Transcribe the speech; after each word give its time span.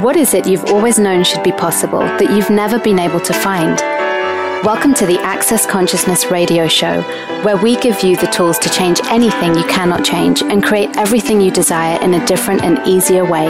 What 0.00 0.16
is 0.16 0.32
it 0.32 0.46
you've 0.46 0.64
always 0.72 0.98
known 0.98 1.24
should 1.24 1.42
be 1.42 1.52
possible 1.52 1.98
that 1.98 2.30
you've 2.34 2.48
never 2.48 2.78
been 2.78 2.98
able 2.98 3.20
to 3.20 3.34
find? 3.34 3.78
Welcome 4.64 4.94
to 4.94 5.04
the 5.04 5.20
Access 5.20 5.66
Consciousness 5.66 6.30
Radio 6.30 6.66
Show, 6.68 7.02
where 7.42 7.58
we 7.58 7.76
give 7.76 8.02
you 8.02 8.16
the 8.16 8.28
tools 8.28 8.58
to 8.60 8.70
change 8.70 8.98
anything 9.10 9.54
you 9.54 9.64
cannot 9.64 10.02
change 10.02 10.40
and 10.42 10.64
create 10.64 10.96
everything 10.96 11.38
you 11.38 11.50
desire 11.50 12.00
in 12.02 12.14
a 12.14 12.26
different 12.26 12.62
and 12.62 12.80
easier 12.88 13.30
way. 13.30 13.48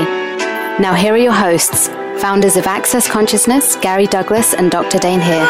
Now, 0.81 0.93
here 0.93 1.15
are 1.15 1.19
your 1.19 1.33
hosts, 1.33 1.87
founders 2.21 2.57
of 2.57 2.67
Access 2.67 3.09
Consciousness, 3.09 3.77
Gary 3.77 4.09
Douglas 4.09 4.53
and 4.53 4.73
Dr. 4.73 4.99
Dain 4.99 5.21
Heer. 5.21 5.47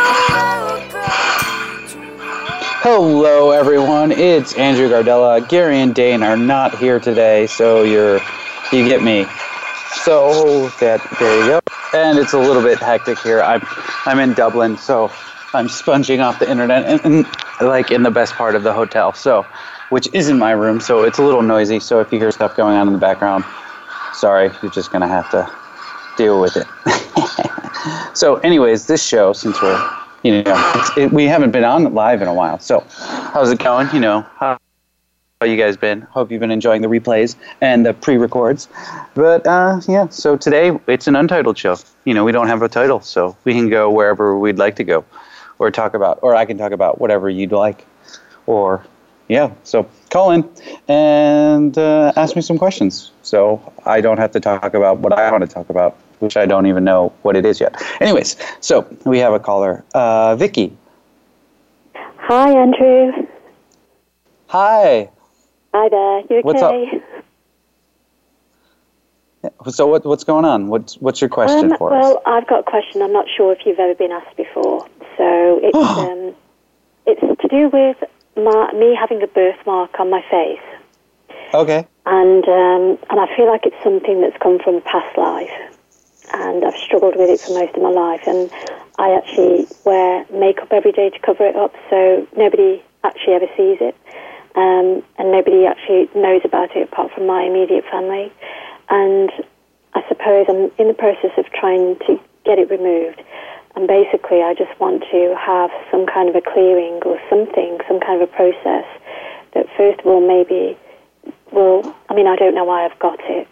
Hello, 2.82 3.52
everyone. 3.52 4.12
It's 4.12 4.52
Andrew 4.58 4.90
Gardella. 4.90 5.48
Gary 5.48 5.80
and 5.80 5.94
Dain 5.94 6.22
are 6.22 6.36
not 6.36 6.76
here 6.76 7.00
today, 7.00 7.46
so 7.46 7.84
you're 7.84 8.20
you 8.70 8.86
get 8.86 9.02
me. 9.02 9.26
So 9.92 10.68
that 10.80 11.00
there 11.18 11.40
you 11.40 11.46
go. 11.48 11.60
And 11.92 12.18
it's 12.18 12.32
a 12.32 12.38
little 12.38 12.62
bit 12.62 12.78
hectic 12.78 13.18
here. 13.18 13.42
I'm 13.42 13.60
I'm 14.06 14.18
in 14.18 14.34
Dublin, 14.34 14.76
so 14.76 15.10
I'm 15.52 15.68
sponging 15.68 16.20
off 16.20 16.38
the 16.38 16.50
internet 16.50 16.84
and, 16.86 17.00
and 17.04 17.26
like 17.60 17.90
in 17.90 18.02
the 18.02 18.10
best 18.10 18.34
part 18.34 18.54
of 18.54 18.62
the 18.62 18.72
hotel. 18.72 19.12
So, 19.12 19.44
which 19.90 20.08
isn't 20.12 20.38
my 20.38 20.52
room, 20.52 20.80
so 20.80 21.02
it's 21.02 21.18
a 21.18 21.22
little 21.22 21.42
noisy. 21.42 21.80
So 21.80 22.00
if 22.00 22.12
you 22.12 22.18
hear 22.18 22.30
stuff 22.30 22.56
going 22.56 22.76
on 22.76 22.86
in 22.86 22.92
the 22.92 22.98
background, 22.98 23.44
sorry, 24.14 24.50
you're 24.62 24.72
just 24.72 24.92
gonna 24.92 25.08
have 25.08 25.30
to 25.32 25.50
deal 26.16 26.40
with 26.40 26.56
it. 26.56 26.66
so, 28.16 28.36
anyways, 28.36 28.86
this 28.86 29.04
show, 29.04 29.32
since 29.32 29.60
we're 29.60 29.78
you 30.22 30.42
know, 30.42 30.84
it, 30.96 31.12
we 31.12 31.24
haven't 31.24 31.50
been 31.50 31.64
on 31.64 31.94
live 31.94 32.20
in 32.20 32.28
a 32.28 32.34
while. 32.34 32.58
So, 32.58 32.84
how's 32.90 33.50
it 33.50 33.58
going? 33.58 33.88
You 33.94 34.00
know, 34.00 34.20
how, 34.36 34.58
how 35.40 35.46
you 35.46 35.56
guys 35.56 35.74
been? 35.74 36.02
Hope 36.02 36.30
you've 36.30 36.40
been 36.40 36.50
enjoying 36.50 36.82
the 36.82 36.88
replays 36.88 37.34
and 37.62 37.86
the 37.86 37.94
pre-records. 37.94 38.68
But 39.14 39.46
uh, 39.46 39.80
yeah, 39.88 40.06
so 40.10 40.36
today 40.36 40.78
it's 40.86 41.06
an 41.06 41.16
untitled 41.16 41.56
show. 41.56 41.78
You 42.04 42.12
know, 42.12 42.24
we 42.24 42.32
don't 42.32 42.48
have 42.48 42.60
a 42.60 42.68
title, 42.68 43.00
so 43.00 43.34
we 43.44 43.54
can 43.54 43.70
go 43.70 43.90
wherever 43.90 44.38
we'd 44.38 44.58
like 44.58 44.76
to 44.76 44.84
go, 44.84 45.02
or 45.58 45.70
talk 45.70 45.94
about, 45.94 46.18
or 46.20 46.36
I 46.36 46.44
can 46.44 46.58
talk 46.58 46.72
about 46.72 47.00
whatever 47.00 47.30
you'd 47.30 47.52
like, 47.52 47.86
or 48.44 48.84
yeah. 49.28 49.50
So 49.64 49.88
call 50.10 50.30
in 50.32 50.46
and 50.88 51.78
uh, 51.78 52.12
ask 52.16 52.36
me 52.36 52.42
some 52.42 52.58
questions, 52.58 53.10
so 53.22 53.62
I 53.86 54.02
don't 54.02 54.18
have 54.18 54.32
to 54.32 54.40
talk 54.40 54.74
about 54.74 54.98
what 54.98 55.14
I 55.14 55.30
want 55.30 55.40
to 55.40 55.48
talk 55.48 55.70
about 55.70 55.96
which 56.18 56.36
I 56.36 56.44
don't 56.44 56.66
even 56.66 56.84
know 56.84 57.14
what 57.22 57.34
it 57.34 57.46
is 57.46 57.60
yet. 57.60 57.80
Anyways, 58.02 58.36
so 58.60 58.86
we 59.06 59.18
have 59.20 59.32
a 59.32 59.40
caller, 59.40 59.82
uh, 59.94 60.36
Vicky. 60.36 60.76
Hi, 61.94 62.52
Andrew. 62.52 63.26
Hi. 64.48 65.08
Hi 65.72 65.88
there. 65.88 66.20
You 66.30 66.38
okay? 66.38 66.42
What's 66.42 66.62
up? 66.62 66.74
So 69.72 69.86
what, 69.86 70.04
what's 70.04 70.24
going 70.24 70.44
on? 70.44 70.68
What's 70.68 70.96
what's 70.96 71.20
your 71.20 71.30
question 71.30 71.72
um, 71.72 71.78
for 71.78 71.90
well, 71.90 71.98
us? 71.98 72.22
Well, 72.26 72.34
I've 72.34 72.46
got 72.46 72.60
a 72.60 72.62
question. 72.64 73.02
I'm 73.02 73.12
not 73.12 73.26
sure 73.34 73.52
if 73.52 73.64
you've 73.64 73.78
ever 73.78 73.94
been 73.94 74.12
asked 74.12 74.36
before. 74.36 74.86
So 75.16 75.60
it's 75.62 75.76
um, 75.76 76.34
it's 77.06 77.20
to 77.40 77.48
do 77.48 77.68
with 77.68 77.96
my, 78.36 78.72
me 78.72 78.94
having 78.98 79.22
a 79.22 79.26
birthmark 79.26 79.98
on 79.98 80.10
my 80.10 80.22
face. 80.30 80.60
Okay. 81.54 81.86
And 82.04 82.44
um, 82.44 82.98
and 83.08 83.20
I 83.20 83.34
feel 83.36 83.46
like 83.46 83.64
it's 83.64 83.82
something 83.82 84.20
that's 84.20 84.36
come 84.42 84.58
from 84.58 84.76
a 84.76 84.80
past 84.82 85.16
life 85.16 85.70
and 86.32 86.64
I've 86.64 86.76
struggled 86.76 87.16
with 87.16 87.30
it 87.30 87.40
for 87.40 87.52
most 87.52 87.74
of 87.74 87.82
my 87.82 87.90
life. 87.90 88.22
And 88.26 88.50
I 88.98 89.12
actually 89.12 89.66
wear 89.84 90.24
makeup 90.32 90.68
every 90.70 90.92
day 90.92 91.10
to 91.10 91.18
cover 91.20 91.46
it 91.46 91.56
up, 91.56 91.74
so 91.88 92.26
nobody 92.36 92.82
actually 93.04 93.34
ever 93.34 93.46
sees 93.56 93.78
it, 93.80 93.96
um, 94.56 95.02
and 95.18 95.32
nobody 95.32 95.66
actually 95.66 96.08
knows 96.14 96.42
about 96.44 96.74
it 96.76 96.88
apart 96.88 97.12
from 97.12 97.26
my 97.26 97.42
immediate 97.42 97.84
family. 97.90 98.32
And 98.88 99.30
I 99.94 100.02
suppose 100.08 100.46
I'm 100.48 100.70
in 100.78 100.88
the 100.88 100.98
process 100.98 101.32
of 101.38 101.46
trying 101.52 101.96
to 102.06 102.18
get 102.44 102.58
it 102.58 102.70
removed. 102.70 103.22
And 103.76 103.86
basically, 103.86 104.42
I 104.42 104.54
just 104.54 104.74
want 104.80 105.04
to 105.12 105.36
have 105.38 105.70
some 105.90 106.06
kind 106.06 106.28
of 106.28 106.34
a 106.34 106.42
clearing 106.42 106.98
or 107.06 107.20
something, 107.30 107.78
some 107.86 108.00
kind 108.00 108.20
of 108.20 108.28
a 108.28 108.32
process 108.32 108.86
that, 109.54 109.66
first 109.76 110.00
of 110.00 110.06
all, 110.06 110.20
maybe 110.20 110.76
will. 111.52 111.94
I 112.08 112.14
mean, 112.14 112.26
I 112.26 112.34
don't 112.34 112.54
know 112.54 112.64
why 112.64 112.84
I've 112.84 112.98
got 112.98 113.20
it 113.30 113.46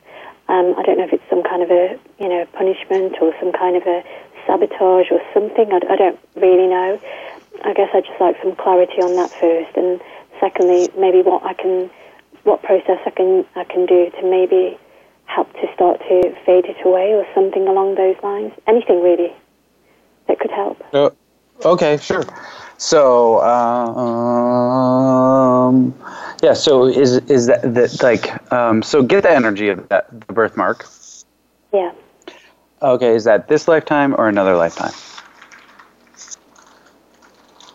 um, 0.49 0.75
I 0.79 0.83
don't 0.83 0.97
know 0.97 1.05
if 1.05 1.13
it's 1.13 1.29
some 1.29 1.43
kind 1.45 1.63
of 1.63 1.71
a 1.71 1.99
you 2.19 2.29
know 2.29 2.47
punishment 2.53 3.17
or 3.21 3.35
some 3.39 3.53
kind 3.53 3.77
of 3.77 3.85
a 3.87 4.03
sabotage 4.47 5.13
or 5.13 5.21
something. 5.35 5.69
I, 5.71 5.81
I 5.93 5.97
don't 5.97 6.19
really 6.37 6.67
know. 6.67 6.99
I 7.65 7.75
guess 7.75 7.91
I'd 7.93 8.05
just 8.05 8.21
like 8.21 8.37
some 8.43 8.57
clarity 8.57 9.01
on 9.05 9.15
that 9.17 9.31
first, 9.31 9.77
and 9.77 10.01
secondly, 10.41 10.89
maybe 10.99 11.23
what 11.23 11.43
I 11.45 11.55
can, 11.55 11.91
what 12.45 12.63
process 12.63 12.99
I 13.07 13.11
can 13.11 13.45
I 13.57 13.65
can 13.65 13.87
do 13.87 14.11
to 14.11 14.23
maybe 14.23 14.79
help 15.27 15.53
to 15.55 15.67
start 15.75 16.01
to 16.01 16.35
fade 16.45 16.65
it 16.65 16.77
away 16.85 17.13
or 17.15 17.27
something 17.35 17.69
along 17.69 17.95
those 17.97 18.17
lines. 18.23 18.53
Anything 18.67 19.03
really 19.03 19.33
that 20.27 20.39
could 20.41 20.51
help. 20.51 20.83
Uh, 20.93 21.11
okay, 21.65 21.97
sure. 21.99 22.25
So, 22.79 23.41
um, 23.43 24.25
yeah. 26.43 26.53
So 26.55 26.87
is 26.87 27.17
is 27.29 27.47
that, 27.47 27.75
that 27.75 28.03
like 28.03 28.53
um, 28.53 28.83
so? 28.83 29.03
Get 29.03 29.25
the 29.25 29.31
energy 29.31 29.69
of 29.69 29.89
that 29.89 30.09
the 30.11 30.33
birthmark. 30.33 30.87
Yeah. 31.73 31.93
Okay. 32.81 33.15
Is 33.15 33.25
that 33.25 33.49
this 33.49 33.67
lifetime 33.67 34.15
or 34.17 34.29
another 34.29 34.57
lifetime? 34.57 34.93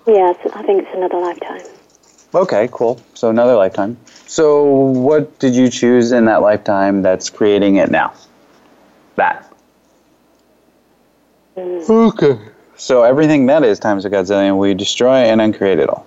Yeah, 0.08 0.34
I 0.54 0.64
think 0.64 0.84
it's 0.84 0.94
another 0.94 1.20
lifetime. 1.20 1.62
Okay, 2.36 2.68
cool. 2.72 3.00
So 3.14 3.30
another 3.30 3.56
lifetime. 3.56 3.98
So 4.26 4.66
what 4.66 5.38
did 5.40 5.56
you 5.56 5.70
choose 5.70 6.12
in 6.12 6.26
that 6.26 6.42
lifetime 6.42 7.02
that's 7.02 7.30
creating 7.30 7.76
it 7.76 7.92
now? 7.92 8.14
That. 9.16 9.52
Okay. 11.56 12.40
So 12.76 13.04
everything 13.04 13.46
that 13.46 13.64
is 13.64 13.80
times 13.80 14.06
a 14.06 14.10
godzillion, 14.10 14.58
we 14.58 14.74
destroy 14.74 15.18
and 15.18 15.40
uncreate 15.40 15.80
it 15.80 15.90
all. 15.90 16.06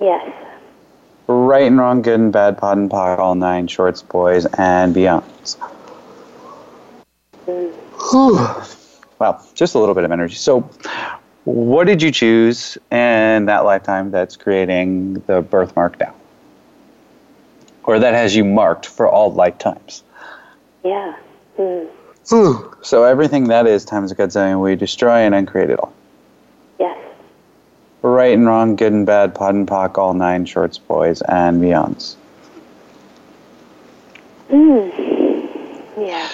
Yes. 0.00 0.32
Right 1.28 1.66
and 1.66 1.78
wrong, 1.78 2.02
good 2.02 2.20
and 2.20 2.32
bad, 2.32 2.58
POD 2.58 2.78
and 2.78 2.90
POC, 2.90 3.18
all 3.18 3.34
nine 3.34 3.66
shorts, 3.66 4.02
boys, 4.02 4.46
and 4.58 4.94
beyonds. 4.94 5.56
Mm. 7.46 7.72
wow, 9.18 9.42
just 9.54 9.74
a 9.74 9.78
little 9.78 9.94
bit 9.94 10.04
of 10.04 10.12
energy. 10.12 10.34
So, 10.34 10.68
what 11.46 11.86
did 11.86 12.02
you 12.02 12.10
choose 12.10 12.76
in 12.90 13.46
that 13.46 13.64
lifetime 13.64 14.10
that's 14.10 14.36
creating 14.36 15.14
the 15.26 15.42
birthmark 15.42 15.98
now? 16.00 16.12
Or 17.84 18.00
that 18.00 18.14
has 18.14 18.34
you 18.34 18.44
marked 18.44 18.86
for 18.86 19.08
all 19.08 19.32
lifetimes? 19.32 20.02
Yeah. 20.84 21.16
Mm. 21.56 21.88
So 22.24 23.04
everything 23.04 23.44
that 23.48 23.68
is 23.68 23.84
times 23.84 24.10
a 24.10 24.16
godzillion, 24.16 24.60
we 24.60 24.74
destroy 24.74 25.18
and 25.18 25.36
uncreate 25.36 25.70
it 25.70 25.78
all. 25.78 25.92
Yes. 26.80 26.98
Right 28.02 28.34
and 28.34 28.44
wrong, 28.44 28.74
good 28.74 28.92
and 28.92 29.06
bad, 29.06 29.32
POD 29.32 29.54
and 29.54 29.68
POC, 29.68 29.98
all 29.98 30.14
nine 30.14 30.46
shorts, 30.46 30.78
boys, 30.78 31.22
and 31.22 31.62
beyonds. 31.62 32.16
Mm. 34.50 35.48
Yeah. 35.96 36.28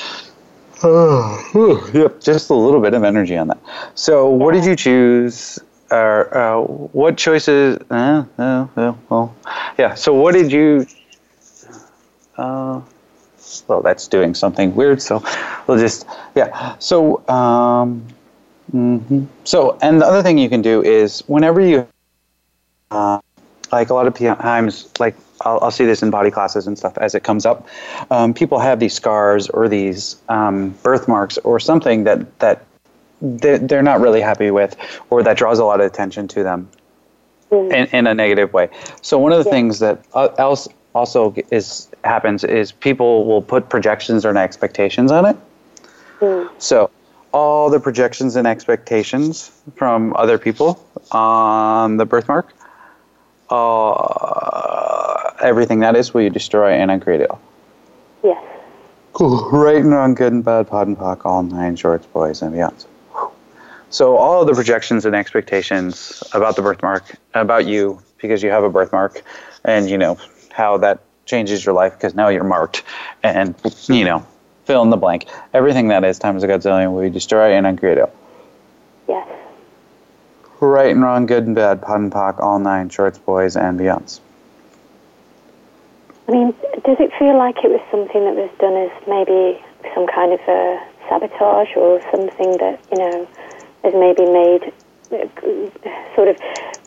Oh, 0.84 1.90
yep, 1.94 2.20
just 2.20 2.50
a 2.50 2.54
little 2.54 2.80
bit 2.80 2.94
of 2.94 3.04
energy 3.04 3.36
on 3.36 3.48
that. 3.48 3.58
So, 3.94 4.28
what 4.28 4.52
did 4.52 4.64
you 4.64 4.74
choose? 4.74 5.58
Uh, 5.90 5.94
uh, 5.94 6.62
what 6.62 7.16
choices? 7.16 7.78
Uh, 7.90 8.24
uh, 8.38 8.66
uh, 8.76 8.94
well, 9.08 9.36
yeah. 9.78 9.94
So, 9.94 10.14
what 10.14 10.32
did 10.32 10.50
you? 10.50 10.86
Uh, 12.36 12.80
well, 13.68 13.82
that's 13.82 14.08
doing 14.08 14.34
something 14.34 14.74
weird. 14.74 15.00
So, 15.00 15.22
we'll 15.66 15.78
just 15.78 16.06
yeah. 16.34 16.76
So, 16.78 17.26
um, 17.28 18.04
mm-hmm. 18.74 19.26
so, 19.44 19.78
and 19.82 20.00
the 20.00 20.06
other 20.06 20.22
thing 20.22 20.36
you 20.38 20.48
can 20.48 20.62
do 20.62 20.82
is 20.82 21.20
whenever 21.28 21.60
you, 21.60 21.86
uh, 22.90 23.20
like 23.70 23.90
a 23.90 23.94
lot 23.94 24.08
of 24.08 24.14
times, 24.16 24.90
like 24.98 25.14
I'll, 25.44 25.58
I'll, 25.62 25.70
see 25.70 25.84
this 25.84 26.02
in 26.02 26.10
body 26.10 26.30
classes 26.30 26.66
and 26.66 26.78
stuff 26.78 26.96
as 26.98 27.14
it 27.14 27.22
comes 27.22 27.46
up. 27.46 27.66
Um, 28.10 28.34
people 28.34 28.58
have 28.58 28.80
these 28.80 28.94
scars 28.94 29.48
or 29.48 29.68
these 29.68 30.16
um, 30.28 30.70
birthmarks 30.82 31.38
or 31.38 31.60
something 31.60 32.04
that 32.04 32.38
that 32.40 32.64
they're 33.20 33.82
not 33.82 34.00
really 34.00 34.20
happy 34.20 34.50
with, 34.50 34.76
or 35.10 35.22
that 35.22 35.36
draws 35.36 35.58
a 35.58 35.64
lot 35.64 35.80
of 35.80 35.86
attention 35.86 36.26
to 36.28 36.42
them 36.42 36.68
mm. 37.50 37.72
in, 37.72 37.86
in 37.96 38.06
a 38.06 38.14
negative 38.14 38.52
way. 38.52 38.68
So 39.00 39.18
one 39.18 39.32
of 39.32 39.38
the 39.44 39.48
yeah. 39.48 39.56
things 39.56 39.78
that 39.78 40.04
uh, 40.14 40.28
else 40.38 40.68
also 40.94 41.34
is 41.50 41.88
happens 42.04 42.44
is 42.44 42.72
people 42.72 43.24
will 43.24 43.42
put 43.42 43.68
projections 43.68 44.24
or 44.24 44.36
expectations 44.36 45.12
on 45.12 45.26
it. 45.26 45.36
Mm. 46.20 46.50
So 46.58 46.90
all 47.32 47.70
the 47.70 47.80
projections 47.80 48.36
and 48.36 48.46
expectations 48.46 49.50
from 49.76 50.14
other 50.16 50.38
people 50.38 50.84
on 51.12 51.96
the 51.96 52.04
birthmark. 52.04 52.52
Uh, 53.48 55.21
everything 55.42 55.80
that 55.80 55.96
is 55.96 56.14
will 56.14 56.22
you 56.22 56.30
destroy 56.30 56.72
and 56.72 56.90
uncreate 56.90 57.20
it 57.20 57.30
all. 57.30 57.40
Yes. 58.22 58.42
Cool. 59.12 59.50
Right 59.50 59.76
and 59.76 59.90
wrong, 59.90 60.14
good 60.14 60.32
and 60.32 60.44
bad, 60.44 60.68
POD 60.68 60.88
and 60.88 60.98
POC, 60.98 61.26
all 61.26 61.42
nine 61.42 61.76
shorts, 61.76 62.06
boys 62.06 62.40
and 62.40 62.54
beyonds. 62.54 62.86
So 63.90 64.16
all 64.16 64.40
of 64.40 64.46
the 64.46 64.54
projections 64.54 65.04
and 65.04 65.14
expectations 65.14 66.22
about 66.32 66.56
the 66.56 66.62
birthmark, 66.62 67.16
about 67.34 67.66
you, 67.66 68.00
because 68.18 68.42
you 68.42 68.48
have 68.48 68.64
a 68.64 68.70
birthmark, 68.70 69.22
and 69.64 69.90
you 69.90 69.98
know 69.98 70.18
how 70.50 70.78
that 70.78 71.00
changes 71.26 71.64
your 71.66 71.74
life 71.74 71.92
because 71.92 72.14
now 72.14 72.28
you're 72.28 72.44
marked, 72.44 72.84
and 73.22 73.54
you 73.88 74.04
know 74.04 74.24
fill 74.64 74.82
in 74.82 74.88
the 74.88 74.96
blank. 74.96 75.26
Everything 75.52 75.88
that 75.88 76.04
is 76.04 76.18
times 76.18 76.42
a 76.42 76.48
godzillion 76.48 76.98
we 76.98 77.10
destroy 77.10 77.52
and 77.52 77.66
uncreate 77.66 77.98
it. 77.98 78.14
Yes. 79.08 79.28
Right 80.60 80.92
and 80.92 81.02
wrong, 81.02 81.26
good 81.26 81.46
and 81.46 81.54
bad, 81.54 81.82
POD 81.82 82.00
and 82.00 82.12
POC, 82.12 82.40
all 82.40 82.58
nine, 82.58 82.88
shorts, 82.88 83.18
boys, 83.18 83.56
and 83.56 83.78
beyonds. 83.78 84.20
I 86.28 86.32
mean, 86.32 86.54
does 86.84 86.98
it 87.00 87.12
feel 87.18 87.36
like 87.36 87.64
it 87.64 87.70
was 87.70 87.82
something 87.90 88.24
that 88.24 88.36
was 88.36 88.50
done 88.58 88.76
as 88.76 88.92
maybe 89.08 89.62
some 89.94 90.06
kind 90.06 90.32
of 90.32 90.40
a 90.46 90.80
sabotage 91.08 91.76
or 91.76 92.00
something 92.10 92.56
that, 92.58 92.80
you 92.90 92.98
know, 92.98 93.28
has 93.82 93.94
maybe 93.94 94.24
made 94.24 94.72
sort 96.14 96.28
of 96.28 96.36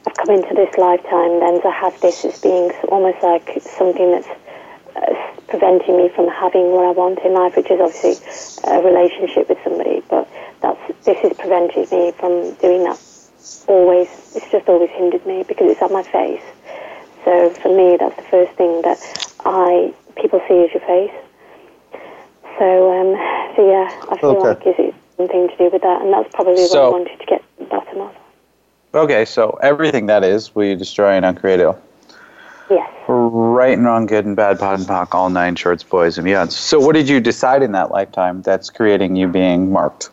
I've 0.08 0.14
come 0.16 0.36
into 0.36 0.54
this 0.54 0.78
lifetime 0.78 1.40
then 1.40 1.62
to 1.62 1.72
have 1.72 2.00
this 2.02 2.24
as 2.26 2.40
being 2.40 2.72
almost 2.90 3.24
like 3.24 3.58
something 3.62 4.12
that's 4.12 4.28
uh, 4.96 5.14
preventing 5.48 5.98
me 5.98 6.10
from 6.10 6.30
having 6.30 6.72
what 6.72 6.86
I 6.86 6.92
want 6.92 7.20
in 7.20 7.34
life, 7.34 7.56
which 7.56 7.70
is 7.72 7.80
obviously 7.82 8.18
a 8.70 8.82
relationship 8.82 9.50
with 9.50 9.58
somebody. 9.64 10.04
But 10.10 10.30
that's 10.62 10.80
this 11.06 11.18
has 11.20 11.34
prevented 11.38 11.92
me 11.92 12.12
from 12.12 12.54
doing 12.56 12.84
that. 12.84 13.02
Always, 13.68 14.10
it's 14.36 14.50
just 14.52 14.70
always 14.70 14.90
hindered 14.92 15.26
me 15.26 15.44
because 15.44 15.72
it's 15.72 15.82
on 15.82 15.92
my 15.92 16.04
face. 16.04 16.44
So 17.26 17.50
for 17.50 17.76
me, 17.76 17.98
that's 17.98 18.16
the 18.16 18.30
first 18.30 18.54
thing 18.54 18.82
that 18.84 19.00
I 19.46 19.94
people 20.16 20.42
see 20.48 20.56
is 20.56 20.74
your 20.74 20.82
face. 20.82 21.12
So, 22.58 22.92
um, 22.92 23.16
so 23.56 23.70
yeah, 23.70 24.06
I 24.10 24.18
feel 24.20 24.30
Okay. 24.32 24.50
like 24.50 24.68
is 24.68 24.76
it 24.78 24.96
something 25.18 25.48
to 25.50 25.58
do 25.58 25.70
with 25.72 25.82
that, 25.82 26.02
and 26.02 26.12
that's 26.14 26.34
probably 26.34 26.64
what 26.64 26.78
I 26.78 26.90
wanted 26.90 27.20
to 27.20 27.26
get 27.26 27.42
to 27.42 27.64
the 27.64 27.66
bottom 27.66 28.02
of. 28.02 28.16
Okay, 28.94 29.26
so 29.26 29.60
everything 29.62 30.06
that 30.06 30.24
is 30.24 30.56
we 30.56 30.74
destroy 30.76 31.12
and 31.12 31.26
uncreate 31.26 31.60
it. 31.60 31.76
Yes. 32.70 32.90
Right 33.08 33.78
and 33.78 33.86
wrong, 33.86 34.06
good 34.06 34.26
and 34.26 34.36
bad, 34.36 34.58
pot 34.58 34.80
and 34.80 34.88
POC, 34.88 35.14
all 35.14 35.30
nine, 35.30 35.56
shorts, 35.56 35.84
boys, 35.84 36.18
and 36.18 36.26
beyonds. 36.26 36.52
So 36.54 36.80
what 36.80 36.94
did 36.94 37.08
you 37.08 37.20
decide 37.20 37.62
in 37.62 37.74
that 37.74 37.92
lifetime 37.92 38.42
that's 38.42 38.70
creating 38.70 39.16
you 39.16 39.28
being 39.28 39.72
marked 39.72 40.10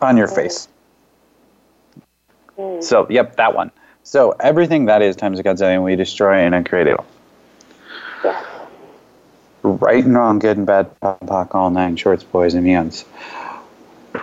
on 0.00 0.16
your 0.16 0.26
face? 0.26 0.66
Mm. 2.58 2.82
So, 2.82 3.06
yep, 3.10 3.36
that 3.36 3.54
one. 3.54 3.70
So 4.02 4.34
everything 4.40 4.86
that 4.86 5.02
is 5.02 5.14
times 5.14 5.38
a 5.38 5.44
godzillion 5.44 5.84
we 5.84 5.94
destroy 5.94 6.38
and 6.38 6.54
uncreate 6.54 6.88
it. 6.88 6.96
Yes. 6.98 7.06
Right 9.62 10.04
and 10.04 10.14
wrong, 10.14 10.38
good 10.38 10.56
and 10.56 10.66
bad, 10.66 10.98
pop, 11.00 11.20
POC, 11.20 11.54
all 11.54 11.70
nine, 11.70 11.96
shorts, 11.96 12.22
boys, 12.24 12.54
and 12.54 12.66
beyonds. 12.66 13.04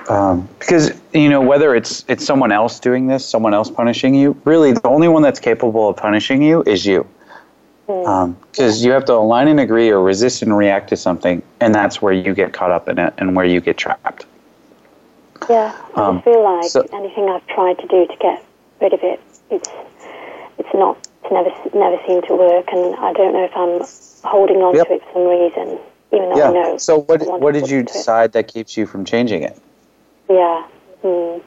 Um, 0.10 0.50
because 0.60 0.92
you 1.13 1.30
know 1.30 1.42
whether 1.42 1.74
it's 1.74 2.04
it's 2.10 2.25
someone 2.25 2.51
else 2.51 2.80
doing 2.80 3.07
this, 3.07 3.25
someone 3.25 3.54
else 3.54 3.69
punishing 3.69 4.13
you. 4.16 4.39
Really, 4.44 4.74
the 4.74 4.88
only 4.88 5.07
one 5.07 5.22
that's 5.22 5.39
capable 5.39 5.89
of 5.89 5.95
punishing 5.98 6.42
you 6.42 6.63
is 6.66 6.86
you. 6.86 7.07
Because 7.86 8.84
you 8.84 8.92
have 8.92 9.06
to 9.06 9.13
align 9.13 9.48
and 9.48 9.62
agree, 9.62 9.89
or 9.89 10.04
resist 10.04 10.42
and 10.42 10.56
react 10.57 10.89
to 10.89 10.98
something, 10.98 11.42
and 11.62 11.74
that's 11.74 12.01
where 12.01 12.12
you 12.12 12.34
get 12.34 12.51
caught 12.51 12.69
up 12.72 12.89
in 12.89 13.00
it, 13.00 13.13
and 13.18 13.34
where 13.34 13.45
you 13.45 13.62
get 13.62 13.78
trapped. 13.78 14.25
Yeah, 15.50 15.74
I 15.95 16.01
Um, 16.01 16.16
just 16.18 16.25
feel 16.25 16.44
like 16.44 16.63
so- 16.66 16.86
anything 16.92 17.30
I've 17.30 17.48
tried 17.48 17.78
to 17.80 17.88
do 17.88 18.06
to 18.06 18.16
get 18.18 18.44
rid 18.81 18.92
of 18.92 19.01
it, 19.04 19.22
it's 19.51 19.69
it's 20.57 20.74
not, 20.74 20.98
it's 21.24 21.31
never 21.31 21.51
never 21.74 21.98
seemed 22.06 22.25
to 22.25 22.36
work, 22.36 22.66
and 22.74 22.94
I 22.98 23.13
don't 23.13 23.31
know 23.31 23.45
if 23.45 23.56
I'm 23.56 23.81
holding 24.27 24.57
on 24.57 24.75
Yep. 24.75 24.88
to 24.88 24.94
it 24.94 25.01
for 25.03 25.13
some 25.13 25.27
reason, 25.27 25.79
even 26.12 26.29
though 26.29 26.35
I 26.35 26.53
know. 26.53 26.71
Yeah. 26.71 26.77
So 26.77 27.00
what 27.01 27.21
what 27.41 27.53
did 27.53 27.69
you 27.69 27.83
decide 27.83 28.33
that 28.33 28.47
keeps 28.47 28.77
you 28.77 28.85
from 28.85 29.06
changing 29.06 29.44
it? 29.44 29.57
Yeah. 30.29 30.65
Mm. 31.03 31.41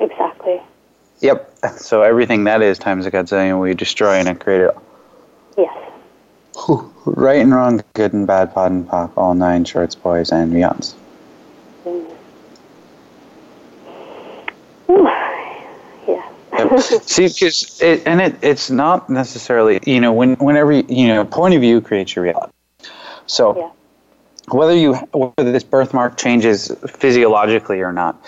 Exactly. 0.00 0.60
Yep. 1.20 1.48
So 1.76 2.02
everything 2.02 2.44
that 2.44 2.60
is 2.60 2.76
times 2.76 3.06
a 3.06 3.10
godzillion, 3.10 3.60
we 3.60 3.72
destroy 3.74 4.14
and 4.14 4.40
create 4.40 4.62
it. 4.62 4.76
Yes. 5.56 5.76
Right 7.06 7.40
and 7.40 7.54
wrong, 7.54 7.82
good 7.94 8.12
and 8.12 8.26
bad, 8.26 8.52
POD 8.52 8.72
and 8.72 8.88
pop, 8.88 9.16
all 9.16 9.34
nine, 9.34 9.64
shorts, 9.64 9.94
boys, 9.94 10.32
and 10.32 10.52
beyonds. 10.52 10.94
Mm. 11.86 12.08
Ooh. 16.66 16.70
Yeah. 16.70 16.82
Yep. 16.90 17.02
See, 17.02 17.28
because 17.28 17.80
it, 17.80 18.02
and 18.06 18.20
it, 18.20 18.36
it's 18.42 18.70
not 18.70 19.08
necessarily, 19.08 19.80
you 19.86 20.00
know, 20.00 20.12
when, 20.12 20.34
whenever, 20.36 20.72
you, 20.72 21.08
know, 21.08 21.24
point 21.24 21.54
of 21.54 21.60
view 21.60 21.80
creates 21.80 22.14
your 22.14 22.24
reality. 22.24 22.52
So 23.26 23.56
Yeah. 23.56 23.70
whether 24.56 24.74
you, 24.74 24.94
whether 25.12 25.52
this 25.52 25.64
birthmark 25.64 26.16
changes 26.16 26.70
physiologically 26.88 27.80
or 27.80 27.92
not, 27.92 28.20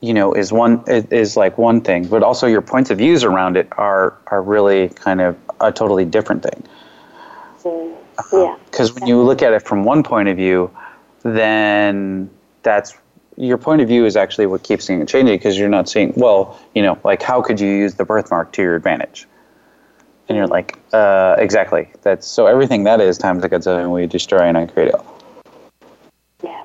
you 0.00 0.14
know, 0.14 0.34
is 0.34 0.52
one, 0.52 0.82
is 0.86 1.36
like 1.36 1.56
one 1.58 1.80
thing, 1.80 2.06
but 2.06 2.22
also 2.22 2.46
your 2.46 2.60
points 2.60 2.90
of 2.90 2.98
views 2.98 3.24
around 3.24 3.56
it 3.56 3.68
are, 3.78 4.16
are 4.26 4.42
really 4.42 4.90
kind 4.90 5.20
of 5.20 5.36
a 5.60 5.72
totally 5.72 6.04
different 6.04 6.42
thing. 6.42 6.62
Mm. 7.62 7.96
Yeah. 8.32 8.56
Because 8.66 8.92
when 8.92 9.06
you 9.06 9.20
look 9.22 9.42
at 9.42 9.52
it 9.52 9.62
from 9.62 9.84
one 9.84 10.02
point 10.02 10.28
of 10.28 10.36
view, 10.36 10.70
then 11.22 12.30
that's 12.62 12.94
your 13.36 13.58
point 13.58 13.80
of 13.80 13.88
view 13.88 14.04
is 14.06 14.16
actually 14.16 14.46
what 14.46 14.62
keeps 14.62 14.84
seeing 14.84 15.00
it 15.00 15.08
changing 15.08 15.36
because 15.36 15.58
you're 15.58 15.68
not 15.68 15.88
seeing, 15.88 16.12
well, 16.16 16.60
you 16.74 16.82
know, 16.82 16.98
like 17.04 17.22
how 17.22 17.42
could 17.42 17.60
you 17.60 17.68
use 17.68 17.94
the 17.94 18.04
birthmark 18.04 18.52
to 18.52 18.62
your 18.62 18.76
advantage? 18.76 19.26
And 20.28 20.36
you're 20.38 20.46
like, 20.46 20.78
uh, 20.92 21.36
exactly. 21.38 21.88
That's 22.02 22.26
so 22.26 22.46
everything 22.46 22.84
that 22.84 23.00
is 23.00 23.18
times 23.18 23.44
a 23.44 23.48
godzillion 23.48 23.92
we 23.92 24.06
destroy 24.06 24.40
and 24.40 24.56
I 24.56 24.66
create 24.66 24.88
it. 24.88 24.94
Yeah. 26.42 26.64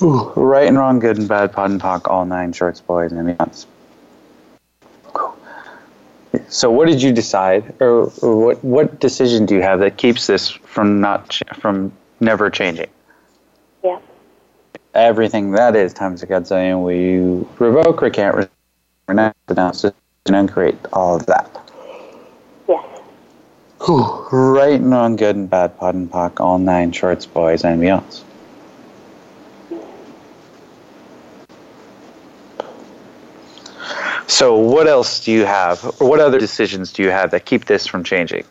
Right 0.00 0.68
and 0.68 0.78
wrong, 0.78 0.98
good 0.98 1.18
and 1.18 1.28
bad, 1.28 1.52
POD 1.52 1.70
and 1.72 1.80
POC, 1.80 2.08
all 2.08 2.24
nine 2.24 2.52
shorts, 2.52 2.80
boys, 2.80 3.12
and 3.12 3.36
beyonds. 3.36 3.66
So, 6.48 6.70
what 6.70 6.88
did 6.88 7.02
you 7.02 7.12
decide, 7.12 7.74
or, 7.80 8.10
or 8.22 8.46
what 8.46 8.64
what 8.64 9.00
decision 9.00 9.44
do 9.44 9.54
you 9.54 9.62
have 9.62 9.80
that 9.80 9.98
keeps 9.98 10.26
this 10.26 10.50
from 10.50 11.00
not 11.00 11.28
ch- 11.28 11.42
from 11.54 11.92
never 12.20 12.48
changing? 12.50 12.88
Yeah. 14.94 15.00
Everything 15.00 15.52
that 15.52 15.76
is 15.76 15.92
times 15.92 16.22
a 16.22 16.26
godzillion, 16.26 16.84
we 16.84 17.46
revoke, 17.58 18.02
recant, 18.02 18.36
re- 18.36 18.48
renounce, 19.08 19.34
denounce, 19.46 19.84
and 19.84 19.94
uncreate 20.26 20.78
all 20.92 21.16
of 21.16 21.26
that. 21.26 21.48
Yes. 22.68 22.84
Right 23.88 24.80
and 24.80 24.90
wrong, 24.90 25.16
good 25.16 25.36
and 25.36 25.50
bad, 25.50 25.76
POD 25.78 25.94
and 25.94 26.10
POC, 26.10 26.40
all 26.40 26.58
nine 26.58 26.92
shorts, 26.92 27.26
boys, 27.26 27.64
and 27.64 27.80
beyonds. 27.80 28.22
So, 34.28 34.56
what 34.56 34.86
else 34.86 35.22
do 35.24 35.32
you 35.32 35.44
have, 35.44 35.84
or 36.00 36.08
what 36.08 36.20
other 36.20 36.38
decisions 36.38 36.92
do 36.92 37.02
you 37.02 37.10
have 37.10 37.30
that 37.32 37.44
keep 37.44 37.66
this 37.66 37.86
from 37.86 38.02
changing? 38.02 38.44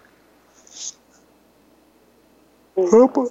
Mm-hmm. 2.77 3.25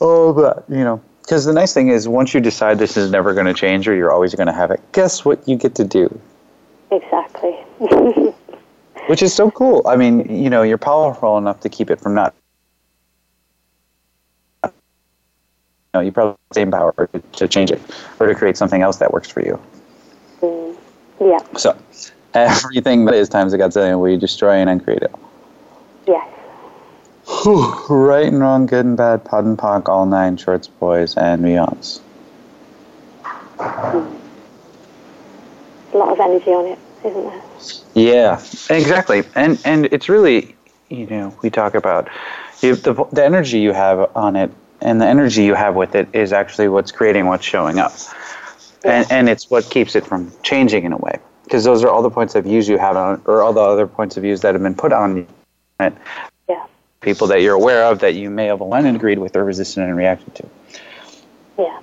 All 0.00 0.30
of 0.30 0.36
that, 0.36 0.64
you 0.68 0.84
know. 0.84 1.00
Because 1.26 1.44
the 1.44 1.52
nice 1.52 1.74
thing 1.74 1.88
is, 1.88 2.06
once 2.06 2.32
you 2.34 2.40
decide 2.40 2.78
this 2.78 2.96
is 2.96 3.10
never 3.10 3.34
going 3.34 3.46
to 3.46 3.54
change 3.54 3.88
or 3.88 3.96
you're 3.96 4.12
always 4.12 4.32
going 4.36 4.46
to 4.46 4.52
have 4.52 4.70
it, 4.70 4.80
guess 4.92 5.24
what 5.24 5.46
you 5.48 5.56
get 5.56 5.74
to 5.74 5.82
do? 5.82 6.20
Exactly. 6.92 7.50
Which 9.08 9.24
is 9.24 9.34
so 9.34 9.50
cool. 9.50 9.82
I 9.88 9.96
mean, 9.96 10.32
you 10.32 10.48
know, 10.48 10.62
you're 10.62 10.78
powerful 10.78 11.36
enough 11.36 11.58
to 11.62 11.68
keep 11.68 11.90
it 11.90 12.00
from 12.00 12.14
not. 12.14 12.32
You 14.62 14.70
know, 15.94 16.00
you 16.00 16.12
probably 16.12 16.30
have 16.30 16.48
the 16.50 16.54
same 16.54 16.70
power 16.70 16.92
to, 17.12 17.18
to 17.18 17.48
change 17.48 17.72
it 17.72 17.82
or 18.20 18.28
to 18.28 18.34
create 18.36 18.56
something 18.56 18.82
else 18.82 18.98
that 18.98 19.12
works 19.12 19.28
for 19.28 19.40
you. 19.40 19.60
mm. 20.42 20.76
Yeah. 21.20 21.38
So, 21.56 21.76
everything 22.34 23.04
that 23.06 23.14
is 23.14 23.28
times 23.28 23.52
a 23.52 23.58
godzillion, 23.58 24.00
we 24.00 24.16
destroy 24.16 24.52
and 24.52 24.70
uncreate 24.70 25.02
it. 25.02 25.14
Yes. 26.06 26.35
Right 27.26 28.26
and 28.26 28.40
wrong, 28.40 28.66
good 28.66 28.84
and 28.84 28.96
bad, 28.96 29.24
POD 29.24 29.44
and 29.44 29.58
POC, 29.58 29.88
all 29.88 30.06
nine 30.06 30.36
shorts, 30.36 30.68
boys, 30.68 31.16
and 31.16 31.44
beyonds. 31.44 32.00
A 33.58 34.06
lot 35.96 36.12
of 36.12 36.20
energy 36.20 36.50
on 36.50 36.66
it, 36.66 36.78
isn't 37.04 37.24
there? 37.24 37.42
Yeah, 37.94 38.40
exactly. 38.70 39.24
And 39.34 39.60
and 39.64 39.86
it's 39.86 40.08
really, 40.08 40.54
you 40.88 41.06
know, 41.06 41.36
we 41.42 41.50
talk 41.50 41.74
about 41.74 42.08
you, 42.60 42.76
the 42.76 42.94
the 43.12 43.24
energy 43.24 43.60
you 43.60 43.72
have 43.72 44.10
on 44.16 44.36
it, 44.36 44.50
and 44.80 45.00
the 45.00 45.06
energy 45.06 45.44
you 45.44 45.54
have 45.54 45.74
with 45.74 45.94
it 45.94 46.08
is 46.12 46.32
actually 46.32 46.68
what's 46.68 46.92
creating 46.92 47.26
what's 47.26 47.44
showing 47.44 47.78
up, 47.78 47.92
and 48.84 49.10
and 49.10 49.28
it's 49.28 49.50
what 49.50 49.68
keeps 49.70 49.96
it 49.96 50.06
from 50.06 50.32
changing 50.42 50.84
in 50.84 50.92
a 50.92 50.98
way. 50.98 51.18
Because 51.44 51.64
those 51.64 51.84
are 51.84 51.88
all 51.88 52.02
the 52.02 52.10
points 52.10 52.34
of 52.34 52.44
views 52.44 52.68
you 52.68 52.76
have 52.76 52.96
on, 52.96 53.22
or 53.24 53.42
all 53.42 53.52
the 53.52 53.60
other 53.60 53.86
points 53.86 54.16
of 54.16 54.22
views 54.22 54.40
that 54.40 54.54
have 54.54 54.62
been 54.62 54.74
put 54.74 54.92
on 54.92 55.26
it. 55.80 55.92
People 57.00 57.26
that 57.28 57.42
you're 57.42 57.54
aware 57.54 57.84
of 57.84 58.00
that 58.00 58.14
you 58.14 58.30
may 58.30 58.46
have 58.46 58.60
aligned 58.60 58.86
and 58.86 58.96
agreed 58.96 59.18
with, 59.18 59.36
or 59.36 59.44
resisted 59.44 59.84
and 59.84 59.96
reacted 59.96 60.34
to. 60.36 60.48
Yeah. 61.58 61.80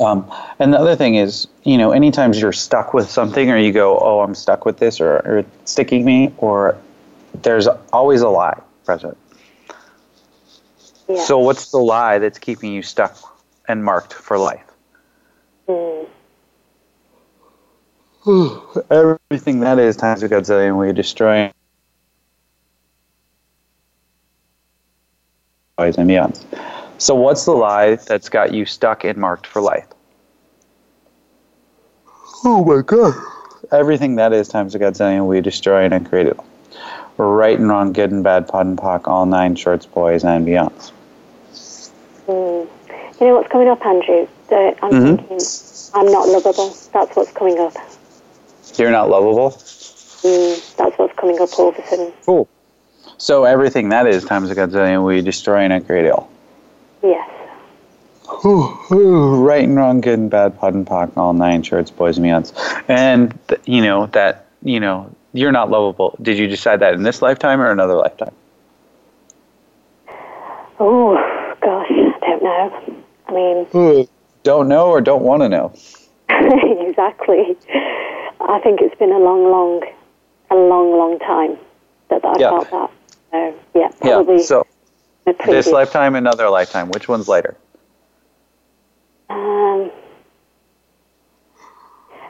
Um, 0.00 0.30
and 0.58 0.72
the 0.72 0.78
other 0.78 0.96
thing 0.96 1.14
is, 1.14 1.46
you 1.64 1.78
know, 1.78 1.92
anytime 1.92 2.32
you're 2.32 2.52
stuck 2.52 2.92
with 2.92 3.10
something 3.10 3.50
or 3.50 3.56
you 3.56 3.72
go, 3.72 3.98
oh, 3.98 4.20
I'm 4.20 4.34
stuck 4.34 4.64
with 4.64 4.78
this 4.78 5.00
or, 5.00 5.16
or 5.18 5.38
it's 5.38 5.70
sticking 5.70 6.04
me, 6.04 6.32
or 6.38 6.76
there's 7.42 7.66
always 7.92 8.20
a 8.20 8.28
lie 8.28 8.60
present. 8.84 9.16
Yeah. 11.08 11.24
So, 11.24 11.38
what's 11.38 11.70
the 11.70 11.78
lie 11.78 12.18
that's 12.18 12.38
keeping 12.38 12.72
you 12.72 12.82
stuck 12.82 13.16
and 13.68 13.84
marked 13.84 14.12
for 14.12 14.38
life? 14.38 14.64
Mm. 15.68 16.08
Everything 18.90 19.60
that 19.60 19.78
is 19.78 19.96
times 19.96 20.22
a 20.22 20.28
godzillion, 20.28 20.78
we 20.78 20.92
destroy 20.92 21.52
and 25.78 26.06
beyond. 26.06 26.44
So, 26.98 27.14
what's 27.14 27.46
the 27.46 27.52
lie 27.52 27.96
that's 27.96 28.28
got 28.28 28.52
you 28.52 28.66
stuck 28.66 29.04
and 29.04 29.16
marked 29.18 29.46
for 29.46 29.62
life? 29.62 29.86
Oh 32.44 32.62
my 32.64 32.82
god. 32.82 33.14
Everything 33.72 34.16
that 34.16 34.32
is 34.34 34.48
times 34.48 34.74
a 34.74 34.78
godzillion, 34.78 35.26
we 35.26 35.40
destroy 35.40 35.84
and 35.84 35.94
uncreate 35.94 36.26
it. 36.26 36.38
Right 37.16 37.58
and 37.58 37.68
wrong, 37.68 37.92
good 37.92 38.10
and 38.10 38.22
bad, 38.22 38.48
POD 38.48 38.66
and 38.66 38.78
POC, 38.78 39.08
all 39.08 39.24
nine 39.26 39.56
shorts, 39.56 39.86
boys, 39.86 40.24
and 40.24 40.46
beyonds. 40.46 40.92
Mm. 42.26 42.68
You 43.20 43.26
know 43.26 43.34
what's 43.36 43.50
coming 43.50 43.68
up, 43.68 43.84
Andrew? 43.86 44.28
That 44.50 44.76
I'm 44.82 44.92
Mhm. 44.92 45.16
thinking 45.16 45.40
I'm 45.94 46.12
not 46.12 46.28
lovable. 46.28 46.74
That's 46.92 47.16
what's 47.16 47.32
coming 47.32 47.58
up. 47.58 47.74
You're 48.76 48.90
not 48.90 49.08
lovable? 49.08 49.50
Mm, 49.50 50.76
that's 50.76 50.98
what's 50.98 51.14
coming 51.18 51.40
up 51.40 51.58
all 51.58 51.70
of 51.70 51.78
a 51.78 51.86
sudden. 51.86 52.12
Cool. 52.26 52.48
So, 53.22 53.44
everything 53.44 53.90
that 53.90 54.08
is 54.08 54.24
times 54.24 54.50
a 54.50 54.54
godzillion, 54.56 55.06
we 55.06 55.20
destroy 55.22 55.58
and 55.58 55.72
uncreate 55.72 56.10
all. 56.10 56.28
Yes. 57.04 57.30
right 58.42 59.62
and 59.62 59.76
wrong, 59.76 60.00
good 60.00 60.18
and 60.18 60.28
bad, 60.28 60.58
POD 60.58 60.74
and 60.74 60.84
POC, 60.84 61.16
all 61.16 61.32
nine 61.32 61.62
shorts, 61.62 61.88
boys 61.88 62.18
and 62.18 62.26
beyonds. 62.26 62.52
And, 62.88 63.38
th- 63.46 63.60
you 63.64 63.80
know, 63.80 64.06
that, 64.06 64.46
you 64.64 64.80
know, 64.80 65.08
you're 65.32 65.52
not 65.52 65.70
lovable. 65.70 66.16
Did 66.20 66.36
you 66.36 66.48
decide 66.48 66.80
that 66.80 66.94
in 66.94 67.04
this 67.04 67.22
lifetime 67.22 67.60
or 67.60 67.70
another 67.70 67.94
lifetime? 67.94 68.34
Oh, 70.80 71.14
gosh, 71.60 71.92
I 71.92 72.26
don't 72.28 72.42
know. 72.42 73.04
I 73.28 73.32
mean, 73.32 74.08
Don't 74.42 74.66
know 74.66 74.88
or 74.88 75.00
don't 75.00 75.22
want 75.22 75.44
to 75.44 75.48
know? 75.48 75.72
exactly. 76.88 77.56
I 78.40 78.58
think 78.64 78.80
it's 78.80 78.98
been 78.98 79.12
a 79.12 79.18
long, 79.20 79.44
long, 79.48 79.84
a 80.50 80.56
long, 80.56 80.98
long 80.98 81.20
time 81.20 81.56
that, 82.08 82.22
that 82.22 82.36
I 82.36 82.40
Yeah. 82.40 82.50
felt 82.50 82.70
that. 82.72 82.90
So, 83.32 83.54
yeah, 83.74 83.88
probably 84.00 84.36
Yeah. 84.36 84.42
So, 84.42 84.66
this 85.46 85.66
lifetime, 85.66 86.14
another 86.14 86.48
lifetime. 86.48 86.90
Which 86.90 87.08
one's 87.08 87.28
later? 87.28 87.56
Um, 89.30 89.90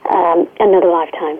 um, 0.08 0.48
another 0.60 0.88
lifetime. 0.88 1.38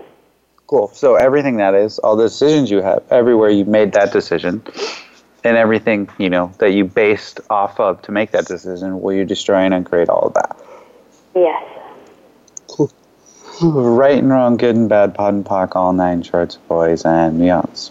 Cool. 0.67 0.89
So 0.95 1.17
everything 1.17 1.59
that 1.59 1.75
is, 1.75 1.99
all 1.99 2.17
the 2.17 2.25
decisions 2.25 2.71
you 2.71 2.81
have, 2.81 3.05
everywhere 3.11 3.51
you 3.51 3.65
made 3.65 3.93
that 3.93 4.13
decision, 4.13 4.63
and 5.45 5.57
everything 5.57 6.09
you 6.19 6.31
know 6.31 6.53
that 6.59 6.71
you 6.71 6.85
based 6.85 7.41
off 7.51 7.79
of 7.79 8.01
to 8.03 8.13
make 8.13 8.31
that 8.31 8.47
decision, 8.47 9.01
will 9.01 9.13
you 9.13 9.25
destroy 9.25 9.59
and 9.59 9.75
uncreate 9.75 10.09
all 10.09 10.29
of 10.29 10.35
that? 10.35 10.57
Yes. 11.35 11.63
Cool. 12.69 12.91
Right 13.61 14.19
and 14.19 14.31
wrong, 14.31 14.57
good 14.57 14.75
and 14.75 14.89
bad, 14.89 15.15
POD 15.15 15.35
and 15.35 15.45
POC, 15.45 15.77
all 15.77 15.93
nine 15.93 16.23
shorts, 16.23 16.57
boys 16.57 17.05
and 17.05 17.39
beyonds. 17.41 17.91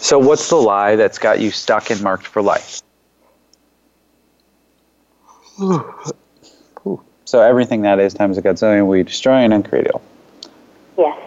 So 0.00 0.18
what's 0.18 0.48
the 0.48 0.56
lie 0.56 0.96
that's 0.96 1.18
got 1.18 1.40
you 1.40 1.50
stuck 1.50 1.90
and 1.90 2.00
marked 2.02 2.26
for 2.26 2.40
life? 2.40 2.80
So 7.28 7.42
everything 7.42 7.82
that 7.82 7.98
is 8.00 8.14
times 8.14 8.38
a 8.38 8.42
godzillion, 8.42 8.86
we 8.86 9.02
destroy 9.02 9.34
and 9.34 9.52
uncreate 9.52 9.86
it 9.86 9.92
all. 9.92 10.00
Yes. 10.96 11.18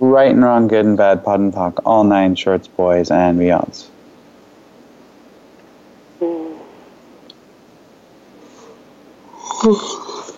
Right 0.00 0.30
and 0.30 0.42
wrong, 0.42 0.68
good 0.68 0.86
and 0.86 0.96
bad, 0.96 1.22
POD 1.22 1.40
and 1.40 1.52
POC, 1.52 1.80
all 1.84 2.04
nine 2.04 2.34
shorts, 2.34 2.66
boys 2.66 3.10
and 3.10 3.38
beyonds. 3.38 3.88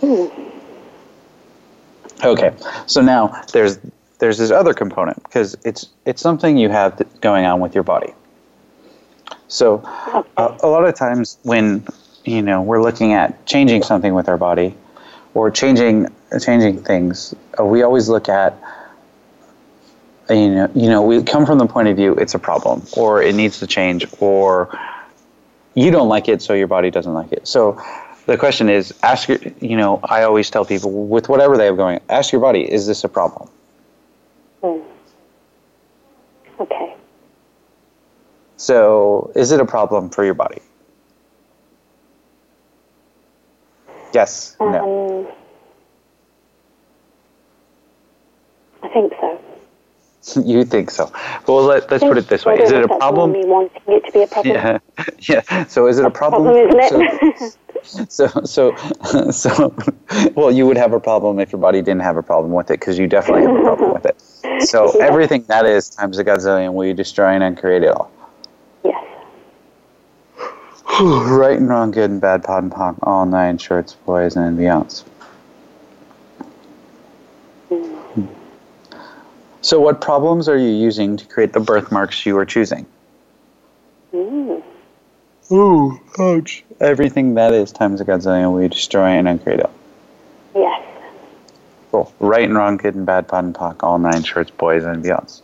Mm. 0.03 0.47
Okay, 2.23 2.55
so 2.87 3.01
now 3.01 3.43
there's 3.53 3.79
there's 4.19 4.39
this 4.39 4.51
other 4.51 4.75
component 4.75 5.23
because 5.25 5.57
it's 5.65 5.89
it's 6.05 6.21
something 6.21 6.57
you 6.57 6.69
have 6.69 7.03
going 7.21 7.45
on 7.45 7.61
with 7.61 7.75
your 7.75 7.85
body. 7.85 8.13
So 9.49 9.83
uh, 10.37 10.57
a 10.63 10.69
lot 10.69 10.85
of 10.85 10.95
times 10.95 11.39
when 11.43 11.87
you 12.25 12.43
know 12.43 12.63
we're 12.63 12.83
looking 12.83 13.13
at 13.13 13.47
changing 13.47 13.83
something 13.83 14.15
with 14.15 14.29
our 14.29 14.37
body 14.37 14.75
or 15.35 15.51
changing 15.51 16.09
changing 16.41 16.83
things, 16.83 17.35
uh, 17.59 17.65
we 17.65 17.83
always 17.83 18.09
look 18.09 18.29
at 18.29 18.57
you 20.29 20.51
know 20.51 20.71
you 20.75 20.89
know 20.89 21.03
we 21.03 21.23
come 21.23 21.47
from 21.47 21.59
the 21.59 21.67
point 21.67 21.89
of 21.89 21.97
view 21.97 22.15
it's 22.15 22.35
a 22.35 22.39
problem 22.39 22.83
or 22.97 23.23
it 23.23 23.35
needs 23.35 23.59
to 23.59 23.67
change 23.67 24.07
or 24.21 24.79
you 25.75 25.91
don't 25.91 26.09
like 26.09 26.29
it 26.29 26.43
so 26.43 26.53
your 26.53 26.67
body 26.67 26.91
doesn't 26.91 27.15
like 27.15 27.33
it. 27.33 27.47
So 27.49 27.81
the 28.31 28.39
question 28.39 28.69
is 28.69 28.95
ask 29.03 29.29
your 29.29 29.39
you 29.61 29.77
know 29.77 29.99
I 30.05 30.23
always 30.23 30.49
tell 30.51 30.65
people 30.65 31.07
with 31.09 31.29
whatever 31.29 31.57
they 31.57 31.67
have 31.67 31.77
going 31.77 32.01
ask 32.09 32.31
your 32.33 32.41
body 32.41 32.63
is 32.71 32.87
this 32.87 33.03
a 33.03 33.09
problem? 33.09 33.51
Hmm. 34.63 34.79
Okay. 36.61 36.95
So, 38.57 39.33
is 39.35 39.51
it 39.53 39.61
a 39.61 39.65
problem 39.65 40.11
for 40.11 40.23
your 40.23 40.35
body? 40.35 40.61
Yes. 44.13 44.55
No. 44.61 45.27
Um, 45.27 45.33
I 48.83 48.89
think 48.93 49.13
so. 49.19 49.41
You 50.45 50.65
think 50.65 50.91
so? 50.91 51.11
Well, 51.49 51.65
let, 51.65 51.91
let's 51.91 52.05
put 52.05 52.19
it 52.19 52.29
this 52.29 52.45
way: 52.45 52.61
Is 52.61 52.71
it 52.71 52.77
a 52.77 52.83
if 52.83 52.89
that's 52.91 52.91
more 52.91 52.99
problem? 52.99 53.33
Me 53.33 53.45
wanting 53.47 53.83
it 53.89 54.05
to 54.05 54.13
be 54.13 54.23
a 54.23 54.27
problem. 54.27 54.55
Yeah. 54.55 54.79
Yeah. 55.21 55.65
So, 55.65 55.87
is 55.87 55.99
it 55.99 56.05
a 56.05 56.11
problem? 56.11 56.45
Problem, 56.45 56.79
isn't 56.79 57.01
it? 57.01 57.57
So, 58.09 58.27
so, 58.45 58.77
so, 59.31 59.75
well, 60.35 60.51
you 60.51 60.67
would 60.67 60.77
have 60.77 60.93
a 60.93 61.01
problem 61.01 61.39
if 61.39 61.53
your 61.53 61.61
body 61.61 61.83
didn't 61.83 62.03
have 62.03 62.17
a 62.17 62.23
problem 62.23 62.53
with 62.53 62.71
it, 62.71 62.81
because 62.81 62.99
you 62.99 63.07
definitely 63.07 63.43
have 63.43 63.57
a 63.57 63.63
problem 63.63 63.93
with 63.93 64.07
it. 64.07 64.21
So, 64.67 64.93
Yeah. 64.99 65.07
everything 65.07 65.45
that 65.49 65.67
is 65.67 65.91
times 65.91 66.19
a 66.19 66.25
gazillion, 66.25 66.75
we 66.75 66.93
destroy 66.93 67.29
and 67.29 67.43
uncreate 67.43 67.83
it 67.83 67.89
all. 67.89 68.11
yes. 68.85 69.05
right 71.01 71.59
and 71.59 71.69
wrong, 71.69 71.91
good 71.91 72.11
and 72.11 72.21
bad, 72.21 72.45
pot 72.45 72.63
and 72.63 72.73
pop, 72.73 72.97
all 73.03 73.27
nine 73.27 73.59
shorts, 73.59 73.95
boys 73.95 74.37
and 74.37 74.59
beyonds. 74.59 75.05
So, 79.63 79.79
what 79.81 80.01
problems 80.01 80.49
are 80.49 80.57
you 80.57 80.71
using 80.71 81.17
to 81.17 81.27
create 81.27 81.53
the 81.53 81.61
birthmarks 81.61 82.25
you 82.25 82.37
are 82.39 82.47
choosing? 82.47 82.87
Mm. 84.13 84.63
Ooh, 85.53 86.01
ouch. 86.19 86.65
Everything 86.81 87.35
that 87.35 87.53
is 87.53 87.73
times 87.73 88.01
a 88.01 88.05
godzillion, 88.05 88.55
we 88.57 88.69
destroy 88.69 89.07
and 89.09 89.27
uncreate 89.29 89.61
it. 89.61 89.71
Yes. 90.55 90.83
Cool. 91.91 92.13
Right 92.21 92.45
and 92.45 92.57
wrong, 92.57 92.77
good 92.77 92.95
and 92.95 93.05
bad, 93.05 93.27
pod 93.27 93.45
and 93.45 93.55
pock, 93.55 93.83
all 93.83 93.99
nine 93.99 94.23
shorts, 94.23 94.51
boys 94.51 94.85
and 94.85 95.05
beyonds. 95.05 95.43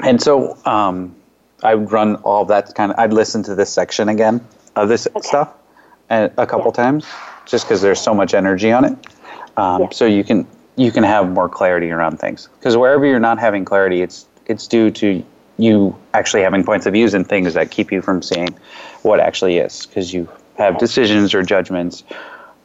And 0.00 0.20
so, 0.20 0.56
um, 0.64 1.14
I 1.62 1.74
would 1.74 1.90
run 1.90 2.16
all 2.16 2.44
that 2.46 2.74
kind 2.74 2.92
of. 2.92 2.98
I'd 2.98 3.12
listen 3.12 3.42
to 3.44 3.54
this 3.54 3.70
section 3.70 4.08
again 4.08 4.46
of 4.76 4.88
this 4.88 5.08
Okay. 5.08 5.26
stuff, 5.26 5.52
and 6.08 6.30
a 6.38 6.46
couple 6.46 6.70
times, 6.70 7.04
just 7.46 7.66
because 7.66 7.82
there's 7.82 8.00
so 8.00 8.14
much 8.14 8.32
energy 8.34 8.70
on 8.70 8.84
it. 8.84 8.96
Um, 9.56 9.82
Yeah. 9.82 9.88
So 9.90 10.04
you 10.06 10.22
can 10.22 10.46
you 10.76 10.92
can 10.92 11.02
have 11.02 11.28
more 11.28 11.48
clarity 11.48 11.90
around 11.90 12.20
things. 12.20 12.48
Because 12.60 12.76
wherever 12.76 13.04
you're 13.04 13.18
not 13.18 13.40
having 13.40 13.64
clarity, 13.64 14.02
it's 14.02 14.26
it's 14.46 14.68
due 14.68 14.90
to 14.92 15.24
you 15.58 15.94
actually 16.14 16.42
having 16.42 16.64
points 16.64 16.86
of 16.86 16.92
views 16.92 17.14
and 17.14 17.28
things 17.28 17.54
that 17.54 17.70
keep 17.70 17.92
you 17.92 18.00
from 18.00 18.22
seeing 18.22 18.54
what 19.02 19.20
actually 19.20 19.58
is. 19.58 19.86
Because 19.86 20.14
you 20.14 20.28
have 20.56 20.78
decisions 20.78 21.34
or 21.34 21.42
judgments 21.42 22.04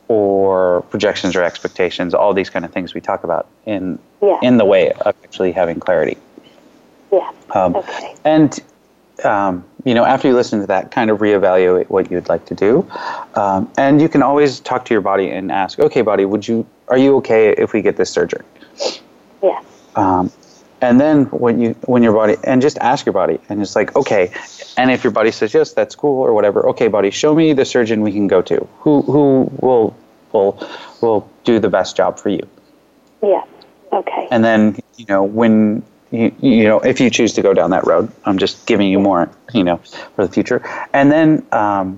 or 0.07 0.81
projections 0.89 1.35
or 1.35 1.43
expectations, 1.43 2.13
all 2.13 2.33
these 2.33 2.49
kind 2.49 2.65
of 2.65 2.71
things 2.71 2.93
we 2.93 3.01
talk 3.01 3.23
about 3.23 3.47
in 3.65 3.99
Yeah. 4.21 4.37
in 4.41 4.57
the 4.57 4.65
way 4.65 4.91
of 4.91 5.15
actually 5.23 5.51
having 5.51 5.79
clarity. 5.79 6.17
Yeah. 7.11 7.29
Um, 7.51 7.75
Okay. 7.75 8.15
And 8.23 8.59
um, 9.23 9.63
you 9.85 9.93
know, 9.93 10.03
after 10.03 10.27
you 10.27 10.33
listen 10.35 10.59
to 10.61 10.67
that, 10.67 10.91
kind 10.91 11.09
of 11.09 11.19
reevaluate 11.19 11.87
what 11.89 12.11
you'd 12.11 12.27
like 12.29 12.45
to 12.45 12.55
do, 12.55 12.85
um, 13.35 13.69
and 13.77 14.01
you 14.01 14.09
can 14.09 14.21
always 14.23 14.59
talk 14.59 14.85
to 14.85 14.93
your 14.93 15.01
body 15.01 15.29
and 15.29 15.51
ask, 15.51 15.79
"Okay, 15.79 16.01
body, 16.01 16.25
would 16.25 16.47
you? 16.47 16.65
Are 16.87 16.97
you 16.97 17.15
okay 17.17 17.49
if 17.51 17.73
we 17.73 17.81
get 17.81 17.95
this 17.95 18.09
surgery?" 18.09 18.43
Yeah. 19.41 19.59
And 20.83 20.99
then 20.99 21.25
when 21.27 21.61
you 21.61 21.69
when 21.85 22.03
your 22.03 22.11
body 22.13 22.35
and 22.43 22.61
just 22.61 22.77
ask 22.79 23.05
your 23.05 23.13
body 23.13 23.39
and 23.47 23.61
it's 23.61 23.75
like 23.75 23.95
okay 23.95 24.31
and 24.77 24.91
if 24.91 25.03
your 25.03 25.11
body 25.11 25.31
says 25.31 25.53
yes 25.53 25.71
that's 25.73 25.95
cool 25.95 26.21
or 26.21 26.33
whatever 26.33 26.67
okay 26.69 26.89
body 26.89 27.09
show 27.09 27.33
me 27.33 27.53
the 27.53 27.63
surgeon 27.63 28.01
we 28.01 28.11
can 28.11 28.27
go 28.27 28.41
to 28.41 28.67
who 28.79 29.01
who 29.03 29.49
will 29.61 29.95
will 30.33 30.59
will 31.01 31.29
do 31.45 31.57
the 31.59 31.69
best 31.69 31.95
job 31.95 32.19
for 32.19 32.29
you 32.29 32.45
Yeah. 33.21 33.43
Okay. 33.93 34.27
and 34.29 34.43
then 34.43 34.77
you 34.97 35.05
know 35.07 35.23
when 35.23 35.83
you, 36.11 36.35
you 36.41 36.63
know 36.65 36.79
if 36.81 36.99
you 36.99 37.09
choose 37.09 37.31
to 37.33 37.41
go 37.41 37.53
down 37.53 37.69
that 37.71 37.87
road 37.87 38.11
i'm 38.25 38.37
just 38.37 38.65
giving 38.65 38.89
you 38.89 38.99
more 38.99 39.29
you 39.53 39.63
know 39.63 39.77
for 40.15 40.27
the 40.27 40.33
future 40.33 40.61
and 40.93 41.11
then 41.11 41.45
um, 41.53 41.97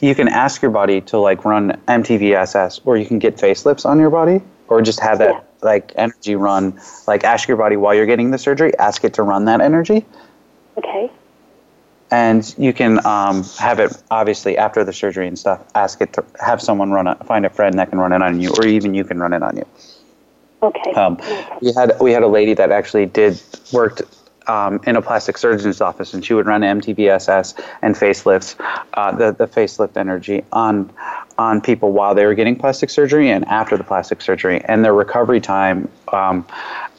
you 0.00 0.14
can 0.14 0.26
ask 0.28 0.60
your 0.60 0.72
body 0.72 1.00
to 1.02 1.18
like 1.18 1.44
run 1.44 1.72
mtvss 1.86 2.80
or 2.84 2.96
you 2.96 3.06
can 3.06 3.20
get 3.20 3.36
facelifts 3.36 3.86
on 3.86 4.00
your 4.00 4.10
body 4.10 4.40
or 4.68 4.82
just 4.82 5.00
have 5.00 5.18
that 5.18 5.30
Yeah. 5.34 5.40
like 5.62 5.92
energy 5.96 6.34
run 6.36 6.78
like 7.06 7.24
ask 7.24 7.48
your 7.48 7.56
body 7.56 7.76
while 7.76 7.94
you're 7.94 8.06
getting 8.06 8.30
the 8.30 8.38
surgery 8.38 8.76
ask 8.78 9.04
it 9.04 9.14
to 9.14 9.22
run 9.22 9.44
that 9.46 9.60
energy 9.60 10.04
okay. 10.78 11.10
and 12.10 12.54
you 12.58 12.72
can 12.72 13.04
um, 13.06 13.44
have 13.58 13.78
it 13.80 13.96
obviously 14.10 14.56
after 14.58 14.84
the 14.84 14.92
surgery 14.92 15.26
and 15.26 15.38
stuff 15.38 15.62
ask 15.74 16.00
it 16.00 16.12
to 16.12 16.24
have 16.40 16.60
someone 16.60 16.90
run 16.90 17.06
it 17.06 17.18
find 17.26 17.46
a 17.46 17.50
friend 17.50 17.78
that 17.78 17.88
can 17.90 17.98
run 17.98 18.12
it 18.12 18.22
on 18.22 18.40
you 18.40 18.50
or 18.58 18.66
even 18.66 18.94
you 18.94 19.04
can 19.04 19.18
run 19.18 19.32
it 19.32 19.42
on 19.42 19.56
you 19.56 19.66
Okay. 20.62 20.92
um, 20.94 21.18
we 21.60 21.72
had 21.74 21.92
we 22.00 22.12
had 22.12 22.22
a 22.22 22.26
lady 22.28 22.54
that 22.54 22.70
actually 22.72 23.06
did 23.06 23.40
worked 23.72 24.02
um, 24.46 24.80
in 24.86 24.96
a 24.96 25.02
plastic 25.02 25.38
surgeon's 25.38 25.80
office, 25.80 26.14
and 26.14 26.24
she 26.24 26.34
would 26.34 26.46
run 26.46 26.62
MTVSS 26.62 27.60
and 27.82 27.94
facelifts, 27.94 28.56
uh, 28.94 29.12
the 29.12 29.32
the 29.32 29.46
facelift 29.46 29.96
energy 29.96 30.44
on 30.52 30.90
on 31.38 31.60
people 31.60 31.92
while 31.92 32.14
they 32.14 32.24
were 32.24 32.34
getting 32.34 32.56
plastic 32.56 32.90
surgery 32.90 33.30
and 33.30 33.44
after 33.46 33.76
the 33.76 33.84
plastic 33.84 34.20
surgery, 34.20 34.60
and 34.64 34.84
their 34.84 34.94
recovery 34.94 35.40
time 35.40 35.88
um, 36.12 36.46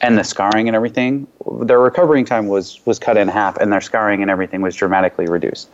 and 0.02 0.18
the 0.18 0.24
scarring 0.24 0.68
and 0.68 0.76
everything. 0.76 1.26
Their 1.62 1.80
recovery 1.80 2.24
time 2.24 2.48
was 2.48 2.80
was 2.86 2.98
cut 2.98 3.16
in 3.16 3.28
half, 3.28 3.56
and 3.56 3.72
their 3.72 3.80
scarring 3.80 4.22
and 4.22 4.30
everything 4.30 4.60
was 4.62 4.74
dramatically 4.74 5.26
reduced. 5.26 5.68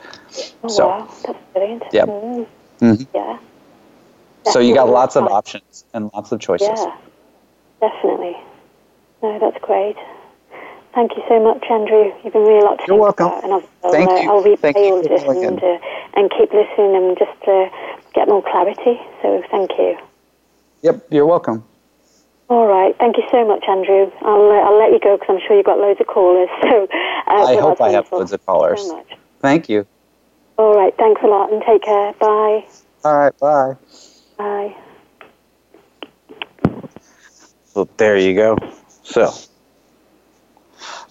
Oh, 0.62 0.68
so, 0.68 0.88
wow, 0.88 1.14
that's 1.26 1.38
brilliant. 1.52 1.82
Yep. 1.92 2.08
Mm, 2.08 2.46
mhm. 2.80 3.06
Yeah. 3.14 3.38
So 4.44 4.58
you 4.58 4.74
got 4.74 4.88
lots 4.88 5.16
of 5.16 5.24
options 5.24 5.84
and 5.94 6.10
lots 6.14 6.32
of 6.32 6.40
choices. 6.40 6.68
Yeah, 6.68 6.96
definitely. 7.80 8.36
No, 9.22 9.38
that's 9.38 9.64
great. 9.64 9.96
Thank 10.94 11.12
you 11.16 11.22
so 11.28 11.42
much, 11.42 11.64
Andrew. 11.70 12.12
You've 12.22 12.32
been 12.34 12.42
really 12.44 12.60
a 12.60 12.64
lot 12.64 12.76
to 12.76 12.84
You're 12.86 12.96
welcome. 13.00 13.26
about, 13.26 13.44
and 13.44 13.52
I'll, 13.54 13.64
I'll, 13.84 13.92
Thank 13.92 14.10
uh, 14.10 14.22
you. 14.22 14.30
I'll 14.30 14.42
replay 14.42 14.60
Thank 14.60 14.76
you 14.76 14.82
all 14.82 15.02
for 15.02 15.14
of 15.14 15.20
this 15.20 15.22
and, 15.28 15.62
uh, 15.62 15.78
and 16.14 16.30
keep 16.36 16.52
listening 16.52 16.96
and 16.96 17.16
just 17.18 17.32
to 17.44 17.70
get 18.14 18.28
more 18.28 18.42
clarity. 18.42 19.00
So 19.22 19.42
thank 19.50 19.70
you. 19.78 19.96
Yep, 20.82 21.06
you're 21.10 21.26
welcome. 21.26 21.64
All 22.50 22.66
right. 22.66 22.94
Thank 22.98 23.16
you 23.16 23.22
so 23.30 23.46
much, 23.48 23.64
Andrew. 23.66 24.10
I'll, 24.20 24.50
uh, 24.50 24.68
I'll 24.68 24.78
let 24.78 24.92
you 24.92 25.00
go 25.00 25.16
because 25.16 25.34
I'm 25.34 25.40
sure 25.46 25.56
you've 25.56 25.64
got 25.64 25.78
loads 25.78 26.00
of 26.00 26.06
callers. 26.06 26.48
So 26.62 26.88
uh, 27.38 27.46
I 27.46 27.56
hope 27.56 27.80
I 27.80 27.90
have 27.90 28.10
loads 28.12 28.32
of 28.32 28.40
Thank 28.40 28.46
callers. 28.46 28.80
you 28.80 28.88
so 28.88 28.96
much. 28.96 29.18
Thank 29.40 29.68
you. 29.70 29.86
All 30.58 30.74
right. 30.76 30.94
Thanks 30.98 31.22
a 31.24 31.26
lot 31.26 31.50
and 31.50 31.62
take 31.66 31.82
care. 31.82 32.12
Bye. 32.14 32.66
All 33.04 33.16
right, 33.16 33.38
bye. 33.38 33.76
Bye. 34.36 34.76
Well, 37.74 37.88
there 37.96 38.18
you 38.18 38.34
go. 38.34 38.58
So, 39.02 39.32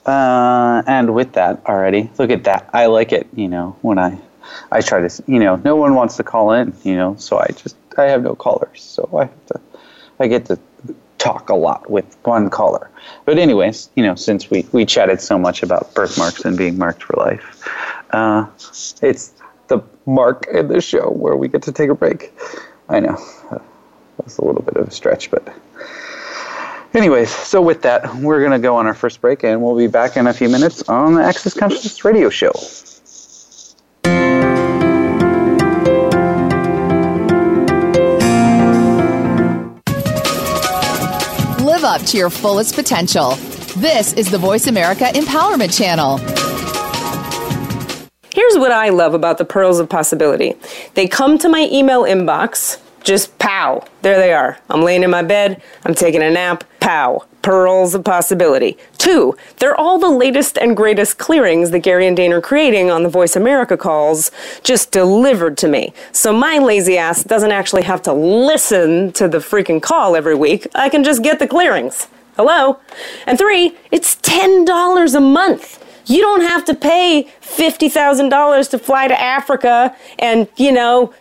uh, 0.06 0.84
and 0.88 1.14
with 1.14 1.34
that 1.34 1.62
already, 1.66 2.10
look 2.18 2.30
at 2.30 2.44
that. 2.46 2.70
I 2.74 2.88
like 2.88 3.12
it. 3.12 3.28
You 3.36 3.48
know, 3.48 3.76
when 3.82 4.00
I, 4.00 4.18
I 4.72 4.82
try 4.82 5.08
to, 5.08 5.24
you 5.28 5.40
know, 5.40 5.58
no 5.58 5.76
one 5.76 5.96
wants 5.96 6.18
to 6.18 6.24
call 6.24 6.52
in. 6.52 6.74
You 6.84 6.96
know, 6.96 7.16
so 7.18 7.40
I 7.40 7.48
just 7.48 7.76
I 7.98 8.06
have 8.06 8.24
no 8.24 8.36
callers, 8.36 8.82
so 8.82 9.10
I 9.14 9.26
have 9.26 9.46
to, 9.48 9.62
I 10.20 10.28
get 10.28 10.46
to 10.46 10.60
talk 11.18 11.50
a 11.50 11.56
lot 11.56 11.90
with 11.90 12.18
one 12.24 12.50
caller. 12.50 12.90
But 13.26 13.38
anyways, 13.38 13.90
you 13.96 14.04
know, 14.04 14.16
since 14.16 14.50
we 14.50 14.66
we 14.72 14.86
chatted 14.86 15.22
so 15.22 15.38
much 15.38 15.64
about 15.64 15.94
birthmarks 15.94 16.44
and 16.46 16.58
being 16.58 16.78
marked 16.78 17.04
for 17.04 17.16
life, 17.18 17.64
uh, 18.12 18.48
it's 19.02 19.34
the 19.68 19.82
mark 20.06 20.48
in 20.52 20.68
the 20.68 20.82
show 20.82 21.10
where 21.12 21.36
we 21.36 21.48
get 21.48 21.62
to 21.64 21.72
take 21.72 21.90
a 21.90 21.96
break. 21.96 22.34
I 22.90 23.00
know. 23.00 23.18
That's 24.18 24.38
a 24.38 24.46
little 24.46 24.62
bit 24.62 24.76
of 24.76 24.88
a 24.88 24.92
stretch, 24.92 25.32
but 25.32 25.48
Anyways, 26.94 27.30
so 27.30 27.62
with 27.62 27.84
that, 27.84 28.16
we're 28.16 28.40
going 28.40 28.52
to 28.52 28.60
go 28.60 28.76
on 28.76 28.86
our 28.86 28.94
first 28.94 29.22
break 29.22 29.46
and 29.46 29.62
we'll 29.62 29.78
be 29.78 29.88
back 29.88 30.18
in 30.18 30.28
a 30.28 30.34
few 30.34 30.50
minutes 30.50 30.88
on 30.90 31.16
the 31.16 31.24
Access 31.24 31.54
Consciousness 31.54 32.04
radio 32.04 32.30
show. 32.30 32.52
Live 41.64 41.86
up 41.86 42.02
to 42.08 42.18
your 42.18 42.30
fullest 42.30 42.76
potential. 42.76 43.36
This 43.78 44.12
is 44.14 44.30
the 44.30 44.38
Voice 44.38 44.68
America 44.68 45.06
Empowerment 45.06 45.76
Channel. 45.76 46.18
Here's 48.34 48.58
what 48.58 48.74
I 48.74 48.90
love 48.90 49.14
about 49.14 49.38
the 49.38 49.46
pearls 49.46 49.80
of 49.80 49.88
possibility. 49.88 50.56
They 50.96 51.08
come 51.08 51.38
to 51.38 51.48
my 51.48 51.70
email 51.72 52.04
inbox, 52.04 52.80
just 53.04 53.38
pow. 53.40 53.86
There 54.02 54.18
they 54.18 54.34
are. 54.34 54.60
I'm 54.70 54.82
laying 54.82 55.04
in 55.04 55.10
my 55.10 55.22
bed, 55.22 55.62
I'm 55.86 55.94
taking 55.94 56.22
a 56.22 56.30
nap, 56.30 56.64
pow. 56.80 57.26
Pearls 57.42 57.96
of 57.96 58.04
possibility. 58.04 58.78
Two, 59.00 59.36
they're 59.58 59.76
all 59.76 59.98
the 59.98 60.10
latest 60.10 60.60
and 60.60 60.78
greatest 60.78 61.18
clearings 61.18 61.72
that 61.72 61.80
Gary 61.80 62.06
and 62.06 62.16
Dain 62.16 62.32
are 62.34 62.42
creating 62.42 62.92
on 62.92 63.02
the 63.02 63.10
Voice 63.10 63.36
America 63.36 63.76
calls, 63.76 64.30
just 64.62 64.92
delivered 64.92 65.58
to 65.58 65.68
me. 65.68 65.92
So 66.12 66.32
my 66.32 66.60
lazy 66.60 67.00
ass 67.00 67.24
doesn't 67.24 67.52
actually 67.52 67.82
have 67.82 68.04
to 68.04 68.14
listen 68.14 69.12
to 69.14 69.28
the 69.28 69.40
freaking 69.40 69.82
call 69.82 70.16
every 70.16 70.36
week. 70.36 70.68
I 70.76 70.88
can 70.90 71.04
just 71.04 71.24
get 71.24 71.40
the 71.40 71.48
clearings. 71.48 72.08
Hello? 72.36 72.80
And 73.26 73.40
three, 73.40 73.76
it's 73.92 74.16
$10 74.18 75.16
a 75.16 75.20
month. 75.20 75.80
You 76.06 76.22
don't 76.22 76.42
have 76.42 76.66
to 76.66 76.74
pay 76.74 77.28
$50,000 77.42 78.70
to 78.70 78.80
fly 78.80 79.08
to 79.08 79.20
Africa 79.20 79.96
and, 80.20 80.48
you 80.58 80.72
know, 80.72 81.14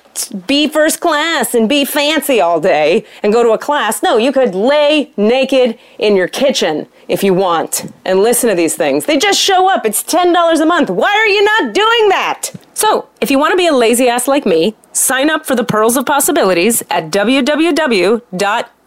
be 0.46 0.68
first 0.68 1.01
class 1.01 1.55
and 1.55 1.68
be 1.68 1.85
fancy 1.85 2.40
all 2.40 2.61
day 2.61 3.05
and 3.23 3.33
go 3.33 3.42
to 3.42 3.51
a 3.51 3.59
class. 3.59 4.03
No, 4.03 4.16
you 4.16 4.33
could 4.33 4.55
lay 4.55 5.12
naked 5.16 5.79
in 5.99 6.16
your 6.16 6.29
kitchen 6.29 6.88
if 7.09 7.23
you 7.23 7.35
want 7.35 7.92
and 8.05 8.20
listen 8.20 8.49
to 8.51 8.57
these 8.57 8.77
things. 8.77 9.07
They 9.07 9.18
just 9.18 9.40
show 9.40 9.68
up. 9.68 9.85
It's 9.85 10.03
$10 10.03 10.61
a 10.61 10.66
month. 10.66 10.90
Why 10.90 11.12
are 11.12 11.27
you 11.27 11.44
not 11.44 11.75
doing 11.75 12.09
that? 12.11 12.51
So, 12.75 13.09
if 13.20 13.31
you 13.31 13.38
want 13.38 13.53
to 13.53 13.57
be 13.57 13.66
a 13.66 13.73
lazy 13.73 14.09
ass 14.09 14.27
like 14.27 14.46
me, 14.46 14.75
sign 14.92 15.29
up 15.29 15.44
for 15.44 15.55
the 15.55 15.64
Pearls 15.64 15.96
of 15.96 16.07
Possibilities 16.07 16.83
at 16.90 17.11
www 17.11 18.23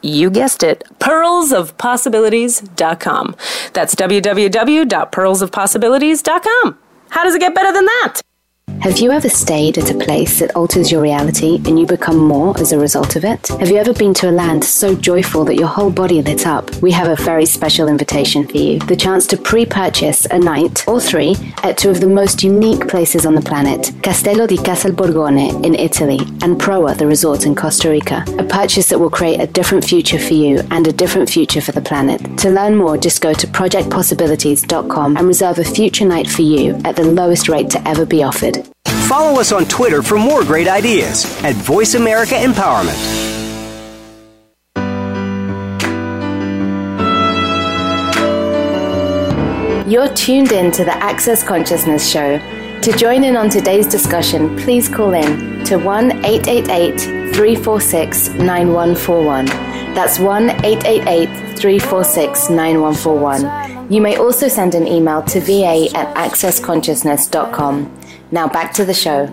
you 0.04 0.30
guessed 0.30 0.62
it, 0.64 0.84
pearlsofpossibilities.com. 1.00 3.36
That's 3.72 3.96
www.pearlsofpossibilities.com. 3.96 6.80
How 7.10 7.24
does 7.24 7.36
it 7.36 7.40
get 7.40 7.56
better 7.56 7.72
than 7.72 7.86
that? 7.86 8.20
Have 8.84 9.00
you 9.00 9.12
ever 9.12 9.30
stayed 9.30 9.78
at 9.78 9.92
a 9.92 9.98
place 9.98 10.40
that 10.40 10.58
alters 10.58 10.92
your 10.92 11.02
reality 11.02 11.56
and 11.66 11.80
you 11.80 11.86
become 11.86 12.18
more 12.18 12.60
as 12.60 12.74
a 12.74 12.78
result 12.78 13.16
of 13.16 13.24
it? 13.24 13.48
Have 13.48 13.70
you 13.70 13.78
ever 13.78 13.94
been 13.94 14.14
to 14.16 14.30
a 14.30 14.38
land 14.44 14.62
so 14.66 14.94
joyful 14.94 15.46
that 15.46 15.56
your 15.56 15.70
whole 15.70 15.90
body 15.90 16.22
lit 16.22 16.46
up? 16.46 16.70
We 16.82 16.92
have 16.92 17.08
a 17.08 17.24
very 17.24 17.46
special 17.46 17.88
invitation 17.88 18.46
for 18.46 18.58
you 18.58 18.80
the 18.80 18.98
chance 18.98 19.26
to 19.28 19.38
pre 19.38 19.66
purchase 19.66 20.26
a 20.26 20.38
night 20.38 20.86
or 20.86 21.00
three 21.00 21.38
at 21.64 21.78
two 21.78 21.92
of 21.92 22.02
the 22.02 22.10
most 22.10 22.44
unique 22.44 22.90
places 22.90 23.26
on 23.26 23.36
the 23.36 23.42
planet 23.42 23.94
Castello 24.04 24.48
di 24.48 24.58
Casalborgone 24.58 25.64
in 25.66 25.76
Italy 25.76 26.20
and 26.42 26.60
Proa, 26.60 26.94
the 26.94 27.08
resort 27.08 27.46
in 27.46 27.56
Costa 27.56 27.90
Rica. 27.90 28.26
A 28.38 28.44
purchase 28.44 28.90
that 28.90 29.00
will 29.00 29.10
create 29.10 29.40
a 29.40 29.48
different 29.48 29.86
future 29.86 30.20
for 30.20 30.34
you 30.34 30.60
and 30.72 30.86
a 30.90 30.92
different 30.92 31.30
future 31.30 31.62
for 31.62 31.72
the 31.72 31.80
planet. 31.80 32.20
To 32.40 32.50
learn 32.50 32.76
more, 32.76 32.98
just 32.98 33.22
go 33.22 33.32
to 33.32 33.48
projectpossibilities.com 33.48 35.16
and 35.16 35.26
reserve 35.26 35.60
a 35.60 35.64
future 35.64 36.04
night 36.04 36.28
for 36.28 36.42
you 36.42 36.82
at 36.84 36.98
the 36.98 37.06
lowest 37.06 37.48
rate 37.48 37.70
to 37.70 37.88
ever 37.88 38.06
be 38.06 38.22
offered. 38.22 38.73
Follow 39.08 39.40
us 39.40 39.52
on 39.52 39.66
Twitter 39.66 40.02
for 40.02 40.18
more 40.18 40.44
great 40.44 40.68
ideas 40.68 41.26
at 41.44 41.56
Voice 41.56 41.94
America 41.94 42.34
Empowerment. 42.34 42.98
You're 49.86 50.12
tuned 50.16 50.52
in 50.52 50.72
to 50.72 50.84
the 50.84 50.96
Access 51.04 51.44
Consciousness 51.44 52.10
Show. 52.10 52.40
To 52.82 52.92
join 52.94 53.24
in 53.24 53.38
on 53.38 53.50
today's 53.50 53.86
discussion, 53.86 54.58
please 54.58 54.90
call 54.90 55.14
in 55.14 55.64
to 55.66 55.78
1 55.78 56.26
888 56.26 57.00
346 57.36 58.30
9141. 58.30 59.46
That's 59.94 60.18
1 60.18 60.50
888 60.50 61.60
346 61.60 62.50
9141. 62.50 63.92
You 63.92 64.02
may 64.02 64.18
also 64.18 64.48
send 64.48 64.74
an 64.74 64.88
email 64.88 65.22
to 65.22 65.40
va 65.40 65.90
at 65.96 66.16
accessconsciousness.com. 66.16 68.03
Now 68.34 68.48
back 68.48 68.74
to 68.74 68.84
the 68.84 68.96
show. 68.96 69.28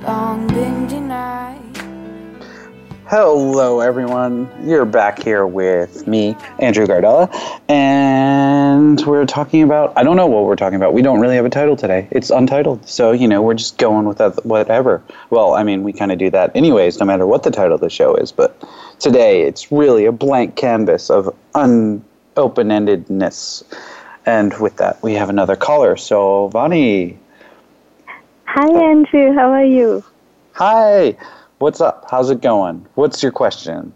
Hello, 3.08 3.80
everyone. 3.80 4.46
You're 4.62 4.84
back 4.84 5.22
here 5.22 5.46
with 5.46 6.06
me, 6.06 6.36
Andrew 6.58 6.86
Gardella, 6.86 7.30
and 7.70 9.00
we're 9.06 9.24
talking 9.24 9.62
about. 9.62 9.94
I 9.96 10.02
don't 10.02 10.18
know 10.18 10.26
what 10.26 10.44
we're 10.44 10.54
talking 10.54 10.76
about. 10.76 10.92
We 10.92 11.00
don't 11.00 11.18
really 11.18 11.36
have 11.36 11.46
a 11.46 11.50
title 11.50 11.76
today. 11.76 12.08
It's 12.10 12.28
untitled, 12.28 12.86
so 12.86 13.12
you 13.12 13.26
know 13.26 13.40
we're 13.40 13.54
just 13.54 13.78
going 13.78 14.04
with 14.04 14.20
whatever. 14.44 15.02
Well, 15.30 15.54
I 15.54 15.62
mean, 15.62 15.82
we 15.82 15.94
kind 15.94 16.12
of 16.12 16.18
do 16.18 16.28
that 16.32 16.54
anyways, 16.54 17.00
no 17.00 17.06
matter 17.06 17.26
what 17.26 17.42
the 17.42 17.50
title 17.50 17.76
of 17.76 17.80
the 17.80 17.88
show 17.88 18.14
is. 18.16 18.30
But 18.30 18.62
today, 18.98 19.44
it's 19.44 19.72
really 19.72 20.04
a 20.04 20.12
blank 20.12 20.56
canvas 20.56 21.08
of 21.08 21.34
unopen-endedness. 21.54 23.64
And 24.26 24.52
with 24.58 24.76
that, 24.76 25.02
we 25.02 25.14
have 25.14 25.30
another 25.30 25.56
caller. 25.56 25.96
So, 25.96 26.50
Vani, 26.52 27.16
Hi, 28.52 28.66
Andrew. 28.66 29.32
How 29.32 29.52
are 29.52 29.64
you? 29.64 30.02
hi. 30.54 31.16
What's 31.58 31.80
up? 31.80 32.06
How's 32.10 32.30
it 32.30 32.40
going? 32.40 32.84
What's 32.96 33.22
your 33.22 33.30
question? 33.30 33.92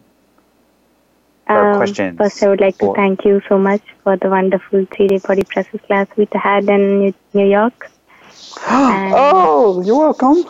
Um, 1.49 1.75
questions 1.75 2.19
First, 2.19 2.40
I 2.40 2.49
would 2.51 2.61
like 2.61 2.79
to 2.79 2.95
thank 2.95 3.25
you 3.25 3.43
so 3.49 3.59
much 3.59 3.83
for 4.05 4.17
the 4.17 4.29
wonderful 4.31 4.87
three-day 4.95 5.19
body 5.19 5.43
process 5.43 5.81
class 5.88 6.07
we 6.17 6.29
had 6.33 6.69
in 6.69 7.01
New, 7.01 7.14
New 7.33 7.49
York. 7.49 7.90
Oh, 9.17 9.83
you're 9.85 9.99
welcome. 9.99 10.45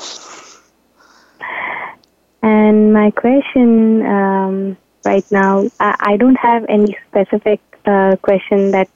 And 2.43 2.93
my 2.93 3.11
question 3.11 4.05
um, 4.05 4.77
right 5.03 5.25
now, 5.33 5.71
I, 5.81 5.97
I 6.13 6.17
don't 6.19 6.37
have 6.37 6.67
any 6.69 6.95
specific 7.09 7.61
uh, 7.87 8.17
question 8.17 8.73
that 8.73 8.91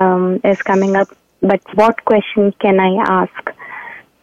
um, 0.00 0.40
is 0.42 0.62
coming 0.62 0.96
up, 0.96 1.08
but 1.42 1.60
what 1.74 2.02
question 2.06 2.52
can 2.60 2.80
I 2.80 2.94
ask 3.22 3.54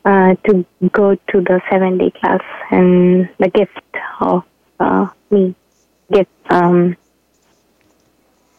uh, 0.06 0.36
to 0.46 0.66
go 0.92 1.16
to 1.16 1.42
the 1.42 1.62
seven-day 1.70 2.12
class 2.12 2.42
and 2.72 3.30
the 3.40 3.50
gift 3.50 3.80
of 4.20 4.44
uh, 4.80 5.08
me 5.30 5.56
gift 6.12 6.30
um, 6.50 6.98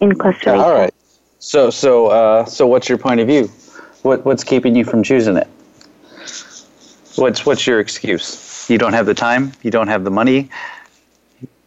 in 0.00 0.14
Costa 0.14 0.52
Rica? 0.52 0.64
all 0.64 0.72
right. 0.72 0.94
So, 1.38 1.70
so, 1.70 2.06
uh, 2.06 2.44
so, 2.44 2.66
what's 2.66 2.88
your 2.88 2.98
point 2.98 3.20
of 3.20 3.26
view? 3.26 3.50
What 4.02 4.24
what's 4.24 4.44
keeping 4.44 4.76
you 4.76 4.84
from 4.84 5.02
choosing 5.02 5.36
it? 5.36 5.48
What's 7.16 7.44
what's 7.44 7.66
your 7.66 7.80
excuse? 7.80 8.68
You 8.70 8.78
don't 8.78 8.92
have 8.92 9.06
the 9.06 9.14
time. 9.14 9.52
You 9.62 9.70
don't 9.70 9.88
have 9.88 10.04
the 10.04 10.10
money. 10.10 10.50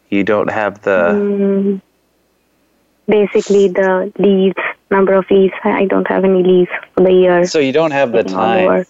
You 0.10 0.24
don't 0.24 0.50
have 0.50 0.82
the. 0.84 1.12
Mm, 1.14 1.82
basically, 3.08 3.68
the 3.68 4.14
leaves, 4.18 4.56
number 4.90 5.14
of 5.14 5.30
leaves. 5.30 5.54
I 5.64 5.86
don't 5.86 6.08
have 6.08 6.24
any 6.24 6.42
leaves 6.42 6.72
for 6.96 7.04
the 7.04 7.12
year. 7.14 7.46
So 7.46 7.60
you 7.60 7.74
don't 7.74 7.92
have 7.92 8.12
the 8.12 8.24
Getting 8.24 8.38
all 8.38 8.56
the 8.56 8.64
time. 8.64 8.86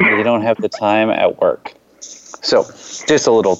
You 0.00 0.22
don't 0.22 0.42
have 0.42 0.58
the 0.58 0.68
time 0.68 1.10
at 1.10 1.40
work. 1.40 1.74
So, 2.00 2.62
just 2.62 3.26
a 3.26 3.32
little 3.32 3.56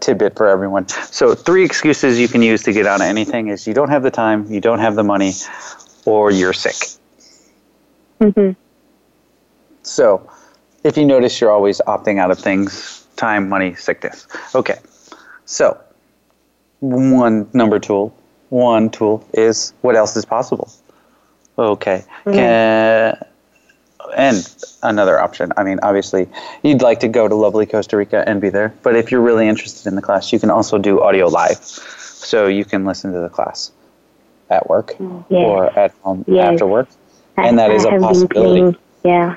tidbit 0.00 0.36
for 0.36 0.48
everyone. 0.48 0.88
So, 0.88 1.34
three 1.34 1.64
excuses 1.64 2.18
you 2.18 2.28
can 2.28 2.42
use 2.42 2.62
to 2.62 2.72
get 2.72 2.86
out 2.86 3.00
of 3.00 3.06
anything 3.06 3.48
is 3.48 3.66
you 3.66 3.74
don't 3.74 3.90
have 3.90 4.02
the 4.02 4.10
time, 4.10 4.50
you 4.50 4.60
don't 4.60 4.78
have 4.78 4.94
the 4.94 5.04
money, 5.04 5.32
or 6.06 6.30
you're 6.30 6.54
sick. 6.54 6.98
Mhm. 8.20 8.56
So, 9.82 10.28
if 10.82 10.96
you 10.96 11.04
notice, 11.04 11.40
you're 11.40 11.50
always 11.50 11.80
opting 11.86 12.18
out 12.18 12.30
of 12.30 12.38
things 12.38 13.06
time, 13.16 13.48
money, 13.48 13.74
sickness. 13.74 14.26
Okay. 14.54 14.78
So, 15.44 15.78
one 16.80 17.48
number 17.52 17.78
tool, 17.78 18.14
one 18.48 18.90
tool 18.90 19.24
is 19.34 19.74
what 19.82 19.94
else 19.94 20.16
is 20.16 20.24
possible? 20.24 20.72
Okay. 21.58 22.04
Can, 22.24 23.24
and 24.16 24.46
another 24.82 25.18
option. 25.20 25.52
I 25.56 25.64
mean, 25.64 25.78
obviously, 25.82 26.28
you'd 26.62 26.82
like 26.82 27.00
to 27.00 27.08
go 27.08 27.28
to 27.28 27.34
lovely 27.34 27.66
Costa 27.66 27.96
Rica 27.96 28.26
and 28.28 28.40
be 28.40 28.48
there, 28.48 28.74
but 28.82 28.96
if 28.96 29.10
you're 29.10 29.20
really 29.20 29.48
interested 29.48 29.86
in 29.88 29.94
the 29.94 30.02
class, 30.02 30.32
you 30.32 30.38
can 30.40 30.50
also 30.50 30.78
do 30.78 31.00
audio 31.02 31.28
live. 31.28 31.58
So 31.62 32.46
you 32.46 32.64
can 32.64 32.84
listen 32.84 33.12
to 33.12 33.20
the 33.20 33.28
class 33.28 33.72
at 34.50 34.68
work 34.68 34.94
Yes. 34.98 35.24
or 35.30 35.78
at 35.78 35.92
home 36.02 36.24
Yes. 36.26 36.52
after 36.52 36.66
work. 36.66 36.88
I- 37.36 37.48
And 37.48 37.58
that 37.58 37.70
is 37.70 37.84
I 37.84 37.88
a 37.88 37.92
have 37.92 38.00
been 38.00 38.08
possibility. 38.08 38.60
playing- 38.60 38.76
Yeah. 39.04 39.34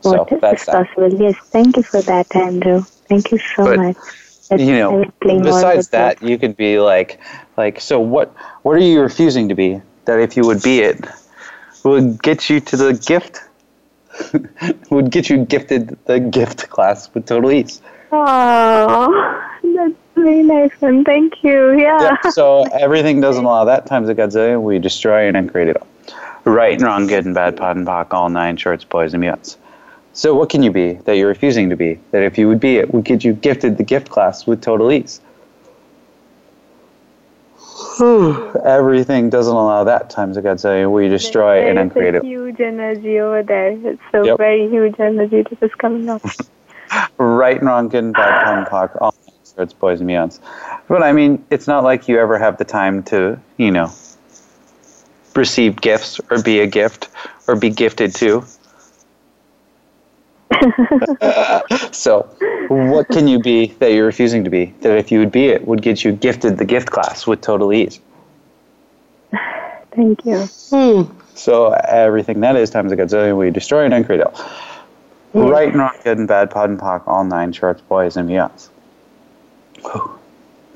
So 0.00 0.10
What 0.18 0.32
is 0.32 0.40
that's 0.40 0.66
that. 0.66 0.88
possible? 0.88 1.12
Yes. 1.22 1.36
Thank 1.44 1.76
you 1.76 1.82
for 1.84 2.00
that, 2.02 2.34
Andrew. 2.34 2.82
Thank 3.08 3.30
you 3.30 3.38
so 3.38 3.64
But, 3.64 3.76
much. 3.78 3.96
That 4.50 4.60
you 4.60 4.74
know 4.76 4.90
will 4.92 5.04
play 5.22 5.34
more 5.34 5.44
besides 5.44 5.88
that 5.90 6.20
you 6.22 6.36
could 6.36 6.56
be 6.58 6.78
like 6.78 7.18
like 7.56 7.80
so 7.80 7.98
what 7.98 8.34
what 8.64 8.76
are 8.76 8.80
you 8.80 9.00
refusing 9.00 9.48
to 9.48 9.54
be 9.54 9.80
that 10.04 10.20
if 10.20 10.36
you 10.36 10.44
would 10.44 10.62
be 10.62 10.80
it 10.80 10.98
would 11.84 12.22
get 12.22 12.48
you 12.50 12.60
to 12.60 12.76
the 12.76 12.92
gift. 12.94 13.40
Would 14.90 15.10
get 15.10 15.30
you 15.30 15.46
gifted 15.46 15.96
the 16.04 16.20
gift 16.20 16.68
class 16.68 17.08
with 17.14 17.24
total 17.24 17.50
ease 17.50 17.80
Oh, 18.12 19.42
that's 19.62 19.94
very 20.14 20.42
nice 20.42 20.70
and 20.82 21.02
Thank 21.06 21.42
you. 21.42 21.78
Yeah. 21.78 22.20
So 22.28 22.64
everything 22.78 23.22
doesn't 23.22 23.42
allow 23.42 23.64
that. 23.64 23.86
Times 23.86 24.10
a 24.10 24.14
godzillion 24.14 24.62
we 24.62 24.78
destroy 24.78 25.28
and 25.28 25.36
uncreate 25.36 25.68
it 25.68 25.78
all. 25.78 25.86
Right 26.44 26.74
and 26.74 26.82
wrong 26.82 27.06
good 27.06 27.24
and 27.24 27.34
bad 27.34 27.56
pot 27.56 27.76
and 27.76 27.86
pock 27.86 28.12
all 28.12 28.28
nine 28.28 28.58
shorts 28.58 28.84
boys 28.84 29.14
and 29.14 29.24
beyonds 29.24 29.56
so 30.12 30.34
what 30.34 30.50
can 30.50 30.62
you 30.62 30.70
be 30.70 30.94
that 31.04 31.16
you're 31.16 31.28
refusing 31.28 31.70
to 31.70 31.76
be? 31.76 31.98
That 32.10 32.22
if 32.22 32.36
you 32.36 32.48
would 32.48 32.60
be 32.60 32.76
it 32.76 32.92
would 32.92 33.04
get 33.04 33.24
you 33.24 33.32
gifted 33.32 33.78
the 33.78 33.82
gift 33.82 34.10
class 34.10 34.46
with 34.46 34.60
total 34.60 34.92
ease 34.92 35.20
everything 38.64 39.30
doesn't 39.30 39.54
allow 39.54 39.84
that 39.84 40.10
times 40.10 40.36
a 40.36 40.42
godzillion 40.42 40.92
we 40.92 41.08
destroy 41.08 41.68
and 41.68 41.76
There 41.76 41.84
uncreate 41.84 42.14
is 42.16 42.22
it 42.22 42.24
a 42.24 42.26
huge 42.26 42.60
energy 42.60 43.20
over 43.20 43.42
there. 43.42 43.70
It's 43.72 44.02
so 44.12 44.24
Yep. 44.26 44.38
very 44.38 44.68
huge 44.68 44.94
energy 44.98 45.42
that 45.42 45.62
is 45.62 45.74
coming 45.78 46.08
up. 46.08 46.22
right 47.18 47.56
and 47.58 47.66
wrong, 47.66 47.88
good 47.88 48.04
and 48.04 48.14
bad, 48.14 48.42
pun, 48.42 48.64
pock, 48.64 48.96
all 49.00 49.14
sorts, 49.44 49.72
boys 49.72 50.00
and 50.00 50.08
beyonds. 50.08 50.40
But 50.88 51.02
I 51.02 51.12
mean, 51.12 51.44
it's 51.50 51.66
not 51.66 51.84
like 51.84 52.08
you 52.08 52.18
ever 52.18 52.38
have 52.38 52.58
the 52.58 52.64
time 52.64 53.02
to, 53.04 53.40
you 53.56 53.70
know, 53.70 53.90
receive 55.34 55.80
gifts 55.80 56.20
or 56.30 56.42
be 56.42 56.60
a 56.60 56.66
gift 56.66 57.08
or 57.48 57.56
be 57.56 57.70
gifted 57.70 58.14
to. 58.16 58.44
so, 61.92 62.22
what 62.68 63.08
can 63.08 63.28
you 63.28 63.38
be 63.38 63.66
that 63.78 63.92
you're 63.92 64.06
refusing 64.06 64.44
to 64.44 64.50
be? 64.50 64.66
That 64.80 64.96
if 64.98 65.10
you 65.10 65.18
would 65.18 65.32
be 65.32 65.46
it, 65.46 65.66
would 65.66 65.82
get 65.82 66.04
you 66.04 66.12
gifted 66.12 66.58
the 66.58 66.64
gift 66.64 66.90
class 66.90 67.26
with 67.26 67.40
total 67.40 67.72
ease. 67.72 68.00
Thank 69.92 70.24
you. 70.24 70.46
Hmm. 70.70 71.02
So 71.34 71.72
everything 71.72 72.40
that 72.40 72.56
is 72.56 72.70
times 72.70 72.92
a 72.92 72.96
gazillion, 72.96 73.36
we 73.36 73.50
destroy 73.50 73.84
and 73.84 73.94
uncreate 73.94 74.20
it 74.20 74.26
all. 74.26 74.42
Hmm. 75.32 75.46
Right 75.46 75.68
and 75.68 75.78
wrong, 75.78 75.96
good 76.04 76.18
and 76.18 76.28
bad, 76.28 76.50
pod 76.50 76.70
and 76.70 76.78
pock, 76.78 77.06
all 77.06 77.24
nine 77.24 77.52
shorts, 77.52 77.80
boys 77.82 78.16
and 78.16 78.28
beyonds. 78.28 78.68
Whew. 79.82 80.18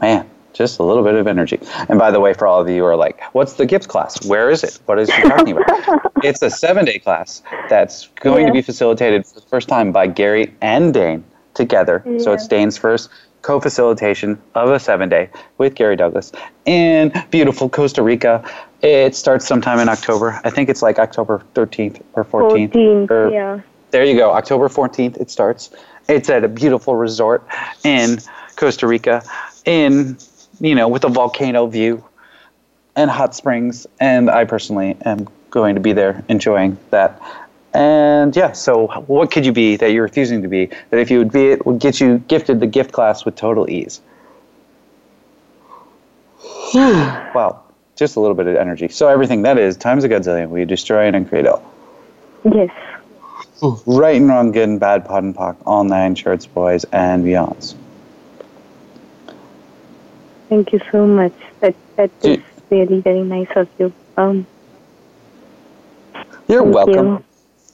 Man, 0.00 0.28
just 0.56 0.78
a 0.78 0.82
little 0.82 1.02
bit 1.04 1.14
of 1.14 1.26
energy. 1.26 1.58
And 1.88 1.98
by 1.98 2.10
the 2.10 2.20
way, 2.20 2.32
for 2.34 2.46
all 2.46 2.60
of 2.60 2.68
you 2.68 2.78
who 2.78 2.84
are 2.84 2.96
like, 2.96 3.20
what's 3.34 3.54
the 3.54 3.66
gift 3.66 3.88
class? 3.88 4.24
Where 4.26 4.50
is 4.50 4.64
it? 4.64 4.78
What 4.86 4.98
is 4.98 5.10
she 5.10 5.22
talking 5.22 5.56
about? 5.56 6.12
it's 6.24 6.42
a 6.42 6.50
seven 6.50 6.84
day 6.84 6.98
class 6.98 7.42
that's 7.68 8.08
going 8.16 8.46
to 8.46 8.52
be 8.52 8.62
facilitated 8.62 9.26
for 9.26 9.34
the 9.40 9.46
first 9.46 9.68
time 9.68 9.92
by 9.92 10.06
Gary 10.06 10.54
and 10.60 10.92
Dain 10.94 11.24
together. 11.54 12.02
So 12.18 12.32
it's 12.32 12.46
Dain's 12.46 12.76
first 12.76 13.10
co 13.42 13.60
facilitation 13.60 14.40
of 14.54 14.70
a 14.70 14.80
seven 14.80 15.08
day 15.08 15.28
with 15.58 15.74
Gary 15.74 15.96
Douglas 15.96 16.32
in 16.64 17.12
beautiful 17.30 17.68
Costa 17.68 18.02
Rica. 18.02 18.44
It 18.82 19.14
starts 19.14 19.46
sometime 19.46 19.78
in 19.78 19.88
October. 19.88 20.40
I 20.44 20.50
think 20.50 20.68
it's 20.68 20.82
like 20.82 20.98
October 20.98 21.42
13th 21.54 22.02
or 22.14 22.24
14th. 22.24 22.72
14th, 22.72 23.10
or- 23.10 23.30
yeah. 23.30 23.60
there 23.90 24.04
you 24.04 24.16
go. 24.16 24.32
October 24.32 24.68
14th, 24.68 25.16
it 25.18 25.30
starts. 25.30 25.70
It's 26.08 26.28
at 26.28 26.44
a 26.44 26.48
beautiful 26.48 26.94
resort 26.96 27.46
in 27.84 28.18
Costa 28.56 28.86
Rica, 28.86 29.22
in, 29.64 30.18
you 30.60 30.74
know, 30.74 30.88
with 30.88 31.04
a 31.04 31.08
volcano 31.08 31.66
view 31.66 32.04
and 32.94 33.10
hot 33.10 33.34
springs. 33.34 33.86
And 34.00 34.30
I 34.30 34.44
personally 34.44 34.96
am 35.04 35.28
going 35.50 35.74
to 35.74 35.80
be 35.80 35.92
there 35.92 36.24
enjoying 36.28 36.78
that. 36.90 37.20
And 37.72 38.34
yeah, 38.34 38.52
so 38.52 38.86
what 39.06 39.30
could 39.30 39.44
you 39.44 39.52
be 39.52 39.76
that 39.76 39.92
you're 39.92 40.02
refusing 40.02 40.42
to 40.42 40.48
be 40.48 40.66
that 40.90 40.98
if 40.98 41.10
you 41.10 41.18
would 41.18 41.30
be 41.30 41.48
it 41.48 41.66
would 41.66 41.78
get 41.78 42.00
you 42.00 42.18
gifted 42.26 42.58
the 42.60 42.66
gift 42.66 42.92
class 42.92 43.24
with 43.24 43.36
total 43.36 43.68
ease? 43.68 44.00
wow, 46.74 47.62
just 47.96 48.16
a 48.16 48.20
little 48.20 48.34
bit 48.34 48.46
of 48.46 48.56
energy. 48.56 48.88
So 48.88 49.08
everything 49.08 49.42
that 49.42 49.58
is 49.58 49.76
times 49.76 50.04
a 50.04 50.08
godzillion, 50.08 50.48
we 50.48 50.64
destroy 50.64 51.08
it 51.08 51.14
and 51.14 51.28
create 51.28 51.46
all. 51.46 51.62
Yes. 52.44 52.70
Right 53.86 54.16
and 54.16 54.28
wrong, 54.28 54.52
good 54.52 54.68
and 54.68 54.80
bad, 54.80 55.04
pod 55.04 55.24
and 55.24 55.34
pock, 55.34 55.56
all 55.66 55.84
nine 55.84 56.14
shorts, 56.14 56.46
boys 56.46 56.84
and 56.92 57.24
beyonds. 57.24 57.74
Thank 60.48 60.72
you 60.72 60.80
so 60.92 61.06
much. 61.06 61.32
That 61.60 61.74
that 61.96 62.10
is 62.22 62.38
really 62.70 63.00
very 63.00 63.22
nice 63.22 63.48
of 63.56 63.68
you. 63.78 63.92
Um, 64.16 64.46
You're 66.48 66.62
welcome. 66.62 67.06
you. 67.06 67.24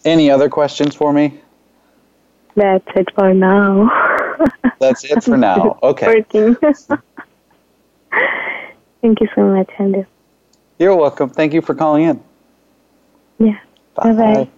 Any 0.05 0.31
other 0.31 0.49
questions 0.49 0.95
for 0.95 1.13
me? 1.13 1.41
That's 2.55 2.89
it 2.95 3.09
for 3.15 3.33
now. 3.35 3.91
That's 4.81 5.05
it 5.05 5.23
for 5.23 5.37
now. 5.37 5.79
Okay. 5.83 6.07
Working. 6.07 6.57
Thank 9.01 9.21
you 9.21 9.29
so 9.35 9.43
much, 9.43 9.71
Andrew. 9.79 10.05
You're 10.79 10.97
welcome. 10.97 11.31
Thank 11.31 11.53
you 11.55 11.61
for 11.63 11.75
calling 11.75 12.05
in. 12.05 12.23
Yeah. 13.39 13.59
Bye-bye. 13.95 14.49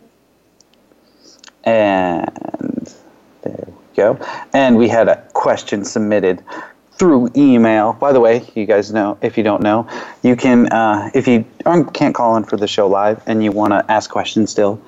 And 1.65 2.95
there 3.43 3.65
we 3.67 3.97
go. 3.97 4.19
And 4.53 4.77
we 4.77 4.89
had 4.89 5.09
a 5.09 5.17
question 5.33 5.85
submitted 5.85 6.43
through 6.97 7.31
email. 7.37 7.93
By 7.95 8.13
the 8.13 8.21
way, 8.21 8.45
you 8.55 8.67
guys 8.67 8.93
know, 8.93 9.19
if 9.21 9.37
you 9.37 9.43
don't 9.43 9.63
know, 9.63 9.89
you 10.23 10.37
can, 10.37 10.69
uh, 10.69 11.11
if 11.15 11.27
you 11.27 11.45
aren't, 11.67 11.93
can't 11.93 12.15
call 12.15 12.37
in 12.37 12.45
for 12.45 12.57
the 12.57 12.69
show 12.69 12.87
live 12.87 13.23
and 13.27 13.43
you 13.43 13.53
want 13.53 13.73
to 13.73 13.85
ask 13.91 14.11
questions 14.11 14.51
still, 14.51 14.81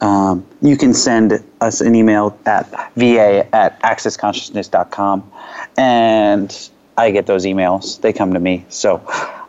um, 0.00 0.44
you 0.60 0.76
can 0.76 0.92
send 0.92 1.42
us 1.60 1.80
an 1.80 1.94
email 1.94 2.36
at 2.46 2.68
va 2.96 3.46
at 3.54 3.80
accessconsciousness.com. 3.82 5.30
And 5.76 6.70
I 6.96 7.10
get 7.10 7.26
those 7.26 7.44
emails. 7.44 8.00
They 8.00 8.12
come 8.12 8.32
to 8.34 8.40
me. 8.40 8.64
So 8.68 9.00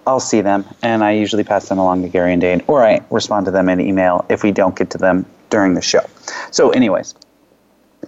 I'll 0.06 0.20
see 0.20 0.42
them 0.42 0.66
and 0.82 1.04
I 1.04 1.12
usually 1.12 1.44
pass 1.44 1.70
them 1.70 1.80
along 1.80 2.04
to 2.04 2.10
Gary 2.10 2.34
and 2.34 2.42
Dain 2.42 2.62
or 2.68 2.86
I 2.86 3.02
respond 3.10 3.46
to 3.46 3.52
them 3.52 3.70
in 3.70 3.80
email 3.80 4.26
if 4.30 4.44
we 4.44 4.52
don't 4.52 4.76
get 4.76 4.92
to 4.92 4.98
them 4.98 5.26
during 5.50 5.74
the 5.74 5.82
show. 5.82 6.06
So, 6.52 6.72
anyways, 6.72 7.16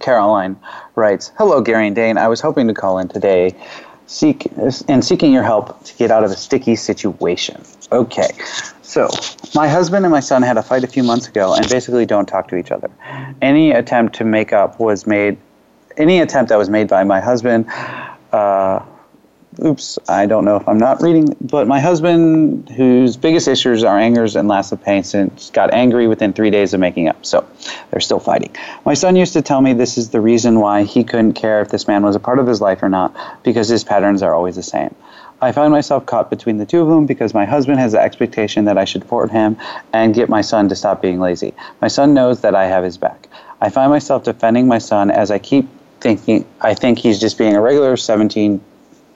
Caroline 0.00 0.56
writes 0.94 1.32
Hello, 1.38 1.60
Gary 1.60 1.86
and 1.86 1.96
Dain. 1.96 2.18
I 2.18 2.28
was 2.28 2.40
hoping 2.40 2.68
to 2.68 2.74
call 2.74 2.98
in 2.98 3.08
today 3.08 3.54
seek 4.06 4.46
and 4.88 5.04
seeking 5.04 5.32
your 5.32 5.42
help 5.42 5.82
to 5.84 5.94
get 5.96 6.10
out 6.10 6.24
of 6.24 6.30
a 6.30 6.36
sticky 6.36 6.76
situation. 6.76 7.62
Okay. 7.92 8.28
So, 8.82 9.08
my 9.54 9.68
husband 9.68 10.04
and 10.04 10.12
my 10.12 10.20
son 10.20 10.42
had 10.42 10.56
a 10.56 10.62
fight 10.62 10.84
a 10.84 10.86
few 10.86 11.02
months 11.02 11.28
ago 11.28 11.54
and 11.54 11.68
basically 11.68 12.06
don't 12.06 12.26
talk 12.26 12.48
to 12.48 12.56
each 12.56 12.70
other. 12.70 12.90
Any 13.42 13.72
attempt 13.72 14.14
to 14.16 14.24
make 14.24 14.52
up 14.52 14.78
was 14.78 15.06
made 15.06 15.36
any 15.96 16.20
attempt 16.20 16.50
that 16.50 16.58
was 16.58 16.68
made 16.68 16.88
by 16.88 17.04
my 17.04 17.20
husband 17.20 17.68
uh, 18.32 18.84
oops, 19.64 19.98
I 20.08 20.26
don't 20.26 20.44
know 20.44 20.56
if 20.56 20.68
I'm 20.68 20.78
not 20.78 21.02
reading, 21.02 21.34
but 21.40 21.66
my 21.66 21.80
husband, 21.80 22.68
whose 22.70 23.16
biggest 23.16 23.48
issues 23.48 23.84
are 23.84 23.98
angers 23.98 24.36
and 24.36 24.48
loss 24.48 24.72
of 24.72 24.82
patience, 24.82 25.50
got 25.50 25.72
angry 25.72 26.06
within 26.06 26.32
three 26.32 26.50
days 26.50 26.74
of 26.74 26.80
making 26.80 27.08
up. 27.08 27.24
So 27.24 27.46
they're 27.90 28.00
still 28.00 28.20
fighting. 28.20 28.54
My 28.84 28.94
son 28.94 29.16
used 29.16 29.32
to 29.34 29.42
tell 29.42 29.60
me 29.60 29.72
this 29.72 29.98
is 29.98 30.10
the 30.10 30.20
reason 30.20 30.60
why 30.60 30.84
he 30.84 31.04
couldn't 31.04 31.34
care 31.34 31.60
if 31.60 31.70
this 31.70 31.88
man 31.88 32.02
was 32.02 32.16
a 32.16 32.20
part 32.20 32.38
of 32.38 32.46
his 32.46 32.60
life 32.60 32.82
or 32.82 32.88
not, 32.88 33.14
because 33.42 33.68
his 33.68 33.84
patterns 33.84 34.22
are 34.22 34.34
always 34.34 34.56
the 34.56 34.62
same. 34.62 34.94
I 35.42 35.52
find 35.52 35.70
myself 35.70 36.06
caught 36.06 36.30
between 36.30 36.56
the 36.56 36.64
two 36.64 36.80
of 36.80 36.88
them 36.88 37.04
because 37.04 37.34
my 37.34 37.44
husband 37.44 37.78
has 37.78 37.92
the 37.92 38.00
expectation 38.00 38.64
that 38.64 38.78
I 38.78 38.86
should 38.86 39.02
support 39.02 39.30
him 39.30 39.56
and 39.92 40.14
get 40.14 40.30
my 40.30 40.40
son 40.40 40.68
to 40.70 40.76
stop 40.76 41.02
being 41.02 41.20
lazy. 41.20 41.52
My 41.82 41.88
son 41.88 42.14
knows 42.14 42.40
that 42.40 42.54
I 42.54 42.66
have 42.66 42.84
his 42.84 42.96
back. 42.96 43.28
I 43.60 43.68
find 43.68 43.90
myself 43.90 44.24
defending 44.24 44.66
my 44.66 44.78
son 44.78 45.10
as 45.10 45.30
I 45.30 45.38
keep 45.38 45.68
thinking 46.00 46.44
I 46.60 46.74
think 46.74 46.98
he's 46.98 47.18
just 47.18 47.38
being 47.38 47.54
a 47.54 47.60
regular 47.60 47.96
17 47.96 48.60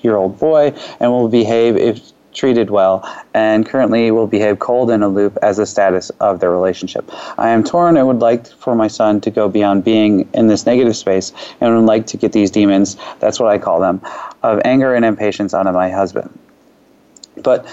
year 0.03 0.17
old 0.17 0.39
boy 0.39 0.75
and 1.01 1.11
will 1.11 1.29
behave 1.29 1.77
if 1.77 2.13
treated 2.33 2.71
well 2.71 3.07
and 3.35 3.67
currently 3.67 4.11
will 4.11 4.27
behave 4.27 4.59
cold 4.59 4.91
and 4.91 5.03
aloof 5.03 5.37
as 5.43 5.57
the 5.57 5.67
status 5.67 6.11
of 6.21 6.41
their 6.41 6.51
relationship. 6.51 7.11
I 7.39 7.51
am 7.51 7.65
torn 7.65 7.97
and 7.97 8.07
would 8.07 8.21
like 8.21 8.47
for 8.47 8.75
my 8.75 8.89
son 8.89 9.21
to 9.23 9.31
go 9.31 9.49
beyond 9.49 9.85
being 9.85 10.29
in 10.33 10.47
this 10.47 10.67
negative 10.67 10.97
space 10.97 11.33
and 11.61 11.75
would 11.75 11.87
like 11.87 12.07
to 12.09 12.17
get 12.17 12.33
these 12.33 12.51
demons, 12.51 12.97
that's 13.19 13.41
what 13.41 13.49
I 13.49 13.59
call 13.59 13.81
them, 13.81 14.01
of 14.43 14.61
anger 14.65 14.95
and 14.95 15.05
impatience 15.05 15.55
out 15.55 15.67
of 15.67 15.75
my 15.75 15.91
husband. 15.91 16.37
But 17.37 17.67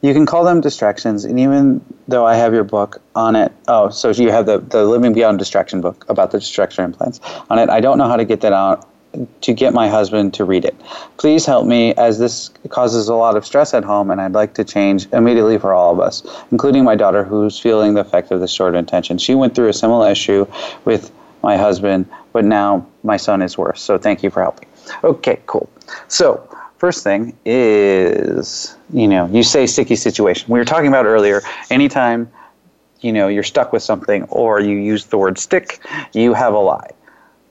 you 0.00 0.12
can 0.12 0.26
call 0.26 0.44
them 0.44 0.60
distractions, 0.60 1.24
and 1.24 1.40
even 1.40 1.84
though 2.06 2.24
I 2.24 2.36
have 2.36 2.54
your 2.54 2.62
book 2.62 3.02
on 3.16 3.34
it, 3.34 3.50
oh, 3.66 3.88
so 3.90 4.10
you 4.10 4.30
have 4.30 4.46
the, 4.46 4.58
the 4.58 4.84
Living 4.84 5.12
Beyond 5.12 5.40
Distraction 5.40 5.80
book 5.80 6.04
about 6.08 6.30
the 6.30 6.38
distraction 6.38 6.84
implants 6.84 7.18
on 7.50 7.58
it. 7.58 7.68
I 7.68 7.80
don't 7.80 7.98
know 7.98 8.06
how 8.06 8.16
to 8.16 8.24
get 8.24 8.40
that 8.42 8.52
out 8.52 8.88
to 9.40 9.52
get 9.52 9.72
my 9.72 9.88
husband 9.88 10.34
to 10.34 10.44
read 10.44 10.64
it. 10.64 10.76
Please 11.16 11.46
help 11.46 11.66
me 11.66 11.94
as 11.94 12.18
this 12.18 12.50
causes 12.68 13.08
a 13.08 13.14
lot 13.14 13.36
of 13.36 13.44
stress 13.44 13.74
at 13.74 13.84
home 13.84 14.10
and 14.10 14.20
I'd 14.20 14.32
like 14.32 14.54
to 14.54 14.64
change 14.64 15.08
immediately 15.12 15.58
for 15.58 15.72
all 15.72 15.92
of 15.92 16.00
us, 16.00 16.22
including 16.50 16.84
my 16.84 16.94
daughter 16.94 17.24
who's 17.24 17.58
feeling 17.58 17.94
the 17.94 18.00
effect 18.00 18.30
of 18.30 18.40
this 18.40 18.52
short 18.52 18.74
intention. 18.74 19.18
She 19.18 19.34
went 19.34 19.54
through 19.54 19.68
a 19.68 19.72
similar 19.72 20.10
issue 20.10 20.46
with 20.84 21.10
my 21.42 21.56
husband, 21.56 22.06
but 22.32 22.44
now 22.44 22.86
my 23.02 23.16
son 23.16 23.42
is 23.42 23.56
worse. 23.56 23.80
So 23.80 23.98
thank 23.98 24.22
you 24.22 24.30
for 24.30 24.42
helping. 24.42 24.68
Okay, 25.04 25.40
cool. 25.46 25.68
So, 26.08 26.46
first 26.78 27.02
thing 27.02 27.36
is, 27.44 28.76
you 28.92 29.08
know, 29.08 29.26
you 29.28 29.42
say 29.42 29.66
sticky 29.66 29.96
situation. 29.96 30.50
We 30.52 30.58
were 30.58 30.64
talking 30.64 30.88
about 30.88 31.06
earlier, 31.06 31.42
anytime 31.70 32.30
you 33.00 33.12
know 33.12 33.28
you're 33.28 33.44
stuck 33.44 33.72
with 33.72 33.82
something 33.82 34.24
or 34.24 34.60
you 34.60 34.76
use 34.76 35.06
the 35.06 35.18
word 35.18 35.38
stick, 35.38 35.80
you 36.12 36.34
have 36.34 36.52
a 36.52 36.58
lie 36.58 36.90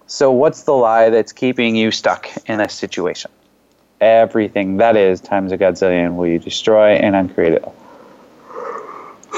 so, 0.07 0.31
what's 0.31 0.63
the 0.63 0.71
lie 0.71 1.09
that's 1.09 1.33
keeping 1.33 1.75
you 1.75 1.91
stuck 1.91 2.29
in 2.47 2.61
a 2.61 2.69
situation? 2.69 3.29
Everything 3.99 4.77
that 4.77 4.95
is 4.95 5.19
times 5.19 5.51
a 5.51 5.57
godzillion 5.57 6.15
will 6.15 6.27
you 6.27 6.39
destroy 6.39 6.91
and 6.93 7.13
uncreate 7.13 7.53
it. 7.53 7.65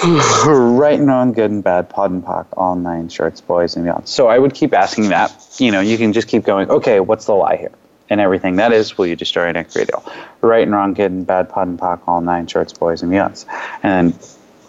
right 0.05 0.99
and 0.99 1.07
wrong, 1.07 1.33
good 1.33 1.49
and 1.49 1.63
bad, 1.63 1.89
POD 1.89 2.11
and 2.11 2.23
POC, 2.23 2.45
all 2.55 2.75
nine 2.75 3.09
shorts, 3.09 3.41
boys 3.41 3.75
and 3.75 3.83
beyond. 3.83 4.07
So 4.07 4.27
I 4.27 4.37
would 4.37 4.53
keep 4.53 4.73
asking 4.73 5.09
that. 5.09 5.33
You 5.57 5.71
know, 5.71 5.81
you 5.81 5.97
can 5.97 6.13
just 6.13 6.27
keep 6.27 6.43
going, 6.43 6.69
okay, 6.69 6.99
what's 6.99 7.25
the 7.25 7.33
lie 7.33 7.57
here? 7.57 7.71
And 8.09 8.21
everything 8.21 8.57
that 8.57 8.71
is, 8.71 8.97
will 8.97 9.07
you 9.07 9.15
destroy 9.15 9.47
and 9.47 9.57
uncreate 9.57 9.89
it? 9.89 9.95
Right 10.41 10.63
and 10.63 10.71
wrong, 10.71 10.93
good 10.93 11.11
and 11.11 11.25
bad, 11.25 11.49
POD 11.49 11.67
and 11.67 11.79
POC, 11.79 11.99
all 12.07 12.21
nine 12.21 12.45
shorts, 12.45 12.73
boys 12.73 13.01
and 13.01 13.11
beyonds. 13.11 13.45
And 13.81 14.13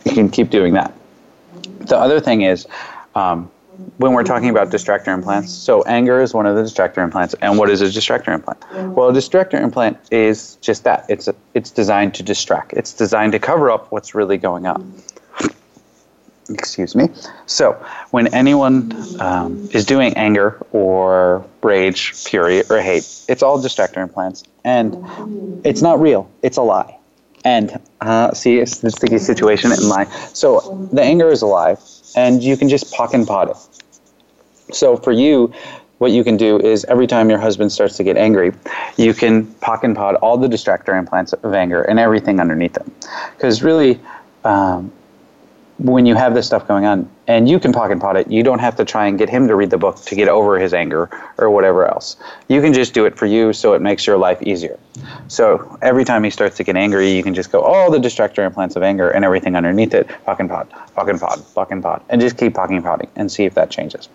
you 0.07 0.13
can 0.13 0.31
keep 0.31 0.49
doing 0.49 0.75
that. 0.75 0.95
The 1.81 1.99
other 1.99 2.21
thing 2.21 2.43
is, 2.43 2.67
um, 3.15 3.51
when 3.99 4.13
we're 4.13 4.25
talking 4.25 4.49
about 4.49 4.71
distractor 4.71 5.09
implants, 5.09 5.53
so 5.53 5.83
anger 5.83 6.21
is 6.21 6.33
one 6.33 6.47
of 6.47 6.57
the 6.57 6.63
distractor 6.63 6.99
implants. 6.99 7.35
And 7.43 7.59
what 7.59 7.71
is 7.71 7.81
a 7.81 7.87
distractor 7.87 8.33
implant? 8.33 8.65
Well, 8.95 9.09
a 9.09 9.13
distractor 9.13 9.61
implant 9.61 9.99
is 10.11 10.57
just 10.57 10.85
that. 10.85 11.05
It's 11.09 11.29
a, 11.29 11.35
it's 11.55 11.71
designed 11.71 12.15
to 12.15 12.23
distract. 12.23 12.73
It's 12.73 12.93
designed 12.93 13.33
to 13.33 13.39
cover 13.39 13.71
up 13.71 13.91
what's 13.93 14.15
really 14.15 14.39
going 14.39 14.67
on. 14.67 15.03
Excuse 16.49 16.97
me. 16.97 17.09
So 17.47 17.73
when 18.11 18.33
anyone 18.35 18.93
um, 19.21 19.69
is 19.73 19.85
doing 19.85 20.15
anger 20.15 20.59
or 20.73 21.45
rage, 21.63 22.13
fury, 22.13 22.63
or 22.69 22.81
hate, 22.81 23.07
it's 23.29 23.43
all 23.43 23.59
distractor 23.63 23.99
implants, 23.99 24.43
and 24.65 24.97
it's 25.65 25.83
not 25.83 26.01
real. 26.01 26.29
It's 26.43 26.57
a 26.57 26.63
lie. 26.63 26.97
And 27.45 27.81
uh, 28.01 28.33
see, 28.35 28.59
it's 28.59 28.79
the 28.79 28.91
sticky 28.91 29.19
situation 29.19 29.73
and 29.73 29.83
lie. 29.89 30.05
So 30.35 30.89
the 30.93 31.03
anger 31.03 31.29
is 31.29 31.43
a 31.43 31.47
lie, 31.47 31.77
and 32.17 32.43
you 32.43 32.57
can 32.57 32.69
just 32.69 32.93
POC 32.93 33.15
and 33.15 33.27
pot 33.27 33.51
it. 33.51 33.57
So 34.75 34.97
for 34.97 35.13
you, 35.13 35.53
what 35.99 36.13
you 36.13 36.25
can 36.25 36.39
do 36.39 36.59
is 36.59 36.85
every 36.87 37.07
time 37.07 37.29
your 37.29 37.39
husband 37.39 37.71
starts 37.71 37.97
to 37.99 38.05
get 38.05 38.17
angry, 38.17 38.53
you 38.97 39.13
can 39.13 39.47
POC 39.47 39.85
and 39.85 39.97
POD 39.97 40.15
all 40.17 40.39
the 40.39 40.49
distractor 40.49 40.99
implants 40.99 41.35
of 41.35 41.53
anger 41.53 41.83
and 41.83 41.99
everything 41.99 42.41
underneath 42.41 42.73
them. 42.73 42.91
Because 43.37 43.63
really, 43.63 44.01
um, 44.45 44.91
when 45.77 46.05
you 46.05 46.15
have 46.15 46.35
this 46.35 46.47
stuff 46.47 46.67
going 46.69 46.85
on, 46.85 47.09
and 47.27 47.49
you 47.49 47.59
can 47.59 47.73
POC 47.73 47.93
and 47.93 48.01
POD 48.01 48.17
it, 48.17 48.31
you 48.31 48.43
don't 48.43 48.59
have 48.59 48.77
to 48.77 48.85
try 48.85 49.07
and 49.07 49.19
get 49.19 49.29
him 49.29 49.47
to 49.49 49.55
read 49.55 49.71
the 49.71 49.79
book 49.79 49.97
to 49.97 50.15
get 50.15 50.29
over 50.29 50.59
his 50.59 50.75
anger 50.75 51.09
or 51.39 51.51
whatever 51.51 51.87
else. 51.87 52.17
You 52.49 52.61
can 52.61 52.73
just 52.73 52.93
do 52.93 53.05
it 53.07 53.17
for 53.17 53.27
you 53.27 53.53
so 53.53 53.75
it 53.75 53.81
makes 53.81 54.07
your 54.07 54.17
life 54.17 54.43
easier. 54.43 54.79
So 55.29 55.79
every 55.81 56.05
time 56.05 56.25
he 56.25 56.31
starts 56.31 56.57
to 56.59 56.65
get 56.65 56.77
angry, 56.77 57.11
you 57.11 57.23
can 57.23 57.35
just 57.35 57.53
go, 57.53 57.61
all 57.61 57.91
the 57.91 57.99
distractor 57.99 58.45
implants 58.45 58.75
of 58.77 58.83
anger 58.83 59.11
and 59.11 59.25
everything 59.25 59.55
underneath 59.55 59.95
it, 59.95 60.09
POC 60.27 60.41
and 60.41 60.51
POD, 60.51 60.71
POC 60.97 61.11
and 61.11 61.21
POD, 61.21 61.39
POC 61.55 61.71
and 61.71 61.83
POD, 61.83 62.03
and 62.09 62.21
just 62.21 62.37
keep 62.37 62.55
POCing 62.55 62.77
and 62.77 62.85
PODing 62.85 63.09
and 63.17 63.31
see 63.31 63.45
if 63.45 63.55
that 63.55 63.71
changes. 63.71 64.09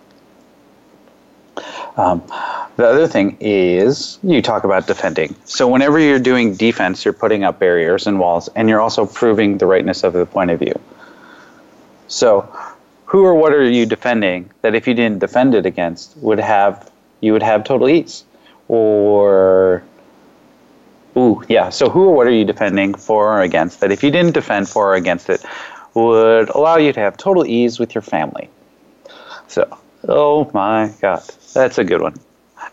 Um, 1.96 2.22
the 2.76 2.86
other 2.86 3.08
thing 3.08 3.38
is 3.40 4.18
you 4.22 4.42
talk 4.42 4.64
about 4.64 4.86
defending. 4.86 5.34
So 5.44 5.66
whenever 5.66 5.98
you're 5.98 6.18
doing 6.18 6.54
defense, 6.54 7.04
you're 7.04 7.14
putting 7.14 7.42
up 7.42 7.58
barriers 7.58 8.06
and 8.06 8.20
walls, 8.20 8.48
and 8.54 8.68
you're 8.68 8.80
also 8.80 9.06
proving 9.06 9.58
the 9.58 9.66
rightness 9.66 10.04
of 10.04 10.12
the 10.12 10.26
point 10.26 10.50
of 10.50 10.60
view. 10.60 10.78
So, 12.08 12.42
who 13.06 13.24
or 13.24 13.34
what 13.34 13.52
are 13.52 13.68
you 13.68 13.86
defending 13.86 14.50
that 14.62 14.74
if 14.74 14.86
you 14.86 14.94
didn't 14.94 15.20
defend 15.20 15.54
it 15.54 15.64
against 15.64 16.16
would 16.18 16.38
have 16.38 16.90
you 17.20 17.32
would 17.32 17.42
have 17.42 17.64
total 17.64 17.88
ease, 17.88 18.24
or 18.68 19.82
ooh 21.16 21.42
yeah. 21.48 21.70
So 21.70 21.88
who 21.88 22.04
or 22.04 22.14
what 22.14 22.26
are 22.26 22.32
you 22.32 22.44
defending 22.44 22.94
for 22.94 23.38
or 23.38 23.40
against 23.40 23.80
that 23.80 23.90
if 23.90 24.02
you 24.02 24.10
didn't 24.10 24.32
defend 24.34 24.68
for 24.68 24.92
or 24.92 24.94
against 24.96 25.30
it 25.30 25.42
would 25.94 26.50
allow 26.50 26.76
you 26.76 26.92
to 26.92 27.00
have 27.00 27.16
total 27.16 27.46
ease 27.46 27.78
with 27.78 27.94
your 27.94 28.02
family. 28.02 28.50
So, 29.48 29.78
oh 30.08 30.50
my 30.52 30.92
God. 31.00 31.22
That's 31.56 31.78
a 31.78 31.84
good 31.84 32.02
one. 32.02 32.12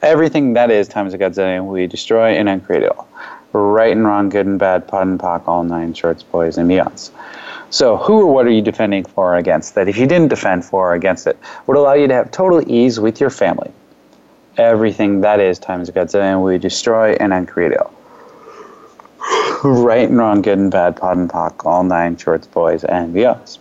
Everything 0.01 0.51
that 0.55 0.69
is 0.69 0.89
times 0.89 1.13
a 1.13 1.17
godzillion, 1.17 1.71
we 1.71 1.87
destroy 1.87 2.31
and 2.31 2.49
uncreate 2.49 2.83
it 2.83 2.91
all. 2.91 3.07
Right 3.53 3.93
and 3.93 4.05
wrong, 4.05 4.27
good 4.27 4.45
and 4.45 4.59
bad, 4.59 4.89
POD 4.89 5.07
and 5.07 5.19
POC, 5.21 5.47
all 5.47 5.63
nine 5.63 5.93
shorts, 5.93 6.21
boys 6.21 6.57
and 6.57 6.69
beyonds. 6.69 7.09
So, 7.69 7.95
who 7.95 8.23
or 8.23 8.33
what 8.33 8.45
are 8.45 8.51
you 8.51 8.61
defending 8.61 9.05
for 9.05 9.35
or 9.35 9.37
against 9.37 9.75
that 9.75 9.87
if 9.87 9.97
you 9.97 10.05
didn't 10.05 10.27
defend 10.27 10.65
for 10.65 10.91
or 10.91 10.95
against 10.95 11.27
it 11.27 11.39
would 11.65 11.77
allow 11.77 11.93
you 11.93 12.09
to 12.09 12.13
have 12.13 12.31
total 12.31 12.61
ease 12.69 12.99
with 12.99 13.21
your 13.21 13.29
family? 13.29 13.71
Everything 14.57 15.21
that 15.21 15.39
is 15.39 15.59
times 15.59 15.87
a 15.87 15.93
godzillion, 15.93 16.43
we 16.43 16.57
destroy 16.57 17.13
and 17.21 17.31
uncreate 17.31 17.71
it 17.71 17.77
all. 17.77 17.93
Right 19.63 20.09
and 20.09 20.17
wrong, 20.17 20.41
good 20.41 20.57
and 20.57 20.69
bad, 20.69 20.97
POD 20.97 21.17
and 21.19 21.29
POC, 21.29 21.65
all 21.65 21.83
nine 21.85 22.17
shorts, 22.17 22.47
boys 22.47 22.83
and 22.83 23.15
beyonds. 23.15 23.59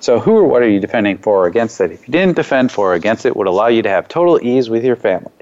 So, 0.00 0.20
who 0.20 0.36
or 0.36 0.44
what 0.44 0.62
are 0.62 0.68
you 0.68 0.80
defending 0.80 1.18
for 1.18 1.44
or 1.44 1.46
against 1.46 1.80
it? 1.80 1.90
If 1.90 2.06
you 2.06 2.12
didn't 2.12 2.36
defend 2.36 2.72
for 2.72 2.92
or 2.92 2.94
against 2.94 3.26
it, 3.26 3.36
would 3.36 3.46
allow 3.46 3.68
you 3.68 3.82
to 3.82 3.88
have 3.88 4.08
total 4.08 4.40
ease 4.42 4.68
with 4.70 4.84
your 4.84 4.96
family. 4.96 5.32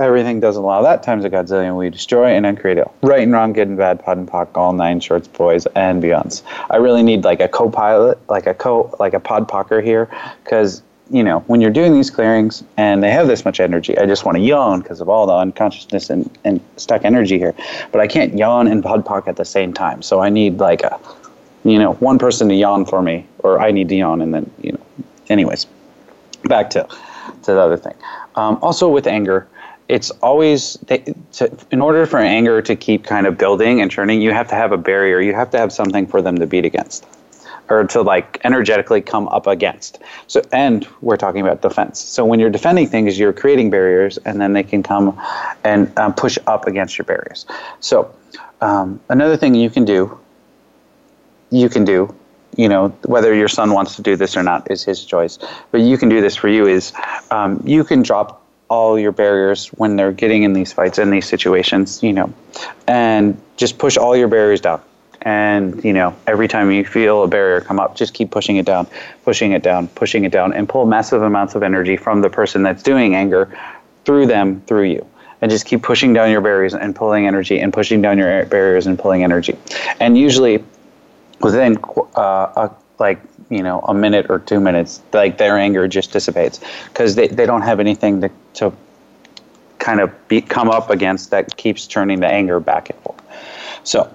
Everything 0.00 0.40
doesn't 0.40 0.62
allow 0.62 0.82
that 0.82 1.02
times 1.02 1.24
a 1.26 1.30
godzillion. 1.30 1.76
We 1.76 1.90
destroy 1.90 2.34
and 2.34 2.46
uncreate 2.46 2.78
it. 2.78 2.90
Right 3.02 3.22
and 3.22 3.32
wrong, 3.32 3.52
good 3.52 3.68
and 3.68 3.76
bad, 3.76 4.02
POD 4.02 4.18
and 4.18 4.28
POC, 4.28 4.56
all 4.56 4.72
nine 4.72 5.00
shorts, 5.00 5.28
boys 5.28 5.66
and 5.74 6.02
beyonds. 6.02 6.42
I 6.70 6.76
really 6.76 7.02
need 7.02 7.24
like 7.24 7.40
a 7.40 7.48
co-pilot, 7.48 8.18
like 8.30 8.46
a 8.46 8.54
co, 8.54 8.94
like 8.98 9.12
a 9.12 9.20
pod 9.20 9.46
pocker 9.46 9.82
here, 9.82 10.08
because 10.42 10.82
you 11.10 11.22
know 11.22 11.40
when 11.40 11.60
you're 11.60 11.70
doing 11.70 11.92
these 11.92 12.10
clearings 12.10 12.64
and 12.78 13.02
they 13.02 13.10
have 13.10 13.26
this 13.26 13.44
much 13.44 13.60
energy, 13.60 13.98
I 13.98 14.06
just 14.06 14.24
want 14.24 14.36
to 14.36 14.42
yawn 14.42 14.80
because 14.80 15.02
of 15.02 15.10
all 15.10 15.26
the 15.26 15.34
unconsciousness 15.34 16.08
and, 16.08 16.30
and 16.44 16.60
stuck 16.78 17.04
energy 17.04 17.38
here. 17.38 17.54
But 17.92 18.00
I 18.00 18.06
can't 18.06 18.38
yawn 18.38 18.66
and 18.66 18.82
pod 18.82 19.04
pock 19.04 19.28
at 19.28 19.36
the 19.36 19.44
same 19.44 19.74
time, 19.74 20.00
so 20.00 20.20
I 20.20 20.30
need 20.30 20.58
like 20.58 20.82
a 20.82 20.98
you 21.64 21.78
know, 21.78 21.94
one 21.94 22.18
person 22.18 22.48
to 22.48 22.54
yawn 22.54 22.84
for 22.84 23.02
me, 23.02 23.26
or 23.38 23.60
I 23.60 23.70
need 23.70 23.88
to 23.88 23.96
yawn, 23.96 24.20
and 24.20 24.34
then, 24.34 24.50
you 24.62 24.72
know, 24.72 24.80
anyways, 25.28 25.66
back 26.44 26.70
to, 26.70 26.86
to 27.42 27.52
the 27.52 27.58
other 27.58 27.78
thing. 27.78 27.94
Um, 28.36 28.58
also, 28.60 28.88
with 28.88 29.06
anger, 29.06 29.48
it's 29.88 30.10
always 30.22 30.78
to, 31.32 31.56
in 31.70 31.80
order 31.80 32.06
for 32.06 32.18
anger 32.18 32.60
to 32.62 32.76
keep 32.76 33.04
kind 33.04 33.26
of 33.26 33.38
building 33.38 33.80
and 33.80 33.90
churning, 33.90 34.20
you 34.20 34.32
have 34.32 34.48
to 34.48 34.54
have 34.54 34.72
a 34.72 34.76
barrier. 34.76 35.20
You 35.20 35.34
have 35.34 35.50
to 35.50 35.58
have 35.58 35.72
something 35.72 36.06
for 36.06 36.20
them 36.20 36.38
to 36.38 36.46
beat 36.46 36.64
against, 36.64 37.06
or 37.70 37.84
to 37.84 38.02
like 38.02 38.38
energetically 38.44 39.00
come 39.00 39.28
up 39.28 39.46
against. 39.46 40.00
So, 40.26 40.42
and 40.52 40.86
we're 41.00 41.16
talking 41.16 41.40
about 41.40 41.62
defense. 41.62 41.98
So, 41.98 42.26
when 42.26 42.40
you're 42.40 42.50
defending 42.50 42.88
things, 42.88 43.18
you're 43.18 43.32
creating 43.32 43.70
barriers, 43.70 44.18
and 44.18 44.38
then 44.38 44.52
they 44.52 44.62
can 44.62 44.82
come 44.82 45.18
and 45.64 45.96
um, 45.98 46.12
push 46.12 46.36
up 46.46 46.66
against 46.66 46.98
your 46.98 47.06
barriers. 47.06 47.46
So, 47.80 48.14
um, 48.60 49.00
another 49.08 49.36
thing 49.36 49.54
you 49.54 49.70
can 49.70 49.84
do 49.86 50.18
you 51.54 51.68
can 51.68 51.84
do 51.84 52.14
you 52.56 52.68
know 52.68 52.88
whether 53.04 53.34
your 53.34 53.48
son 53.48 53.72
wants 53.72 53.96
to 53.96 54.02
do 54.02 54.16
this 54.16 54.36
or 54.36 54.42
not 54.42 54.70
is 54.70 54.84
his 54.84 55.04
choice. 55.04 55.38
But 55.70 55.80
you 55.80 55.98
can 55.98 56.08
do 56.08 56.20
this 56.20 56.36
for 56.36 56.48
you 56.48 56.66
is 56.66 56.92
um, 57.30 57.60
you 57.64 57.84
can 57.84 58.02
drop 58.02 58.42
all 58.68 58.98
your 58.98 59.12
barriers 59.12 59.68
when 59.68 59.96
they're 59.96 60.12
getting 60.12 60.42
in 60.42 60.52
these 60.52 60.72
fights 60.72 60.98
in 60.98 61.10
these 61.10 61.26
situations 61.26 62.02
you 62.02 62.12
know 62.12 62.32
and 62.88 63.40
just 63.56 63.78
push 63.78 63.96
all 63.96 64.16
your 64.16 64.28
barriers 64.28 64.60
down. 64.60 64.80
And 65.22 65.82
you 65.84 65.92
know 65.92 66.14
every 66.26 66.48
time 66.48 66.70
you 66.70 66.84
feel 66.84 67.22
a 67.22 67.28
barrier 67.28 67.60
come 67.60 67.80
up 67.80 67.96
just 67.96 68.14
keep 68.14 68.30
pushing 68.30 68.56
it 68.56 68.66
down 68.66 68.86
pushing 69.24 69.52
it 69.52 69.62
down 69.62 69.88
pushing 69.88 70.24
it 70.24 70.32
down 70.32 70.52
and 70.52 70.68
pull 70.68 70.86
massive 70.86 71.22
amounts 71.22 71.54
of 71.54 71.62
energy 71.62 71.96
from 71.96 72.20
the 72.20 72.30
person 72.30 72.62
that's 72.62 72.82
doing 72.82 73.14
anger 73.14 73.56
through 74.04 74.26
them 74.26 74.60
through 74.66 74.84
you. 74.84 75.06
And 75.40 75.50
just 75.50 75.66
keep 75.66 75.82
pushing 75.82 76.14
down 76.14 76.30
your 76.30 76.40
barriers 76.40 76.72
and 76.72 76.96
pulling 76.96 77.26
energy 77.26 77.60
and 77.60 77.70
pushing 77.70 78.00
down 78.00 78.16
your 78.16 78.46
barriers 78.46 78.86
and 78.86 78.98
pulling 78.98 79.24
energy. 79.24 79.58
And 80.00 80.16
usually 80.16 80.64
within 81.40 81.78
uh, 82.16 82.20
a, 82.56 82.70
like 82.98 83.20
you 83.50 83.62
know 83.62 83.80
a 83.80 83.94
minute 83.94 84.26
or 84.28 84.38
two 84.38 84.60
minutes 84.60 85.02
like 85.12 85.38
their 85.38 85.58
anger 85.58 85.86
just 85.88 86.12
dissipates. 86.12 86.60
Because 86.88 87.14
they, 87.14 87.28
they 87.28 87.46
don't 87.46 87.62
have 87.62 87.80
anything 87.80 88.20
to, 88.20 88.30
to 88.54 88.72
kind 89.78 90.00
of 90.00 90.28
be, 90.28 90.40
come 90.40 90.70
up 90.70 90.90
against 90.90 91.30
that 91.30 91.56
keeps 91.56 91.86
turning 91.86 92.20
the 92.20 92.28
anger 92.28 92.60
back 92.60 92.90
and 92.90 92.98
forth. 93.00 93.20
So 93.84 94.14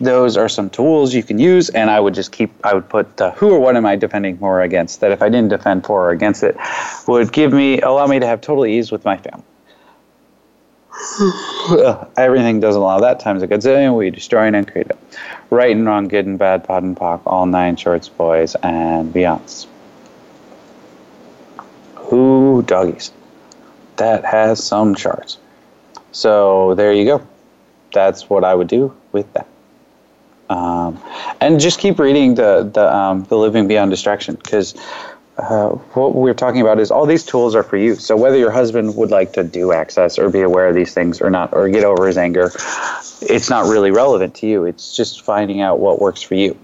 those 0.00 0.36
are 0.36 0.48
some 0.48 0.70
tools 0.70 1.14
you 1.14 1.22
can 1.22 1.38
use 1.38 1.68
and 1.70 1.88
i 1.88 2.00
would 2.00 2.14
just 2.14 2.32
keep 2.32 2.50
i 2.64 2.74
would 2.74 2.88
put 2.88 3.06
who 3.36 3.52
or 3.52 3.60
what 3.60 3.76
am 3.76 3.86
i 3.86 3.94
defending 3.94 4.36
for 4.38 4.58
or 4.58 4.62
against 4.62 5.00
that 5.00 5.12
if 5.12 5.22
i 5.22 5.28
didn't 5.28 5.50
defend 5.50 5.84
for 5.84 6.06
or 6.06 6.10
against 6.10 6.42
it 6.42 6.56
would 7.06 7.32
give 7.32 7.52
me 7.52 7.80
allow 7.80 8.06
me 8.06 8.18
to 8.18 8.26
have 8.26 8.40
total 8.40 8.66
ease 8.66 8.90
with 8.90 9.04
my 9.04 9.16
family 9.16 9.44
everything 12.16 12.60
doesn't 12.60 12.80
allow 12.80 13.00
that. 13.00 13.20
Times 13.20 13.42
a 13.42 13.48
gazillion. 13.48 13.96
We 13.96 14.10
destroy 14.10 14.46
and 14.46 14.70
create 14.70 14.88
it. 14.88 14.98
Right 15.50 15.74
and 15.74 15.86
wrong 15.86 16.08
good 16.08 16.26
and 16.26 16.38
bad 16.38 16.64
POD 16.64 16.82
and 16.82 16.96
POC 16.96 17.22
all 17.26 17.46
nine 17.46 17.76
shorts 17.76 18.08
boys 18.08 18.54
and 18.56 19.12
beyonds 19.12 19.66
who 22.14 22.62
doggies? 22.66 23.12
That 23.96 24.24
has 24.24 24.62
some 24.62 24.94
charts. 24.94 25.38
So 26.12 26.74
there 26.74 26.92
you 26.92 27.04
go. 27.04 27.26
That's 27.92 28.28
what 28.28 28.44
i 28.44 28.54
would 28.54 28.68
do 28.68 28.94
with 29.12 29.32
that. 29.34 29.46
Um, 30.50 31.00
and 31.40 31.58
just 31.58 31.78
keep 31.78 31.98
reading 31.98 32.34
the 32.34 32.70
the, 32.72 32.94
um, 32.94 33.24
the 33.24 33.36
living 33.36 33.66
beyond 33.66 33.90
distraction 33.90 34.34
because 34.34 34.74
uh, 35.36 35.70
what 35.70 36.14
we're 36.14 36.34
talking 36.34 36.60
about 36.60 36.78
is 36.78 36.90
all 36.90 37.06
these 37.06 37.24
tools 37.24 37.54
are 37.54 37.64
for 37.64 37.76
you. 37.76 37.96
So 37.96 38.16
whether 38.16 38.36
your 38.36 38.52
husband 38.52 38.94
would 38.96 39.10
like 39.10 39.32
to 39.32 39.42
do 39.42 39.72
access 39.72 40.18
or 40.18 40.30
be 40.30 40.42
aware 40.42 40.68
of 40.68 40.74
these 40.74 40.94
things 40.94 41.20
or 41.20 41.28
not, 41.28 41.52
or 41.52 41.68
get 41.68 41.84
over 41.84 42.06
his 42.06 42.16
anger, 42.16 42.52
it's 43.20 43.50
not 43.50 43.66
really 43.66 43.90
relevant 43.90 44.36
to 44.36 44.46
you. 44.46 44.64
It's 44.64 44.96
just 44.96 45.22
finding 45.22 45.60
out 45.60 45.80
what 45.80 46.00
works 46.00 46.22
for 46.22 46.34
you 46.34 46.56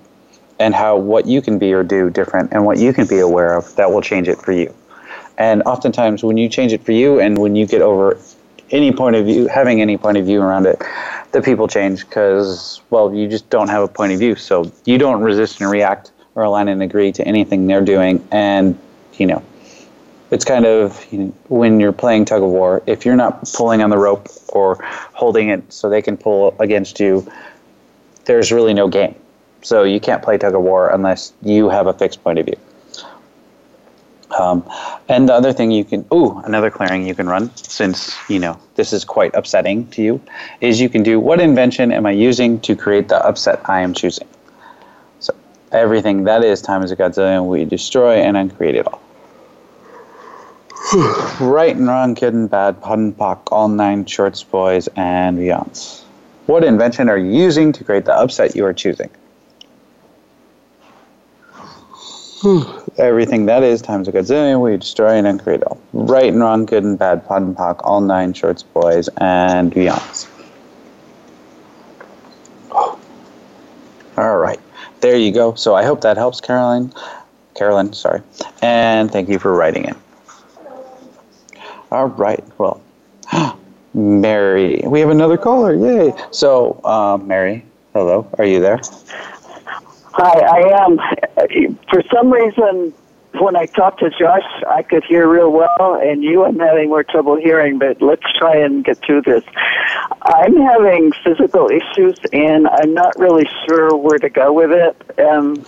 and 0.61 0.75
how 0.75 0.97
what 0.99 1.27
you 1.27 1.43
can 1.43 1.59
be 1.59 1.73
or 1.73 1.83
do 1.83 2.11
different 2.11 2.53
and 2.53 2.65
what 2.65 2.79
you 2.79 2.93
can 2.93 3.07
be 3.07 3.19
aware 3.19 3.57
of 3.57 3.75
that 3.77 3.91
will 3.91 4.03
change 4.03 4.29
it 4.29 4.39
for 4.39 4.53
you. 4.53 4.73
And 5.37 5.63
oftentimes 5.63 6.23
when 6.23 6.37
you 6.37 6.49
change 6.49 6.73
it 6.73 6.85
for 6.85 6.93
you 6.93 7.19
and 7.19 7.39
when 7.39 7.57
you 7.57 7.67
get 7.67 7.83
over 7.83 8.19
any 8.71 8.93
point 8.93 9.17
of 9.17 9.25
view, 9.25 9.49
having 9.49 9.81
any 9.81 9.97
point 9.97 10.17
of 10.17 10.27
view 10.27 10.41
around 10.41 10.67
it, 10.67 10.81
the 11.33 11.43
people 11.43 11.67
change 11.67 12.05
because, 12.07 12.83
well, 12.91 13.13
you 13.13 13.27
just 13.27 13.49
don't 13.51 13.69
have 13.69 13.83
a 13.83 13.89
point 13.89 14.13
of 14.13 14.19
view. 14.19 14.37
So 14.37 14.71
you 14.85 14.99
don't 14.99 15.23
resist 15.23 15.61
and 15.61 15.71
react 15.71 16.13
or 16.35 16.45
align 16.45 16.69
and 16.69 16.83
agree 16.83 17.13
to 17.13 17.27
anything 17.27 17.67
they're 17.67 17.81
doing. 17.81 18.27
And, 18.31 18.79
you 19.15 19.27
know, 19.27 19.43
it's 20.31 20.45
kind 20.45 20.65
of 20.65 21.05
you 21.13 21.19
know, 21.19 21.35
when 21.49 21.81
you're 21.81 21.93
playing 21.93 22.25
tug 22.25 22.43
of 22.43 22.51
war, 22.51 22.83
if 22.87 23.05
you're 23.05 23.17
not 23.17 23.51
pulling 23.53 23.83
on 23.83 23.91
the 23.91 23.99
rope 23.99 24.29
or 24.49 24.77
holding 25.13 25.49
it 25.49 25.73
so 25.73 25.89
they 25.89 26.03
can 26.03 26.17
pull 26.17 26.55
against 26.61 27.01
you, 27.01 27.31
there's 28.25 28.53
really 28.53 28.75
no 28.75 28.89
game. 28.89 29.15
So 29.63 29.83
you 29.83 30.01
can't 30.01 30.23
play 30.23 30.39
tug 30.39 30.55
of 30.55 30.63
war 30.63 30.89
unless 30.89 31.33
you 31.43 31.69
have 31.69 31.87
a 31.87 31.93
fixed 31.93 32.23
point 32.23 32.39
of 32.39 32.47
view. 32.47 32.57
Um, 34.39 34.65
and 35.09 35.29
the 35.29 35.35
other 35.35 35.53
thing 35.53 35.73
you 35.73 35.85
can, 35.85 36.07
oh, 36.13 36.41
another 36.45 36.71
clearing 36.71 37.05
you 37.05 37.17
can 37.17 37.29
run, 37.29 37.55
since 37.57 38.17
you 38.29 38.39
know 38.39 38.59
this 38.77 38.93
is 38.93 39.05
quite 39.05 39.35
upsetting 39.35 39.89
to 39.89 40.03
you, 40.03 40.21
is 40.61 40.81
you 40.81 40.89
can 40.89 41.03
do 41.03 41.19
what 41.19 41.41
invention 41.41 41.91
am 41.91 42.07
I 42.07 42.13
using 42.13 42.61
to 42.61 42.77
create 42.77 43.09
the 43.09 43.19
upset 43.27 43.61
I 43.69 43.81
am 43.81 43.93
choosing 43.93 44.29
everything 45.73 46.25
that 46.25 46.43
is 46.45 46.61
time 46.61 46.83
is 46.83 46.91
a 46.91 46.97
godzillion 46.97 47.47
we 47.49 47.65
destroy 47.65 48.17
and 48.17 48.37
uncreate 48.37 48.75
it 48.75 48.87
all. 48.87 49.01
Right 51.41 51.75
and 51.77 51.87
wrong 51.87 52.15
good 52.15 52.35
and 52.35 52.51
bad 52.51 52.83
POD 52.83 52.99
and 52.99 53.17
POC 53.17 53.41
all 53.53 53.69
nine 53.69 54.05
shorts 54.07 54.43
boys 54.43 54.89
and 54.97 55.39
beyonds. 55.39 56.03
What 56.47 56.65
invention 56.65 57.09
are 57.09 57.17
you 57.17 57.31
using 57.31 57.71
to 57.73 57.85
create 57.85 58.05
the 58.05 58.15
upset 58.15 58.57
you 58.57 58.67
are 58.67 58.73
choosing? 58.73 59.11
Everything 62.99 63.47
that 63.47 63.63
is 63.63 63.81
times 63.81 64.09
a 64.09 64.13
godzillion 64.13 64.61
we 64.61 64.77
destroy 64.77 65.13
and 65.13 65.27
uncreate 65.27 65.63
all. 65.63 65.81
Right 65.93 66.33
and 66.33 66.41
wrong 66.41 66.67
good 66.67 66.83
and 66.83 66.99
bad 66.99 67.25
POD 67.27 67.43
and 67.43 67.57
POC 67.57 67.81
all 67.85 68.01
nine 68.01 68.33
shorts 68.33 68.65
boys 68.65 69.09
and 69.19 69.73
beyonds. 69.73 70.29
All 74.17 74.37
right 74.37 74.61
there 75.01 75.17
you 75.17 75.33
go. 75.33 75.55
So 75.55 75.75
I 75.75 75.85
hope 75.85 76.01
that 76.03 76.17
helps, 76.17 76.41
Caroline. 76.41 76.93
Carolyn, 77.55 77.93
sorry. 77.93 78.23
And 78.63 79.11
thank 79.11 79.29
you 79.29 79.39
for 79.39 79.55
writing 79.55 79.85
in. 79.85 79.97
All 81.91 82.07
right. 82.07 82.43
Well, 82.59 82.81
Mary, 83.95 84.81
we 84.85 85.01
have 85.01 85.11
another 85.11 85.37
caller. 85.37 85.75
Yay. 85.75 86.13
So, 86.31 86.81
uh, 86.85 87.19
Mary, 87.23 87.65
hello. 87.93 88.29
Are 88.39 88.45
you 88.45 88.61
there? 88.61 88.81
Hi, 90.13 90.41
I 90.41 90.85
am. 90.85 91.79
For 91.89 92.03
some 92.13 92.33
reason, 92.33 92.93
when 93.39 93.57
I 93.57 93.67
talked 93.67 94.01
to 94.01 94.11
Josh, 94.11 94.43
I 94.69 94.83
could 94.83 95.05
hear 95.05 95.29
real 95.29 95.53
well, 95.53 96.01
and 96.03 96.23
you, 96.23 96.45
I'm 96.45 96.59
having 96.59 96.89
more 96.89 97.05
trouble 97.05 97.37
hearing, 97.37 97.79
but 97.79 98.03
let's 98.03 98.25
try 98.39 98.57
and 98.57 98.85
get 98.85 98.99
through 99.05 99.23
this. 99.23 99.45
I'm 100.23 100.57
having 100.57 101.13
physical 101.25 101.69
issues, 101.69 102.19
and 102.33 102.67
I'm 102.69 102.93
not 102.93 103.19
really 103.19 103.49
sure 103.67 103.97
where 103.97 104.19
to 104.19 104.29
go 104.29 104.53
with 104.53 104.73
it. 104.73 105.21
Um, 105.21 105.65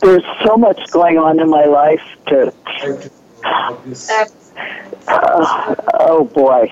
there's 0.00 0.24
so 0.44 0.56
much 0.56 0.90
going 0.90 1.18
on 1.18 1.40
in 1.40 1.50
my 1.50 1.64
life 1.64 2.02
to. 2.28 2.52
Uh, 5.06 5.74
oh 5.94 6.24
boy. 6.24 6.70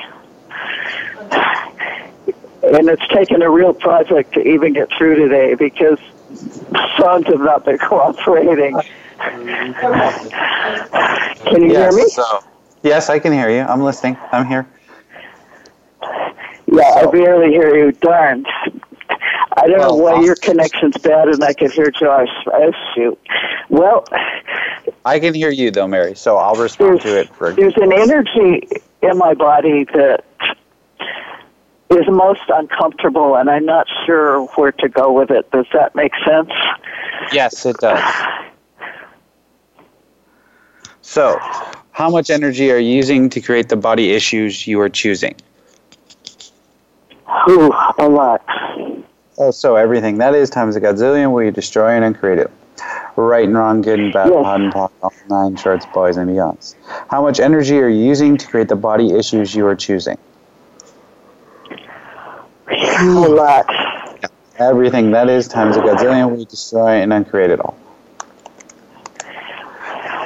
And 2.62 2.88
it's 2.88 3.06
taken 3.08 3.42
a 3.42 3.50
real 3.50 3.74
project 3.74 4.34
to 4.34 4.40
even 4.40 4.72
get 4.72 4.88
through 4.96 5.16
today 5.16 5.54
because 5.54 5.98
phones 6.98 7.26
have 7.26 7.40
not 7.40 7.64
been 7.64 7.78
cooperating. 7.78 8.80
Can 9.18 9.46
you 11.62 11.72
yes, 11.72 11.94
hear 11.94 12.04
me? 12.04 12.08
So, 12.08 12.44
yes, 12.82 13.10
I 13.10 13.18
can 13.18 13.32
hear 13.32 13.50
you. 13.50 13.60
I'm 13.60 13.82
listening. 13.82 14.16
I'm 14.32 14.46
here. 14.46 14.66
Yeah, 16.66 16.82
I 16.82 17.06
barely 17.06 17.50
hear 17.50 17.76
you. 17.76 17.92
Darn. 17.92 18.44
I 19.56 19.66
don't 19.66 19.78
well, 19.78 19.90
know 19.90 20.02
why 20.02 20.22
your 20.22 20.36
connection's 20.36 20.96
bad 20.98 21.28
and 21.28 21.44
I 21.44 21.52
can 21.52 21.70
hear 21.70 21.90
Josh. 21.90 22.28
Oh, 22.46 22.72
shoot. 22.94 23.18
Well, 23.68 24.06
I 25.04 25.18
can 25.20 25.34
hear 25.34 25.50
you, 25.50 25.70
though, 25.70 25.86
Mary, 25.86 26.14
so 26.14 26.38
I'll 26.38 26.54
respond 26.54 27.02
to 27.02 27.20
it. 27.20 27.28
For 27.34 27.52
there's 27.52 27.76
an 27.76 27.92
energy 27.92 28.66
in 29.02 29.18
my 29.18 29.34
body 29.34 29.84
that 29.84 30.24
is 31.98 32.06
most 32.08 32.42
uncomfortable, 32.48 33.36
and 33.36 33.50
I'm 33.50 33.64
not 33.64 33.86
sure 34.06 34.46
where 34.54 34.72
to 34.72 34.88
go 34.88 35.12
with 35.12 35.30
it. 35.30 35.50
Does 35.50 35.66
that 35.72 35.94
make 35.94 36.12
sense? 36.24 36.50
Yes, 37.32 37.66
it 37.66 37.76
does. 37.78 38.02
So, 41.02 41.38
how 41.90 42.08
much 42.08 42.30
energy 42.30 42.70
are 42.70 42.78
you 42.78 42.94
using 42.94 43.28
to 43.30 43.40
create 43.40 43.68
the 43.68 43.76
body 43.76 44.12
issues 44.12 44.66
you 44.66 44.80
are 44.80 44.88
choosing? 44.88 45.34
Ooh, 47.48 47.72
a 47.98 48.08
lot. 48.08 48.42
Oh, 49.38 49.50
so 49.50 49.76
everything. 49.76 50.18
That 50.18 50.34
is 50.34 50.50
times 50.50 50.76
a 50.76 50.80
godzillion 50.80 51.32
where 51.32 51.44
you 51.44 51.50
destroy 51.50 51.90
and 51.90 52.04
uncreate 52.04 52.38
it. 52.38 52.50
Right 53.16 53.44
and 53.44 53.56
wrong, 53.56 53.82
good 53.82 54.00
and 54.00 54.12
bad, 54.12 54.30
yes. 54.30 54.44
POD 54.44 54.60
and 54.60 54.72
POC, 54.72 54.90
all 55.02 55.12
nine 55.28 55.56
shorts, 55.56 55.86
boys 55.92 56.16
and 56.16 56.30
beyonds. 56.30 56.74
How 57.10 57.22
much 57.22 57.40
energy 57.40 57.78
are 57.78 57.88
you 57.88 58.04
using 58.04 58.36
to 58.38 58.46
create 58.46 58.68
the 58.68 58.76
body 58.76 59.12
issues 59.12 59.54
you 59.54 59.66
are 59.66 59.76
choosing? 59.76 60.16
A 62.70 63.04
lot. 63.04 63.66
Everything 64.58 65.10
that 65.10 65.28
is 65.28 65.48
times 65.48 65.76
a 65.76 65.80
gazillion, 65.80 66.36
we 66.36 66.44
destroy 66.44 67.00
and 67.02 67.12
uncreate 67.12 67.50
it 67.50 67.60
all. 67.60 67.76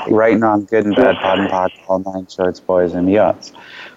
Right 0.09 0.35
and 0.35 0.43
wrong, 0.43 0.65
good 0.65 0.85
and 0.85 0.95
bad, 0.95 1.17
POD 1.17 1.39
and 1.39 1.49
POC, 1.51 1.71
all 1.89 1.99
nine 2.01 2.27
shorts, 2.29 2.61
boys 2.61 2.93
and 2.95 3.09
beyonds. 3.09 3.53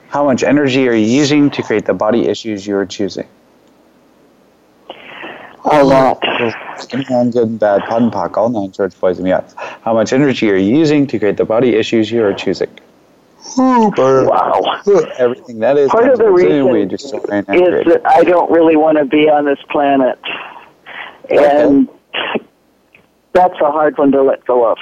How 0.07 0.23
much 0.25 0.43
energy 0.43 0.87
are 0.87 0.93
you 0.93 1.05
using 1.05 1.49
to 1.51 1.61
create 1.61 1.85
the 1.85 1.93
body 1.93 2.27
issues 2.27 2.65
you 2.65 2.77
are 2.77 2.85
choosing? 2.85 3.27
A 5.65 5.83
lot. 5.83 6.23
And 6.23 7.33
good 7.33 7.47
and 7.47 7.59
bad, 7.59 7.81
POD 7.83 8.03
and 8.03 8.11
POC, 8.11 8.37
all 8.37 8.49
nine 8.49 8.71
shorts, 8.71 8.95
boys 8.95 9.19
and 9.19 9.27
beyonds. 9.27 9.53
How 9.55 9.93
much 9.93 10.13
energy 10.13 10.49
are 10.49 10.55
you 10.55 10.77
using 10.77 11.05
to 11.07 11.19
create 11.19 11.37
the 11.37 11.45
body 11.45 11.75
issues 11.75 12.11
you 12.11 12.23
are 12.23 12.33
choosing? 12.33 12.69
Hmm. 13.41 13.89
Wow. 13.95 14.81
Everything 15.17 15.59
that 15.59 15.77
is 15.77 15.89
part 15.89 16.09
of 16.09 16.19
the 16.19 16.29
reason 16.29 16.69
we 16.69 16.85
just 16.85 17.05
is 17.05 17.11
that 17.13 18.01
I 18.05 18.23
don't 18.23 18.51
really 18.51 18.75
want 18.75 18.97
to 18.97 19.05
be 19.05 19.29
on 19.29 19.45
this 19.45 19.59
planet, 19.69 20.19
and 21.29 21.87
okay. 21.87 22.45
that's 23.33 23.55
a 23.61 23.71
hard 23.71 23.97
one 23.97 24.11
to 24.11 24.21
let 24.21 24.45
go 24.45 24.69
of. 24.69 24.77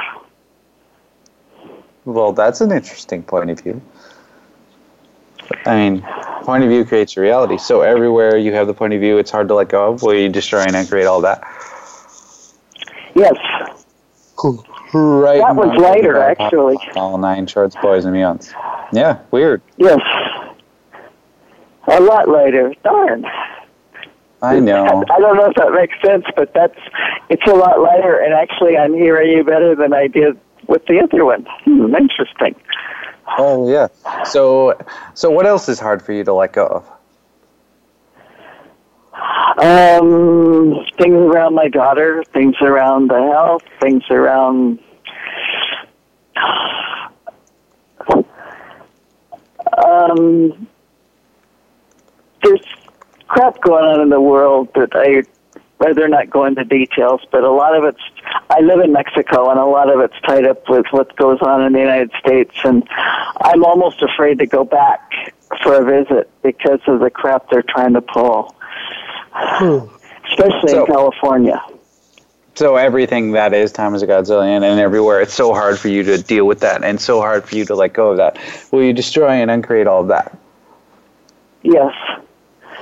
Well, 2.05 2.33
that's 2.33 2.61
an 2.61 2.71
interesting 2.71 3.21
point 3.21 3.51
of 3.51 3.59
view. 3.59 3.81
I 5.65 5.75
mean, 5.75 6.01
point 6.43 6.63
of 6.63 6.69
view 6.69 6.85
creates 6.85 7.17
reality. 7.17 7.57
So 7.57 7.81
everywhere 7.81 8.37
you 8.37 8.53
have 8.53 8.67
the 8.67 8.73
point 8.73 8.93
of 8.93 9.01
view, 9.01 9.17
it's 9.17 9.29
hard 9.29 9.49
to 9.49 9.55
let 9.55 9.69
go 9.69 9.93
of. 9.93 10.01
Will 10.01 10.15
you 10.15 10.29
destroy 10.29 10.63
and 10.63 10.87
create 10.87 11.05
all 11.05 11.21
that? 11.21 11.43
Yes. 13.13 13.35
Cool. 14.35 14.65
Right. 14.93 15.39
That 15.39 15.55
was 15.55 15.77
later, 15.77 16.17
actually. 16.21 16.77
All 16.95 17.17
nine 17.17 17.47
shorts, 17.47 17.75
boys 17.81 18.05
and 18.05 18.15
beyonds. 18.15 18.53
Yeah, 18.93 19.19
weird. 19.31 19.61
Yes. 19.77 19.99
A 21.87 21.99
lot 21.99 22.29
later. 22.29 22.73
Darn. 22.83 23.25
I 24.41 24.59
know. 24.59 25.03
I 25.09 25.19
don't 25.19 25.35
know 25.35 25.45
if 25.45 25.55
that 25.55 25.71
makes 25.71 25.95
sense, 26.05 26.25
but 26.35 26.53
that's 26.53 26.77
it's 27.29 27.45
a 27.47 27.53
lot 27.53 27.79
lighter. 27.79 28.19
And 28.19 28.33
actually, 28.33 28.77
I'm 28.77 28.93
hearing 28.93 29.31
you 29.31 29.43
better 29.43 29.75
than 29.75 29.93
I 29.93 30.07
did 30.07 30.39
with 30.67 30.85
the 30.85 31.01
other 31.01 31.25
one. 31.25 31.45
Hmm, 31.65 31.95
interesting. 31.95 32.55
Oh 33.37 33.69
yeah. 33.69 33.87
So, 34.23 34.79
so 35.13 35.29
what 35.29 35.45
else 35.45 35.67
is 35.67 35.79
hard 35.79 36.01
for 36.01 36.13
you 36.13 36.23
to 36.23 36.33
let 36.33 36.53
go 36.53 36.65
of? 36.65 36.89
Um, 39.57 40.85
things 40.97 41.15
around 41.15 41.55
my 41.55 41.67
daughter, 41.67 42.23
things 42.33 42.55
around 42.61 43.09
the 43.09 43.31
health, 43.33 43.63
things 43.81 44.03
around. 44.11 44.79
Um, 49.77 50.67
there's 52.43 52.61
crap 53.27 53.61
going 53.61 53.85
on 53.85 54.01
in 54.01 54.09
the 54.09 54.21
world 54.21 54.69
that 54.75 54.89
I 54.93 55.23
rather 55.79 56.07
not 56.07 56.29
go 56.29 56.45
into 56.45 56.63
details, 56.63 57.21
but 57.31 57.43
a 57.43 57.51
lot 57.51 57.75
of 57.75 57.83
it's. 57.83 58.01
I 58.49 58.61
live 58.61 58.79
in 58.79 58.93
Mexico, 58.93 59.49
and 59.49 59.59
a 59.59 59.65
lot 59.65 59.89
of 59.89 59.99
it's 59.99 60.19
tied 60.25 60.45
up 60.45 60.69
with 60.69 60.85
what 60.91 61.15
goes 61.15 61.39
on 61.41 61.63
in 61.63 61.73
the 61.73 61.79
United 61.79 62.11
States, 62.19 62.55
and 62.63 62.87
I'm 63.41 63.63
almost 63.63 64.01
afraid 64.01 64.39
to 64.39 64.45
go 64.45 64.63
back 64.63 65.11
for 65.61 65.75
a 65.75 65.85
visit 65.85 66.29
because 66.43 66.79
of 66.87 66.99
the 66.99 67.09
crap 67.09 67.49
they're 67.49 67.63
trying 67.63 67.93
to 67.93 68.01
pull, 68.01 68.55
especially 70.29 70.69
So- 70.69 70.81
in 70.81 70.85
California. 70.87 71.61
So 72.55 72.75
everything 72.75 73.33
that 73.33 73.53
is 73.53 73.71
time 73.71 73.93
is 73.93 74.01
a 74.01 74.07
godzillion 74.07 74.63
and 74.63 74.79
everywhere, 74.79 75.21
it's 75.21 75.35
so 75.35 75.53
hard 75.53 75.77
for 75.77 75.89
you 75.89 76.01
to 76.01 76.17
deal 76.17 76.45
with 76.45 76.61
that 76.61 76.83
and 76.83 76.99
so 76.99 77.19
hard 77.21 77.43
for 77.47 77.55
you 77.55 77.65
to 77.65 77.75
let 77.75 77.93
go 77.93 78.09
of 78.09 78.17
that. 78.17 78.39
Will 78.71 78.81
you 78.81 78.93
destroy 78.93 79.29
and 79.29 79.51
uncreate 79.51 79.85
all 79.85 80.01
of 80.01 80.07
that? 80.07 80.35
Yes. 81.61 81.93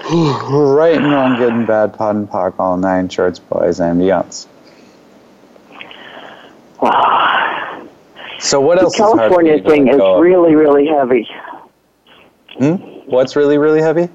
right 0.13 0.95
and 0.95 1.11
wrong, 1.11 1.35
good 1.37 1.51
and 1.51 1.67
bad, 1.67 1.93
POD 1.93 2.15
and 2.15 2.29
POC, 2.29 2.53
all 2.57 2.77
nine 2.77 3.09
shorts, 3.09 3.39
boys 3.39 3.79
and 3.81 4.01
beyonds. 4.01 4.47
Wow. 6.81 7.87
So 8.39 8.61
what 8.61 8.77
The 8.77 8.83
else 8.83 8.95
for 8.95 9.17
California 9.17 9.61
thing 9.61 9.87
is 9.87 9.97
really, 9.97 10.55
really 10.55 10.87
heavy. 10.87 11.27
Hmm? 12.59 12.75
What's 13.09 13.35
really, 13.35 13.57
really 13.57 13.81
heavy? 13.81 14.07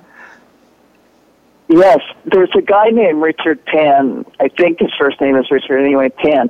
Yes, 1.70 2.00
there's 2.24 2.50
a 2.58 2.62
guy 2.62 2.86
named 2.90 3.22
Richard 3.22 3.64
Pan. 3.64 4.26
I 4.40 4.48
think 4.48 4.80
his 4.80 4.90
first 4.98 5.20
name 5.20 5.36
is 5.36 5.48
Richard 5.52 5.78
anyway, 5.78 6.08
Pan. 6.08 6.48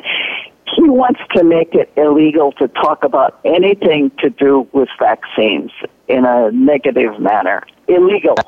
He 0.74 0.88
wants 0.88 1.20
to 1.34 1.44
make 1.44 1.74
it 1.74 1.92
illegal 1.94 2.52
to 2.52 2.68
talk 2.68 3.04
about 3.04 3.38
anything 3.44 4.12
to 4.20 4.30
do 4.30 4.66
with 4.72 4.88
vaccines 4.98 5.72
in 6.08 6.24
a 6.24 6.50
negative 6.52 7.20
manner. 7.20 7.66
Illegal 7.86 8.38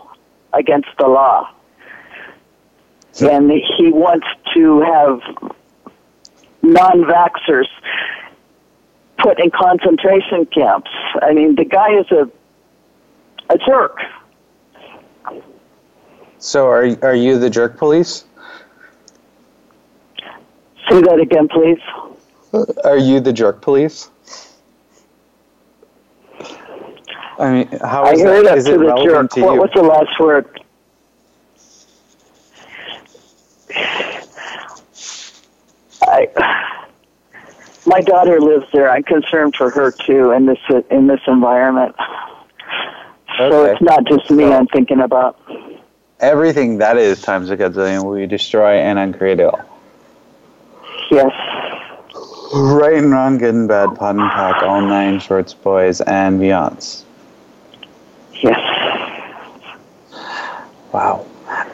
against 0.54 0.88
the 0.98 1.08
law. 1.08 1.52
And 3.20 3.50
he 3.50 3.92
wants 3.92 4.26
to 4.54 4.80
have 4.80 5.20
non 6.62 7.04
vaxxers 7.04 7.68
put 9.18 9.38
in 9.38 9.50
concentration 9.50 10.46
camps. 10.46 10.90
I 11.20 11.34
mean, 11.34 11.54
the 11.54 11.66
guy 11.66 11.98
is 11.98 12.10
a 12.10 12.30
a 13.52 13.58
jerk. 13.58 13.98
So 16.42 16.66
are 16.66 16.96
are 17.02 17.14
you 17.14 17.38
the 17.38 17.48
jerk 17.48 17.78
police? 17.78 18.24
Say 20.90 21.00
that 21.00 21.20
again, 21.20 21.46
please. 21.46 21.78
Uh, 22.52 22.64
are 22.82 22.98
you 22.98 23.20
the 23.20 23.32
jerk 23.32 23.62
police? 23.62 24.10
I 27.38 27.50
mean, 27.52 27.68
how 27.80 28.10
is 28.10 28.20
I 28.20 28.24
heard 28.24 28.46
that? 28.46 28.52
up 28.52 28.58
Is 28.58 28.64
to 28.64 28.74
it 28.74 28.78
the 28.78 28.84
relevant 28.86 29.30
jerk. 29.30 29.30
to 29.30 29.40
What 29.42 29.54
you? 29.54 29.60
was 29.60 29.70
the 29.72 29.82
last 29.82 30.18
word? 30.18 30.60
I, 36.02 36.28
my 37.86 38.00
daughter 38.00 38.40
lives 38.40 38.66
there. 38.72 38.90
I'm 38.90 39.04
concerned 39.04 39.54
for 39.56 39.70
her 39.70 39.92
too 39.92 40.32
in 40.32 40.46
this 40.46 40.58
in 40.90 41.06
this 41.06 41.20
environment. 41.28 41.94
Okay. 43.38 43.48
So 43.48 43.64
it's 43.64 43.80
not 43.80 44.04
just 44.06 44.28
me 44.32 44.44
I'm 44.44 44.66
thinking 44.66 45.00
about. 45.00 45.38
Everything 46.22 46.78
that 46.78 46.96
is 46.98 47.20
times 47.20 47.50
a 47.50 47.56
gazillion 47.56 48.04
will 48.04 48.16
you 48.16 48.28
destroy 48.28 48.76
and 48.76 48.96
uncreate 48.98 49.40
it 49.40 49.44
all. 49.44 49.60
Yes. 51.10 51.32
Right 52.54 52.94
and 52.94 53.10
wrong, 53.10 53.38
good 53.38 53.54
and 53.54 53.66
bad, 53.66 53.96
POD 53.96 54.16
and 54.16 54.30
POC, 54.30 54.62
all 54.62 54.80
nine 54.82 55.18
shorts, 55.18 55.52
boys 55.52 56.00
and 56.02 56.40
beyonds. 56.40 57.02
Yes. 58.34 58.60
Wow. 60.92 61.26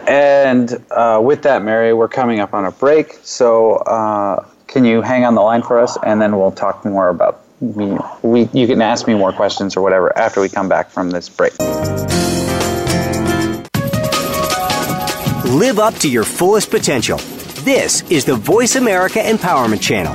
And 0.06 0.82
uh, 0.90 1.20
with 1.22 1.42
that, 1.42 1.62
Mary, 1.62 1.92
we're 1.92 2.08
coming 2.08 2.40
up 2.40 2.54
on 2.54 2.64
a 2.64 2.72
break. 2.72 3.18
So 3.22 3.74
uh, 3.74 4.46
can 4.66 4.84
you 4.84 5.02
hang 5.02 5.24
on 5.24 5.34
the 5.34 5.42
line 5.42 5.62
for 5.62 5.78
us, 5.78 5.98
and 6.04 6.22
then 6.22 6.38
we'll 6.38 6.52
talk 6.52 6.84
more 6.86 7.08
about 7.10 7.44
me. 7.60 7.98
We 8.22 8.48
you 8.52 8.66
can 8.66 8.80
ask 8.80 9.06
me 9.06 9.14
more 9.14 9.32
questions 9.32 9.76
or 9.76 9.82
whatever 9.82 10.16
after 10.16 10.40
we 10.40 10.48
come 10.48 10.68
back 10.68 10.90
from 10.90 11.10
this 11.10 11.28
break. 11.28 11.52
Live 15.58 15.80
up 15.80 15.94
to 15.96 16.08
your 16.08 16.22
fullest 16.22 16.70
potential. 16.70 17.18
This 17.64 18.08
is 18.12 18.24
the 18.24 18.36
Voice 18.36 18.76
America 18.76 19.18
Empowerment 19.18 19.80
Channel. 19.80 20.14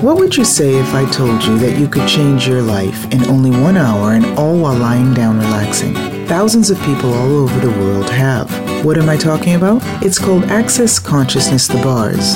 What 0.00 0.16
would 0.16 0.34
you 0.34 0.46
say 0.46 0.76
if 0.76 0.94
I 0.94 1.04
told 1.10 1.44
you 1.44 1.58
that 1.58 1.78
you 1.78 1.86
could 1.86 2.08
change 2.08 2.48
your 2.48 2.62
life 2.62 3.04
in 3.12 3.22
only 3.26 3.50
one 3.50 3.76
hour 3.76 4.12
and 4.12 4.24
all 4.38 4.58
while 4.58 4.74
lying 4.74 5.12
down 5.12 5.36
relaxing? 5.36 5.92
Thousands 6.26 6.70
of 6.70 6.80
people 6.84 7.12
all 7.12 7.36
over 7.36 7.60
the 7.60 7.78
world 7.78 8.08
have. 8.08 8.50
What 8.82 8.96
am 8.96 9.10
I 9.10 9.18
talking 9.18 9.54
about? 9.54 9.82
It's 10.02 10.18
called 10.18 10.44
Access 10.44 10.98
Consciousness 10.98 11.68
The 11.68 11.82
Bars. 11.82 12.32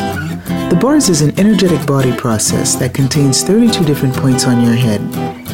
The 0.69 0.79
bars 0.79 1.09
is 1.09 1.23
an 1.23 1.41
energetic 1.41 1.87
body 1.87 2.15
process 2.15 2.75
that 2.75 2.93
contains 2.93 3.43
32 3.43 3.83
different 3.87 4.15
points 4.15 4.45
on 4.47 4.61
your 4.61 4.75
head 4.75 5.01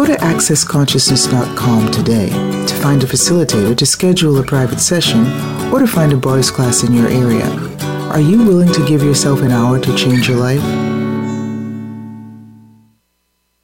Go 0.00 0.06
to 0.06 0.14
accessconsciousness.com 0.14 1.90
today 1.90 2.30
to 2.30 2.74
find 2.76 3.04
a 3.04 3.06
facilitator 3.06 3.76
to 3.76 3.84
schedule 3.84 4.38
a 4.38 4.42
private 4.42 4.80
session 4.80 5.26
or 5.70 5.78
to 5.78 5.86
find 5.86 6.14
a 6.14 6.16
bars 6.16 6.50
class 6.50 6.82
in 6.82 6.94
your 6.94 7.08
area. 7.08 7.46
Are 8.08 8.18
you 8.18 8.38
willing 8.38 8.72
to 8.72 8.86
give 8.86 9.02
yourself 9.02 9.42
an 9.42 9.50
hour 9.50 9.78
to 9.78 9.96
change 9.96 10.26
your 10.26 10.38
life? 10.38 10.99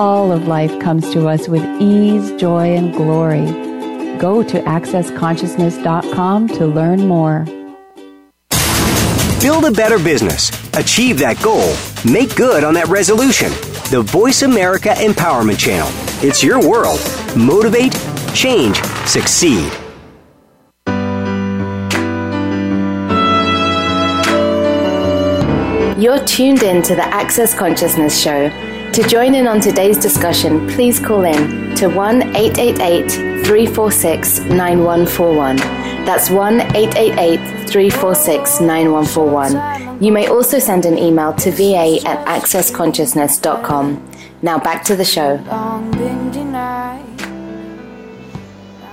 All 0.00 0.32
of 0.32 0.48
life 0.48 0.80
comes 0.80 1.12
to 1.12 1.28
us 1.28 1.46
with 1.46 1.62
ease, 1.78 2.32
joy, 2.40 2.74
and 2.74 2.90
glory. 2.90 3.44
Go 4.16 4.42
to 4.42 4.62
AccessConsciousness.com 4.62 6.48
to 6.48 6.66
learn 6.66 7.06
more. 7.06 7.44
Build 9.42 9.66
a 9.66 9.70
better 9.70 9.98
business, 9.98 10.48
achieve 10.72 11.18
that 11.18 11.42
goal, 11.42 11.76
make 12.10 12.34
good 12.34 12.64
on 12.64 12.72
that 12.72 12.88
resolution. 12.88 13.50
The 13.90 14.00
Voice 14.02 14.40
America 14.40 14.88
Empowerment 14.88 15.58
Channel. 15.58 15.90
It's 16.26 16.42
your 16.42 16.66
world. 16.66 17.00
Motivate, 17.36 17.92
change, 18.34 18.82
succeed. 19.04 19.70
You're 26.02 26.24
tuned 26.24 26.62
in 26.62 26.80
to 26.84 26.94
the 26.94 27.04
Access 27.04 27.54
Consciousness 27.54 28.18
Show. 28.18 28.50
To 28.94 29.04
join 29.04 29.36
in 29.36 29.46
on 29.46 29.60
today's 29.60 29.98
discussion, 29.98 30.68
please 30.68 30.98
call 30.98 31.22
in 31.22 31.76
to 31.76 31.86
1 31.88 32.34
888 32.34 33.08
346 33.46 34.40
9141. 34.40 35.56
That's 36.04 36.28
1 36.28 36.60
888 36.60 37.68
346 37.70 38.60
9141. 38.60 40.02
You 40.02 40.10
may 40.10 40.26
also 40.26 40.58
send 40.58 40.86
an 40.86 40.98
email 40.98 41.32
to 41.34 41.52
va 41.52 42.00
at 42.04 42.26
accessconsciousness.com. 42.26 44.10
Now 44.42 44.58
back 44.58 44.82
to 44.86 44.96
the 44.96 45.04
show. 45.04 45.36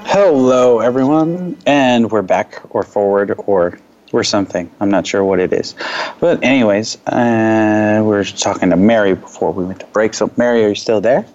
Hello, 0.05 0.79
everyone, 0.79 1.57
and 1.65 2.11
we're 2.11 2.21
back, 2.21 2.61
or 2.69 2.83
forward, 2.83 3.33
or 3.47 3.79
we're 4.11 4.23
something. 4.23 4.69
I'm 4.79 4.89
not 4.89 5.05
sure 5.05 5.23
what 5.23 5.39
it 5.39 5.53
is. 5.53 5.75
But, 6.19 6.43
anyways, 6.43 6.97
uh, 7.07 8.01
we 8.03 8.15
are 8.15 8.23
talking 8.23 8.69
to 8.69 8.75
Mary 8.75 9.15
before 9.15 9.51
we 9.51 9.65
went 9.65 9.79
to 9.79 9.85
break. 9.87 10.13
So, 10.13 10.31
Mary, 10.37 10.63
are 10.65 10.69
you 10.69 10.75
still 10.75 11.01
there? 11.01 11.25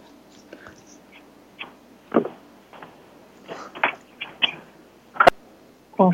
Oh. 5.98 6.12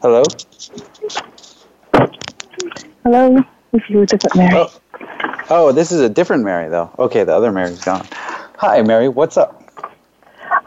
Hello? 0.00 0.22
Hello, 3.04 3.44
this 3.72 3.82
is 3.88 3.96
a 3.96 4.06
different 4.06 4.36
Mary. 4.36 4.54
Oh. 4.54 4.70
oh, 5.50 5.72
this 5.72 5.92
is 5.92 6.00
a 6.00 6.08
different 6.08 6.44
Mary, 6.44 6.68
though. 6.68 6.90
Okay, 6.98 7.24
the 7.24 7.34
other 7.34 7.52
Mary's 7.52 7.84
gone. 7.84 8.06
Hi, 8.58 8.80
Mary, 8.82 9.08
what's 9.08 9.36
up? 9.36 9.58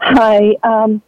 Hi. 0.00 0.54
Um, 0.62 1.02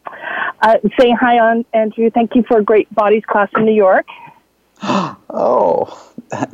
uh, 0.60 0.78
saying 0.98 1.16
hi 1.16 1.38
on 1.38 1.64
Andrew. 1.72 2.10
Thank 2.10 2.34
you 2.34 2.42
for 2.42 2.58
a 2.58 2.62
great 2.62 2.92
bodies 2.94 3.24
class 3.26 3.48
in 3.56 3.64
New 3.64 3.74
York. 3.74 4.06
oh, 4.82 6.12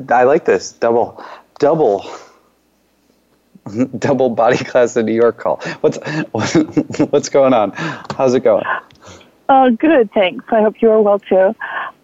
I 0.09 0.25
like 0.25 0.45
this 0.45 0.73
double, 0.73 1.23
double, 1.59 2.11
double 3.99 4.31
body 4.31 4.59
class 4.59 4.97
in 4.97 5.07
New 5.07 5.15
York 5.15 5.39
call. 5.39 5.57
What's 5.81 5.99
what's 7.11 7.29
going 7.29 7.55
on? 7.55 7.73
How's 8.17 8.35
it 8.35 8.41
going? 8.41 8.65
Uh, 9.49 9.71
good, 9.71 10.11
thanks. 10.13 10.45
I 10.51 10.63
hope 10.63 10.81
you 10.81 10.91
are 10.91 11.03
well 11.03 11.19
too. 11.19 11.55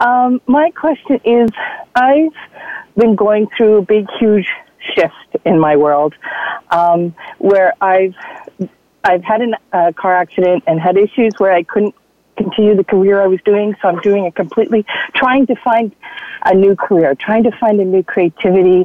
Um, 0.00 0.40
my 0.46 0.70
question 0.72 1.20
is, 1.24 1.50
I've 1.94 2.34
been 2.96 3.14
going 3.14 3.48
through 3.56 3.78
a 3.78 3.82
big, 3.82 4.06
huge 4.18 4.48
shift 4.94 5.36
in 5.44 5.58
my 5.58 5.76
world, 5.76 6.14
um, 6.70 7.14
where 7.38 7.72
I've 7.80 8.14
I've 9.04 9.24
had 9.24 9.42
a 9.42 9.76
uh, 9.76 9.92
car 9.92 10.14
accident 10.14 10.64
and 10.66 10.80
had 10.80 10.96
issues 10.96 11.32
where 11.38 11.52
I 11.52 11.62
couldn't 11.62 11.94
continue 12.36 12.74
the 12.74 12.84
career 12.84 13.20
I 13.20 13.26
was 13.26 13.40
doing. 13.44 13.76
So 13.80 13.88
I'm 13.88 14.00
doing 14.00 14.26
a 14.26 14.32
completely 14.32 14.84
trying 15.14 15.46
to 15.46 15.56
find 15.56 15.94
a 16.44 16.54
new 16.54 16.76
career, 16.76 17.14
trying 17.14 17.44
to 17.44 17.52
find 17.52 17.80
a 17.80 17.84
new 17.84 18.02
creativity, 18.02 18.84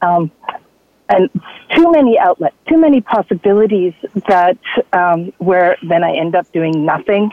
um, 0.00 0.30
and 1.08 1.28
too 1.74 1.92
many 1.92 2.18
outlets, 2.18 2.56
too 2.68 2.78
many 2.78 3.00
possibilities 3.00 3.94
that 4.28 4.58
um, 4.92 5.32
where 5.38 5.76
then 5.82 6.02
I 6.02 6.14
end 6.16 6.34
up 6.34 6.50
doing 6.52 6.84
nothing. 6.84 7.30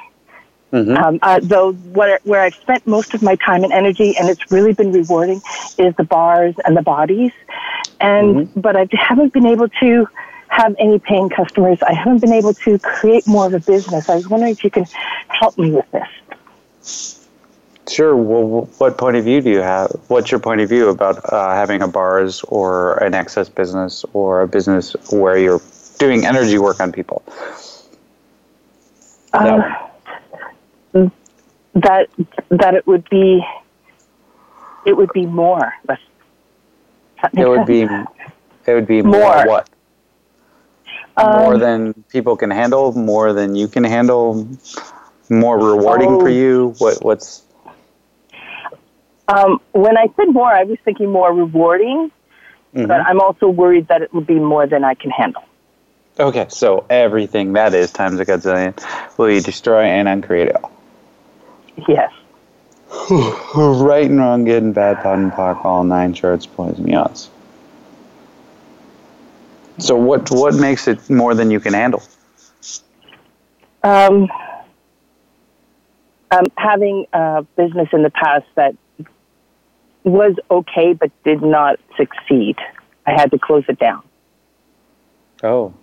Mm-hmm. 0.74 1.04
Um, 1.04 1.20
uh, 1.24 1.40
though 1.42 1.74
where, 1.74 2.20
where 2.26 2.42
I've 2.42 2.54
spent 2.54 2.86
most 2.86 3.16
of 3.16 3.24
my 3.24 3.36
time 3.36 3.64
and 3.64 3.74
energy, 3.74 4.16
and 4.18 4.30
it's 4.30 4.52
really 4.52 4.74
been 4.74 4.92
rewarding, 4.92 5.42
is 5.80 5.96
the 5.96 6.04
bars 6.04 6.54
and 6.64 6.78
the 6.78 6.84
bodies, 6.84 7.32
and 8.00 8.36
mm-hmm. 8.36 8.60
but 8.60 8.76
I 8.76 8.88
haven't 8.92 9.34
been 9.34 9.48
able 9.48 9.70
to 9.70 10.08
have 10.50 10.76
any 10.80 11.00
paying 11.00 11.30
customers. 11.30 11.80
I 11.82 11.94
haven't 11.94 12.20
been 12.20 12.34
able 12.34 12.54
to 12.54 12.80
create 12.80 13.26
more 13.28 13.46
of 13.46 13.54
a 13.54 13.60
business. 13.60 14.10
I 14.10 14.16
was 14.16 14.28
wondering 14.28 14.52
if 14.52 14.64
you 14.64 14.70
can 14.70 14.86
help 15.28 15.58
me 15.58 15.72
with 15.72 15.90
this. 15.92 17.28
Sure. 17.88 18.16
Well, 18.16 18.70
what 18.78 18.98
point 18.98 19.18
of 19.18 19.24
view 19.24 19.42
do 19.42 19.50
you 19.50 19.60
have? 19.60 19.92
What's 20.08 20.30
your 20.32 20.40
point 20.40 20.62
of 20.62 20.70
view 20.70 20.90
about 20.90 21.34
uh, 21.34 21.54
having 21.54 21.82
a 21.82 21.88
bars 21.88 22.44
or 22.44 23.04
an 23.04 23.14
Access 23.16 23.50
business 23.50 24.06
or 24.14 24.42
a 24.42 24.48
business 24.48 24.96
where 25.12 25.38
you're 25.38 25.62
doing 25.98 26.26
energy 26.26 26.60
work 26.60 26.80
on 26.80 26.92
people? 26.92 27.24
Uh, 29.34 29.88
that 31.74 32.10
that 32.50 32.74
it 32.74 32.86
would 32.88 33.08
be 33.10 33.44
it 34.86 34.94
would 34.94 35.12
be 35.14 35.26
more. 35.26 35.74
It 37.34 37.48
would 37.48 37.66
be 37.66 37.82
it 37.82 38.74
would 38.74 38.88
be 38.88 39.02
more, 39.02 39.20
more 39.20 39.48
what? 39.48 39.70
More 41.26 41.54
um, 41.56 41.60
than 41.60 41.94
people 42.10 42.36
can 42.36 42.52
handle, 42.52 42.92
more 42.94 43.34
than 43.34 43.56
you 43.56 43.68
can 43.68 43.84
handle, 43.84 44.48
more 45.30 45.58
rewarding 45.58 46.10
oh, 46.10 46.20
for 46.20 46.30
you? 46.30 46.74
What 46.78 47.04
what's 47.04 47.44
um, 49.30 49.62
when 49.74 49.96
I 49.98 50.08
said 50.16 50.34
more, 50.34 50.52
I 50.52 50.64
was 50.64 50.80
thinking 50.84 51.12
more 51.12 51.32
rewarding, 51.32 52.12
mm-hmm. 52.74 52.88
but 52.88 53.02
I'm 53.02 53.22
also 53.22 53.48
worried 53.48 53.88
that 53.88 54.02
it 54.02 54.12
will 54.14 54.22
be 54.22 54.40
more 54.40 54.66
than 54.66 54.84
I 54.84 54.96
can 54.96 55.12
handle. 55.12 55.44
Okay, 56.20 56.48
so 56.50 56.86
everything 56.90 57.54
that 57.54 57.74
is 57.74 57.92
times 57.92 58.20
a 58.20 58.26
gazillion 58.26 58.76
will 59.18 59.30
you 59.30 59.40
destroy 59.40 59.84
and 59.84 60.08
uncreate 60.08 60.50
it 60.50 60.56
all? 60.56 60.72
Yes. 61.88 62.12
right 63.12 64.10
and 64.10 64.20
wrong, 64.20 64.46
good 64.46 64.64
and 64.64 64.74
bad, 64.74 64.98
POD 64.98 65.20
and 65.20 65.32
POC, 65.32 65.64
all 65.64 65.84
nine 65.84 66.14
shorts, 66.14 66.48
poison, 66.48 66.84
meows. 66.84 67.30
So 69.80 69.96
what 69.96 70.30
what 70.32 70.56
makes 70.56 70.88
it 70.88 71.10
more 71.10 71.34
than 71.34 71.50
you 71.52 71.60
can 71.60 71.74
handle? 71.74 72.04
Um, 73.84 74.30
um, 76.32 76.46
having 76.58 77.06
a 77.14 77.44
business 77.56 77.88
in 77.94 78.04
the 78.04 78.10
past 78.10 78.46
that 78.56 78.76
was 80.04 80.36
okay 80.52 80.94
but 80.94 81.12
did 81.24 81.42
not 81.42 81.80
succeed. 81.98 82.58
I 83.06 83.12
had 83.12 83.32
to 83.32 83.40
close 83.40 83.64
it 83.68 83.80
down. 83.80 84.04
Oh, 85.44 85.74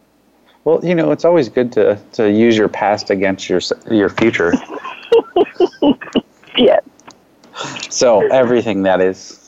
well, 0.64 0.84
you 0.84 0.94
know, 0.94 1.12
it's 1.12 1.24
always 1.24 1.49
good 1.49 1.72
to, 1.72 1.99
to 2.12 2.30
use 2.30 2.57
your 2.57 2.68
past 2.68 3.11
against 3.11 3.49
your 3.49 3.61
your 3.90 4.11
future. 4.11 4.53
yes. 6.57 6.82
So 7.88 8.26
everything 8.28 8.82
that 8.82 9.01
is 9.01 9.45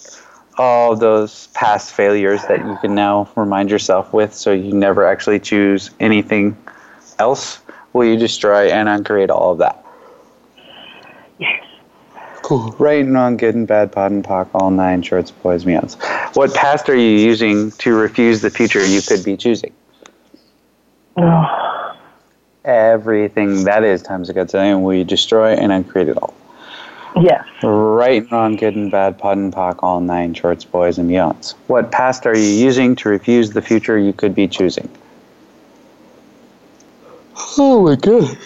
all 0.59 0.97
those 0.97 1.47
past 1.49 1.93
failures 1.93 2.45
that 2.47 2.59
you 2.59 2.77
can 2.81 2.95
now 2.95 3.29
remind 3.37 3.71
yourself 3.71 4.13
with 4.13 4.35
so 4.35 4.53
you 4.53 4.73
never 4.73 5.07
actually 5.07 5.39
choose 5.39 5.91
anything 6.01 6.57
else 7.19 7.61
will 7.93 8.05
you 8.05 8.17
destroy 8.17 8.69
and 8.69 8.89
uncreate 8.89 9.31
all 9.31 9.53
of 9.53 9.59
that? 9.59 9.85
Yes. 11.39 11.65
Cool. 12.43 12.75
Right 12.79 13.05
and 13.05 13.15
wrong 13.15 13.37
good 13.37 13.55
and 13.55 13.67
bad 13.67 13.93
POD 13.93 14.13
and 14.13 14.25
POC 14.25 14.49
all 14.55 14.71
nine 14.71 15.03
shorts 15.03 15.31
boys 15.31 15.65
meows 15.65 15.97
what 16.35 16.53
past 16.55 16.89
are 16.89 16.97
you 16.97 17.19
using 17.19 17.71
to 17.73 17.95
refuse 17.95 18.41
the 18.41 18.51
future 18.51 18.85
you 18.85 19.01
could 19.03 19.25
be 19.25 19.37
choosing? 19.37 19.73
Oh. 21.17 21.97
everything. 22.65 23.65
That 23.65 23.83
is 23.83 24.03
times 24.03 24.29
a 24.29 24.35
godzillion 24.35 24.83
will 24.83 24.95
you 24.95 25.05
destroy 25.05 25.55
and 25.55 25.73
uncreate 25.73 26.09
it 26.09 26.17
all 26.19 26.35
Yes. 27.17 27.45
Right 27.63 28.23
and 28.23 28.33
wrong, 28.33 28.57
good 28.57 28.77
and 28.77 28.91
bad, 28.91 29.19
POD 29.19 29.39
and 29.39 29.53
POC, 29.53 29.83
all 29.83 30.01
nine 30.01 30.35
shorts, 30.35 30.65
boys 30.65 30.99
and 30.99 31.11
beyonds. 31.11 31.53
What 31.67 31.91
past 31.91 32.27
are 32.27 32.37
you 32.37 32.49
using 32.49 32.97
to 32.97 33.09
refuse 33.09 33.51
the 33.51 33.63
future 33.63 33.99
you 33.99 34.13
could 34.13 34.35
be 34.35 34.47
choosing? 34.49 34.89
Oh 37.57 37.85
my 37.85 37.97
god. 37.97 38.37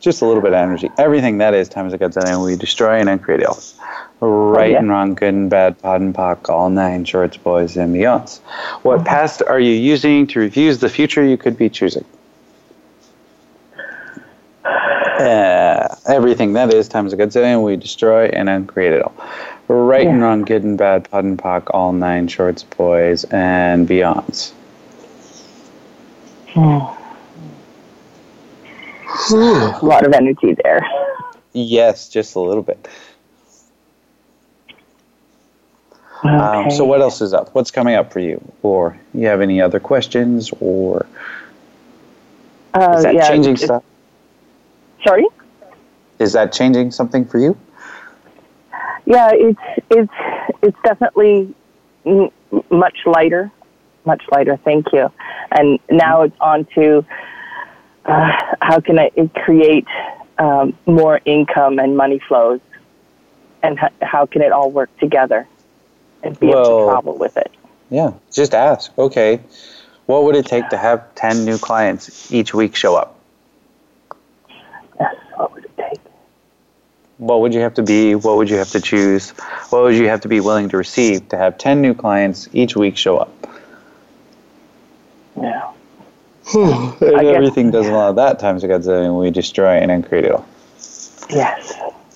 Just 0.00 0.20
a 0.20 0.26
little 0.26 0.42
bit 0.42 0.48
of 0.52 0.58
energy. 0.58 0.90
Everything 0.98 1.38
that 1.38 1.54
is 1.54 1.68
time 1.68 1.86
is 1.86 1.92
a 1.92 1.98
godzillion 1.98 2.44
we 2.44 2.56
destroy 2.56 2.98
and 2.98 3.08
uncreate 3.08 3.42
else. 3.42 3.78
Right 4.20 4.70
oh, 4.70 4.72
yeah. 4.72 4.78
and 4.78 4.88
wrong, 4.88 5.14
good 5.14 5.34
and 5.34 5.48
bad, 5.48 5.80
POD 5.80 6.00
and 6.00 6.14
POC, 6.14 6.48
all 6.48 6.70
nine 6.70 7.04
shorts, 7.04 7.36
boys 7.36 7.76
and 7.76 7.94
beyonds. 7.94 8.40
What 8.82 8.98
mm-hmm. 8.98 9.06
past 9.06 9.42
are 9.46 9.60
you 9.60 9.72
using 9.72 10.26
to 10.28 10.40
refuse 10.40 10.78
the 10.78 10.88
future 10.88 11.24
you 11.24 11.36
could 11.36 11.56
be 11.56 11.68
choosing? 11.68 12.04
everything 16.06 16.52
that 16.54 16.72
is 16.72 16.88
times 16.88 17.12
a 17.12 17.16
godzillion. 17.16 17.62
We 17.64 17.76
destroy 17.76 18.26
and 18.26 18.48
uncreate 18.48 18.92
it 18.92 19.02
all. 19.02 19.14
Right 19.68 20.06
and 20.06 20.20
wrong, 20.20 20.42
good 20.42 20.64
and 20.64 20.76
bad, 20.76 21.08
POD 21.10 21.24
and 21.24 21.38
POC, 21.38 21.70
all 21.72 21.92
nine 21.92 22.28
shorts, 22.28 22.62
boys, 22.62 23.24
and 23.24 23.88
beyonds. 23.88 24.52
a 29.30 29.78
lot 29.82 30.04
of 30.04 30.12
energy 30.12 30.54
there. 30.62 30.86
Yes, 31.52 32.08
just 32.08 32.34
a 32.34 32.40
little 32.40 32.62
bit. 32.62 32.88
Um, 36.24 36.66
Okay. 36.66 36.70
so 36.76 36.84
what 36.84 37.00
else 37.00 37.20
is 37.20 37.34
up? 37.34 37.54
What's 37.54 37.70
coming 37.70 37.94
up 37.94 38.12
for 38.12 38.20
you? 38.20 38.40
Or 38.62 38.96
you 39.14 39.26
have 39.26 39.40
any 39.40 39.60
other 39.60 39.80
questions? 39.80 40.50
Or 40.60 41.06
Uh, 42.74 42.94
is 42.96 43.02
that 43.02 43.14
yeah, 43.14 43.28
changing 43.28 43.56
stuff? 43.56 43.82
Sorry? 45.04 45.26
Is 46.22 46.32
that 46.32 46.52
changing 46.52 46.90
something 46.90 47.24
for 47.24 47.38
you? 47.38 47.56
Yeah, 49.04 49.30
it's 49.32 49.60
it's 49.90 50.12
it's 50.62 50.78
definitely 50.84 51.54
m- 52.06 52.30
much 52.70 52.98
lighter, 53.04 53.50
much 54.04 54.22
lighter. 54.30 54.56
Thank 54.64 54.92
you. 54.92 55.10
And 55.50 55.78
now 55.90 56.22
it's 56.22 56.36
on 56.40 56.66
to 56.76 57.04
uh, 58.06 58.32
how 58.60 58.80
can 58.80 58.98
I 58.98 59.10
create 59.44 59.86
um, 60.38 60.76
more 60.86 61.20
income 61.24 61.78
and 61.78 61.96
money 61.96 62.20
flows, 62.26 62.60
and 63.62 63.78
h- 63.82 63.92
how 64.00 64.26
can 64.26 64.42
it 64.42 64.52
all 64.52 64.70
work 64.70 64.96
together 64.98 65.46
and 66.22 66.38
be 66.38 66.50
able 66.50 66.86
to 66.86 66.92
travel 66.92 67.16
with 67.16 67.36
it. 67.36 67.50
Yeah, 67.90 68.12
just 68.32 68.54
ask. 68.54 68.96
Okay, 68.96 69.40
what 70.06 70.24
would 70.24 70.36
it 70.36 70.46
take 70.46 70.68
to 70.70 70.76
have 70.76 71.14
10 71.14 71.44
new 71.44 71.58
clients 71.58 72.32
each 72.32 72.54
week 72.54 72.74
show 72.74 72.96
up? 72.96 73.18
Yes, 74.98 75.14
what 75.36 75.52
would 75.54 75.64
it 75.64 75.76
take? 75.76 76.00
What 77.22 77.40
would 77.40 77.54
you 77.54 77.60
have 77.60 77.74
to 77.74 77.84
be? 77.84 78.16
What 78.16 78.36
would 78.36 78.50
you 78.50 78.56
have 78.56 78.70
to 78.70 78.80
choose? 78.80 79.30
What 79.70 79.82
would 79.84 79.94
you 79.94 80.08
have 80.08 80.22
to 80.22 80.28
be 80.28 80.40
willing 80.40 80.68
to 80.70 80.76
receive 80.76 81.28
to 81.28 81.36
have 81.36 81.56
10 81.56 81.80
new 81.80 81.94
clients 81.94 82.48
each 82.52 82.74
week 82.74 82.96
show 82.96 83.18
up? 83.18 83.30
Yeah. 85.40 85.70
Hmm. 86.46 87.04
and 87.04 87.16
I 87.16 87.22
guess- 87.22 87.36
everything 87.36 87.70
does 87.70 87.86
a 87.86 87.92
lot 87.92 88.10
of 88.10 88.16
that 88.16 88.40
times 88.40 88.64
a 88.64 88.68
godzillion. 88.68 89.20
We 89.20 89.30
destroy 89.30 89.74
and 89.76 89.90
then 89.90 90.02
create 90.02 90.24
it 90.24 90.32
all. 90.32 90.44
Yes. 91.30 91.72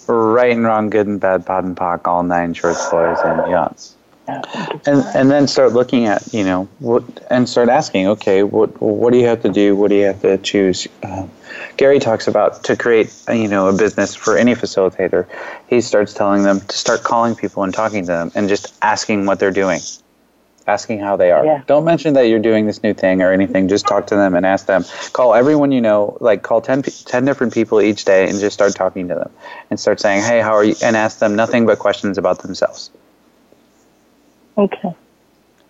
Right 0.09 0.51
and 0.51 0.65
wrong, 0.65 0.91
good 0.91 1.07
and 1.07 1.21
bad, 1.21 1.47
POD 1.47 1.65
and 1.67 1.77
POC, 1.77 2.09
all 2.09 2.25
nine 2.25 2.53
short 2.53 2.75
stories 2.75 3.19
and 3.25 3.41
beyonds. 3.43 3.93
And 4.29 5.05
and 5.15 5.31
then 5.31 5.47
start 5.47 5.73
looking 5.73 6.07
at 6.07 6.33
you 6.35 6.45
know 6.45 6.69
what 6.81 7.05
and 7.31 7.49
start 7.49 7.69
asking 7.69 8.09
okay 8.09 8.43
what 8.43 8.81
what 8.81 9.13
do 9.13 9.19
you 9.19 9.27
have 9.27 9.43
to 9.43 9.49
do? 9.49 9.77
What 9.77 9.89
do 9.89 9.97
you 9.97 10.07
have 10.07 10.23
to 10.23 10.39
choose? 10.39 10.89
Um, 11.03 11.31
Gary 11.77 11.99
talks 12.01 12.27
about 12.27 12.65
to 12.65 12.77
create 12.77 13.15
you 13.29 13.49
know 13.49 13.69
a 13.69 13.77
business 13.77 14.15
for 14.15 14.37
any 14.37 14.55
facilitator 14.55 15.27
he 15.69 15.81
starts 15.81 16.13
telling 16.13 16.43
them 16.43 16.61
to 16.61 16.77
start 16.77 17.03
calling 17.03 17.35
people 17.35 17.63
and 17.63 17.73
talking 17.73 18.03
to 18.03 18.13
them 18.13 18.33
and 18.35 18.49
just 18.49 18.75
asking 18.83 19.27
what 19.27 19.39
they're 19.39 19.51
doing 19.51 19.81
asking 20.67 20.99
how 20.99 21.17
they 21.17 21.31
are. 21.31 21.45
Yeah. 21.45 21.63
don't 21.67 21.85
mention 21.85 22.15
that 22.15 22.23
you're 22.23 22.41
doing 22.41 22.67
this 22.67 22.83
new 22.83 22.93
thing 22.93 23.23
or 23.23 23.33
anything 23.33 23.69
just 23.69 23.87
talk 23.87 24.09
to 24.09 24.17
them 24.17 24.35
and 24.35 24.45
ask 24.45 24.67
them. 24.67 24.85
Call 25.13 25.35
everyone 25.35 25.71
you 25.73 25.81
know 25.81 26.17
like 26.21 26.43
call 26.43 26.61
10, 26.61 26.83
10 26.83 27.25
different 27.25 27.55
people 27.55 27.81
each 27.81 28.05
day 28.05 28.29
and 28.29 28.41
just 28.41 28.55
start 28.55 28.75
talking 28.75 29.09
to 29.09 29.15
them 29.15 29.31
and 29.71 29.79
start 29.79 30.01
saying 30.01 30.23
hey 30.23 30.41
how 30.41 30.53
are 30.53 30.65
you? 30.65 30.75
and 30.83 30.97
ask 30.97 31.19
them 31.21 31.37
nothing 31.37 31.67
but 31.67 31.79
questions 31.79 32.19
about 32.19 32.41
themselves 32.41 32.91
Okay. 34.59 34.95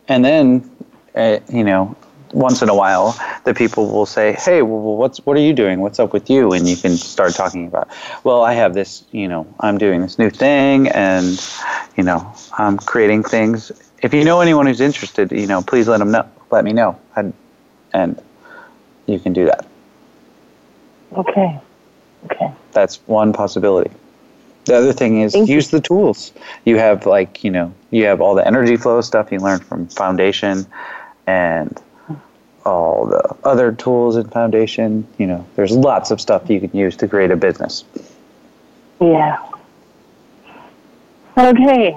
and 0.08 0.24
then 0.24 0.70
uh, 1.14 1.38
you 1.48 1.64
know 1.64 1.96
once 2.32 2.62
in 2.62 2.68
a 2.68 2.74
while 2.74 3.16
the 3.44 3.54
people 3.54 3.88
will 3.90 4.06
say 4.06 4.32
hey 4.34 4.62
well, 4.62 4.96
what's 4.96 5.18
what 5.26 5.36
are 5.36 5.40
you 5.40 5.52
doing 5.52 5.80
what's 5.80 5.98
up 5.98 6.12
with 6.12 6.28
you 6.28 6.52
and 6.52 6.68
you 6.68 6.76
can 6.76 6.96
start 6.96 7.34
talking 7.34 7.66
about 7.66 7.88
well 8.24 8.42
i 8.42 8.52
have 8.52 8.74
this 8.74 9.04
you 9.12 9.28
know 9.28 9.46
i'm 9.60 9.78
doing 9.78 10.00
this 10.00 10.18
new 10.18 10.30
thing 10.30 10.88
and 10.88 11.48
you 11.96 12.02
know 12.02 12.34
i'm 12.58 12.76
creating 12.76 13.22
things 13.22 13.72
if 14.02 14.12
you 14.12 14.24
know 14.24 14.40
anyone 14.40 14.66
who's 14.66 14.80
interested 14.80 15.30
you 15.32 15.46
know 15.46 15.62
please 15.62 15.88
let 15.88 15.98
them 15.98 16.10
know 16.10 16.28
let 16.50 16.64
me 16.64 16.72
know 16.72 16.98
and 17.16 17.32
and 17.92 18.20
you 19.06 19.18
can 19.18 19.32
do 19.32 19.46
that 19.46 19.66
Okay. 21.12 21.60
Okay. 22.26 22.52
that's 22.72 22.96
one 23.06 23.32
possibility 23.32 23.90
the 24.66 24.76
other 24.76 24.92
thing 24.92 25.20
is 25.20 25.34
use 25.34 25.70
the 25.70 25.80
tools 25.80 26.32
you 26.64 26.76
have 26.76 27.06
like 27.06 27.42
you 27.42 27.50
know 27.50 27.72
you 27.90 28.04
have 28.04 28.20
all 28.20 28.34
the 28.34 28.46
energy 28.46 28.76
flow 28.76 29.00
stuff 29.00 29.32
you 29.32 29.38
learned 29.38 29.64
from 29.64 29.86
foundation 29.88 30.66
and 31.26 31.80
all 32.64 33.06
the 33.06 33.36
other 33.44 33.72
tools 33.72 34.16
in 34.16 34.28
foundation 34.28 35.06
you 35.18 35.26
know 35.26 35.46
there's 35.56 35.72
lots 35.72 36.10
of 36.10 36.20
stuff 36.20 36.50
you 36.50 36.60
can 36.60 36.76
use 36.76 36.96
to 36.96 37.08
create 37.08 37.30
a 37.30 37.36
business 37.36 37.84
Yeah. 39.00 39.38
Okay. 41.38 41.94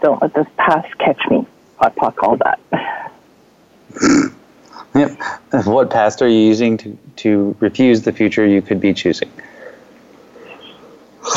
Don't 0.00 0.22
let 0.22 0.32
this 0.34 0.46
past 0.56 0.96
catch 0.98 1.20
me. 1.28 1.44
I 1.80 1.88
talk 1.90 2.22
all 2.22 2.36
that. 2.36 2.60
yep 4.94 5.10
what 5.66 5.90
past 5.90 6.22
are 6.22 6.28
you 6.28 6.38
using 6.38 6.76
to, 6.76 6.96
to 7.16 7.56
refuse 7.60 8.02
the 8.02 8.12
future 8.12 8.46
you 8.46 8.62
could 8.62 8.80
be 8.80 8.94
choosing 8.94 9.30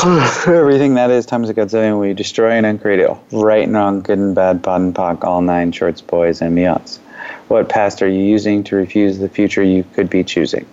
Everything 0.46 0.94
that 0.94 1.10
is 1.10 1.26
times 1.26 1.50
a 1.50 1.54
godzillion, 1.54 2.00
we 2.00 2.14
destroy 2.14 2.52
and 2.52 2.64
uncreate 2.64 3.00
it 3.00 3.06
all. 3.06 3.22
Right 3.32 3.64
and 3.64 3.74
wrong, 3.74 4.00
good 4.00 4.18
and 4.18 4.34
bad, 4.34 4.62
POD 4.62 4.80
and 4.80 4.94
POC, 4.94 5.24
all 5.24 5.42
nine 5.42 5.72
shorts, 5.72 6.00
boys, 6.00 6.40
and 6.40 6.56
beyonds. 6.56 6.98
What 7.48 7.68
past 7.68 8.00
are 8.00 8.08
you 8.08 8.22
using 8.22 8.64
to 8.64 8.76
refuse 8.76 9.18
the 9.18 9.28
future 9.28 9.62
you 9.62 9.84
could 9.92 10.08
be 10.08 10.24
choosing? 10.24 10.64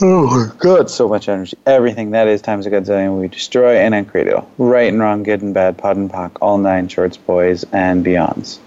Oh 0.00 0.26
my 0.26 0.54
god, 0.58 0.88
so 0.88 1.08
much 1.08 1.28
energy. 1.28 1.58
Everything 1.66 2.12
that 2.12 2.28
is 2.28 2.42
times 2.42 2.64
a 2.66 2.70
godzillion, 2.70 3.20
we 3.20 3.26
destroy 3.26 3.76
and 3.76 3.92
uncreate 3.92 4.28
it 4.28 4.34
all. 4.34 4.48
Right 4.58 4.92
and 4.92 5.00
wrong, 5.00 5.24
good 5.24 5.42
and 5.42 5.52
bad, 5.52 5.76
POD 5.78 5.96
and 5.96 6.10
POC, 6.10 6.36
all 6.40 6.58
nine 6.58 6.86
shorts, 6.86 7.16
boys, 7.16 7.64
and 7.72 8.06
beyonds. 8.06 8.60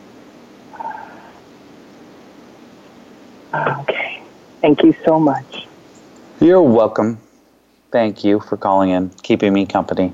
Okay. 3.54 4.22
Thank 4.60 4.84
you 4.84 4.94
so 5.06 5.18
much. 5.18 5.66
You're 6.42 6.62
welcome. 6.62 7.20
Thank 7.96 8.26
you 8.26 8.42
for 8.42 8.58
calling 8.58 8.90
in, 8.90 9.10
keeping 9.24 9.54
me 9.54 9.66
company. 9.66 10.12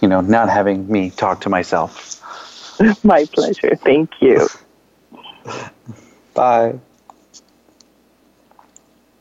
You 0.00 0.06
know, 0.06 0.20
not 0.20 0.48
having 0.48 0.86
me 0.86 1.10
talk 1.10 1.40
to 1.40 1.48
myself. 1.48 2.22
My 3.04 3.24
pleasure. 3.24 3.74
Thank 3.74 4.10
you. 4.20 4.46
Bye. 6.34 6.78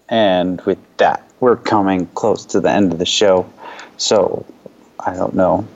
And 0.07 0.61
with 0.61 0.77
that, 0.97 1.27
we're 1.39 1.55
coming 1.55 2.05
close 2.13 2.45
to 2.45 2.59
the 2.59 2.69
end 2.69 2.93
of 2.93 2.99
the 2.99 3.07
show. 3.07 3.51
So 3.97 4.45
I 4.99 5.15
don't 5.15 5.33
know. 5.33 5.67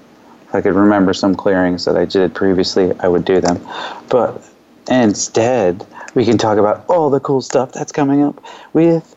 If 0.43 0.53
I 0.53 0.61
could 0.61 0.75
remember 0.75 1.15
some 1.15 1.33
clearings 1.33 1.85
that 1.85 1.97
I 1.97 2.05
did 2.05 2.35
previously, 2.35 2.93
I 2.99 3.07
would 3.07 3.25
do 3.25 3.41
them. 3.41 3.59
But 4.07 4.47
instead, 4.87 5.83
we 6.13 6.25
can 6.25 6.37
talk 6.37 6.59
about 6.59 6.85
all 6.87 7.09
the 7.09 7.19
cool 7.19 7.41
stuff 7.41 7.71
that's 7.71 7.91
coming 7.91 8.21
up 8.21 8.39
with 8.73 9.15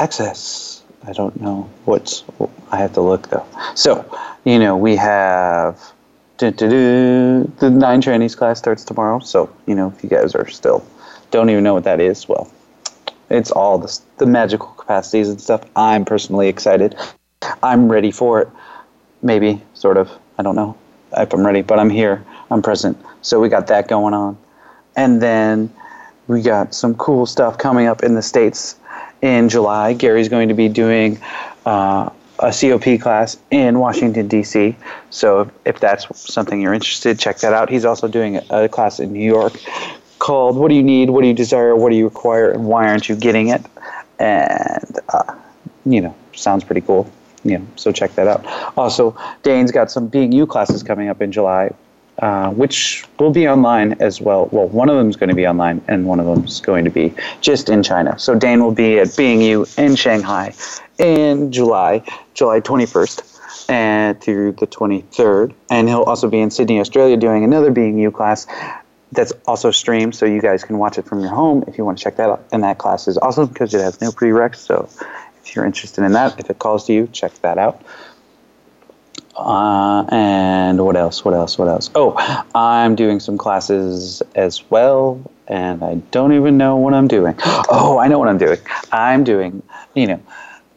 Access. 0.00 0.73
I 1.06 1.12
don't 1.12 1.38
know 1.40 1.68
what's. 1.84 2.24
I 2.72 2.78
have 2.78 2.94
to 2.94 3.00
look 3.00 3.28
though. 3.28 3.46
So, 3.74 4.04
you 4.44 4.58
know, 4.58 4.76
we 4.76 4.96
have 4.96 5.92
the 6.38 7.70
nine 7.72 8.00
trainees 8.00 8.34
class 8.34 8.58
starts 8.58 8.84
tomorrow. 8.84 9.20
So, 9.20 9.54
you 9.66 9.74
know, 9.74 9.92
if 9.96 10.02
you 10.02 10.10
guys 10.10 10.34
are 10.34 10.48
still 10.48 10.84
don't 11.30 11.50
even 11.50 11.64
know 11.64 11.74
what 11.74 11.84
that 11.84 12.00
is, 12.00 12.28
well, 12.28 12.50
it's 13.28 13.50
all 13.50 13.78
the, 13.78 14.00
the 14.18 14.26
magical 14.26 14.68
capacities 14.68 15.28
and 15.28 15.40
stuff. 15.40 15.64
I'm 15.74 16.04
personally 16.04 16.48
excited. 16.48 16.94
I'm 17.62 17.90
ready 17.90 18.10
for 18.10 18.42
it. 18.42 18.48
Maybe, 19.22 19.60
sort 19.74 19.96
of. 19.96 20.10
I 20.38 20.42
don't 20.42 20.54
know 20.54 20.76
if 21.16 21.32
I'm 21.32 21.44
ready, 21.44 21.62
but 21.62 21.78
I'm 21.78 21.90
here. 21.90 22.24
I'm 22.50 22.62
present. 22.62 22.96
So 23.22 23.40
we 23.40 23.48
got 23.48 23.66
that 23.68 23.88
going 23.88 24.14
on. 24.14 24.38
And 24.96 25.20
then 25.20 25.72
we 26.28 26.40
got 26.42 26.74
some 26.74 26.94
cool 26.94 27.26
stuff 27.26 27.58
coming 27.58 27.86
up 27.86 28.02
in 28.02 28.14
the 28.14 28.22
States 28.22 28.76
in 29.24 29.48
July. 29.48 29.94
Gary's 29.94 30.28
going 30.28 30.48
to 30.48 30.54
be 30.54 30.68
doing 30.68 31.18
uh, 31.64 32.10
a 32.38 32.52
COP 32.52 33.00
class 33.00 33.38
in 33.50 33.78
Washington, 33.78 34.28
D.C. 34.28 34.76
So 35.08 35.50
if, 35.64 35.80
that's 35.80 36.06
something 36.30 36.60
you're 36.60 36.74
interested, 36.74 37.18
check 37.18 37.38
that 37.38 37.54
out. 37.54 37.70
He's 37.70 37.86
also 37.86 38.06
doing 38.06 38.40
a, 38.50 38.68
class 38.68 39.00
in 39.00 39.14
New 39.14 39.24
York 39.24 39.54
called 40.18 40.56
What 40.56 40.68
Do 40.68 40.74
You 40.74 40.82
Need? 40.82 41.08
What 41.08 41.22
Do 41.22 41.28
You 41.28 41.34
Desire? 41.34 41.74
What 41.74 41.88
Do 41.88 41.96
You 41.96 42.04
Require? 42.04 42.50
And 42.50 42.66
Why 42.66 42.86
Aren't 42.86 43.08
You 43.08 43.16
Getting 43.16 43.48
It? 43.48 43.64
And, 44.18 44.98
uh, 45.08 45.34
you 45.86 46.02
know, 46.02 46.14
sounds 46.34 46.62
pretty 46.62 46.82
cool. 46.82 47.10
Know, 47.44 47.66
so 47.76 47.92
check 47.92 48.14
that 48.16 48.26
out. 48.26 48.44
Also, 48.76 49.16
Dain's 49.42 49.72
got 49.72 49.90
some 49.90 50.06
Being 50.06 50.32
You 50.32 50.46
classes 50.46 50.82
coming 50.82 51.08
up 51.08 51.22
in 51.22 51.32
July, 51.32 51.72
uh, 52.18 52.50
which 52.50 53.04
will 53.18 53.30
be 53.30 53.48
online 53.48 53.92
as 54.00 54.20
well. 54.20 54.48
Well, 54.52 54.68
one 54.68 54.88
of 54.88 54.96
them 54.96 55.10
is 55.10 55.16
going 55.16 55.30
to 55.30 55.34
be 55.34 55.46
online, 55.46 55.82
and 55.88 56.06
one 56.06 56.20
of 56.20 56.26
them 56.26 56.44
is 56.44 56.60
going 56.60 56.84
to 56.84 56.90
be 56.90 57.12
just 57.40 57.68
in 57.68 57.82
China. 57.82 58.18
So 58.18 58.34
Dain 58.34 58.62
will 58.62 58.74
be 58.74 58.98
at 58.98 59.16
Being 59.16 59.40
You 59.40 59.66
in 59.76 59.96
Shanghai 59.96 60.54
in 60.98 61.50
July, 61.50 62.02
July 62.34 62.60
21st 62.60 63.34
and 63.68 64.20
through 64.20 64.52
the 64.52 64.66
23rd. 64.66 65.54
And 65.70 65.88
he'll 65.88 66.02
also 66.02 66.28
be 66.28 66.40
in 66.40 66.50
Sydney, 66.50 66.80
Australia, 66.80 67.16
doing 67.16 67.44
another 67.44 67.70
Being 67.70 67.98
You 67.98 68.10
class 68.10 68.46
that's 69.12 69.32
also 69.46 69.70
streamed, 69.70 70.14
so 70.14 70.26
you 70.26 70.40
guys 70.40 70.64
can 70.64 70.78
watch 70.78 70.98
it 70.98 71.04
from 71.04 71.20
your 71.20 71.30
home 71.30 71.64
if 71.68 71.78
you 71.78 71.84
want 71.84 71.98
to 71.98 72.04
check 72.04 72.16
that 72.16 72.30
out. 72.30 72.44
And 72.52 72.62
that 72.64 72.78
class 72.78 73.06
is 73.06 73.16
awesome 73.18 73.46
because 73.46 73.72
it 73.72 73.80
has 73.80 74.00
no 74.00 74.10
prereqs, 74.10 74.56
so 74.56 74.88
if 75.44 75.54
you're 75.54 75.64
interested 75.64 76.04
in 76.04 76.12
that, 76.12 76.38
if 76.40 76.50
it 76.50 76.58
calls 76.58 76.86
to 76.86 76.92
you, 76.92 77.08
check 77.12 77.32
that 77.42 77.58
out. 77.58 77.80
Uh, 79.36 80.04
and 80.10 80.84
what 80.84 80.96
else? 80.96 81.24
What 81.24 81.34
else? 81.34 81.58
What 81.58 81.68
else? 81.68 81.90
Oh, 81.94 82.14
I'm 82.54 82.94
doing 82.94 83.20
some 83.20 83.36
classes 83.36 84.22
as 84.34 84.68
well, 84.70 85.20
and 85.48 85.82
I 85.82 85.96
don't 86.12 86.32
even 86.32 86.56
know 86.56 86.76
what 86.76 86.94
I'm 86.94 87.08
doing. 87.08 87.34
Oh, 87.68 87.98
I 88.00 88.08
know 88.08 88.18
what 88.18 88.28
I'm 88.28 88.38
doing. 88.38 88.58
I'm 88.92 89.24
doing, 89.24 89.62
you 89.94 90.06
know, 90.06 90.20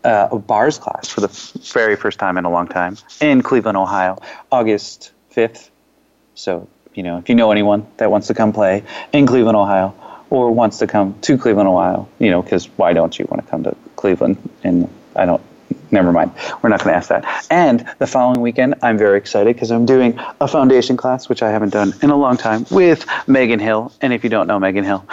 uh, 0.03 0.29
a 0.31 0.39
bars 0.39 0.77
class 0.77 1.07
for 1.07 1.21
the 1.21 1.27
very 1.73 1.95
first 1.95 2.17
time 2.17 2.37
in 2.37 2.45
a 2.45 2.49
long 2.49 2.67
time 2.67 2.97
in 3.21 3.41
Cleveland, 3.41 3.77
Ohio, 3.77 4.19
August 4.51 5.11
5th. 5.35 5.69
So, 6.35 6.67
you 6.93 7.03
know, 7.03 7.17
if 7.17 7.29
you 7.29 7.35
know 7.35 7.51
anyone 7.51 7.85
that 7.97 8.09
wants 8.09 8.27
to 8.27 8.33
come 8.33 8.53
play 8.53 8.83
in 9.13 9.27
Cleveland, 9.27 9.57
Ohio, 9.57 9.93
or 10.29 10.51
wants 10.51 10.79
to 10.79 10.87
come 10.87 11.19
to 11.21 11.37
Cleveland, 11.37 11.69
Ohio, 11.69 12.07
you 12.19 12.29
know, 12.29 12.41
because 12.41 12.65
why 12.77 12.93
don't 12.93 13.17
you 13.17 13.25
want 13.29 13.43
to 13.43 13.49
come 13.49 13.63
to 13.63 13.75
Cleveland? 13.95 14.37
And 14.63 14.89
I 15.15 15.25
don't 15.25 15.41
never 15.91 16.11
mind. 16.11 16.31
We're 16.61 16.69
not 16.69 16.83
going 16.83 16.93
to 16.93 16.97
ask 16.97 17.09
that. 17.09 17.47
And 17.49 17.85
the 17.99 18.07
following 18.07 18.41
weekend, 18.41 18.75
I'm 18.81 18.97
very 18.97 19.17
excited 19.17 19.55
because 19.55 19.71
I'm 19.71 19.85
doing 19.85 20.19
a 20.39 20.47
foundation 20.47 20.97
class, 20.97 21.29
which 21.29 21.41
I 21.41 21.51
haven't 21.51 21.69
done 21.69 21.93
in 22.01 22.09
a 22.09 22.17
long 22.17 22.37
time, 22.37 22.65
with 22.71 23.05
Megan 23.27 23.59
Hill. 23.59 23.91
And 24.01 24.13
if 24.13 24.23
you 24.23 24.29
don't 24.29 24.47
know 24.47 24.59
Megan 24.59 24.83
Hill, 24.83 25.05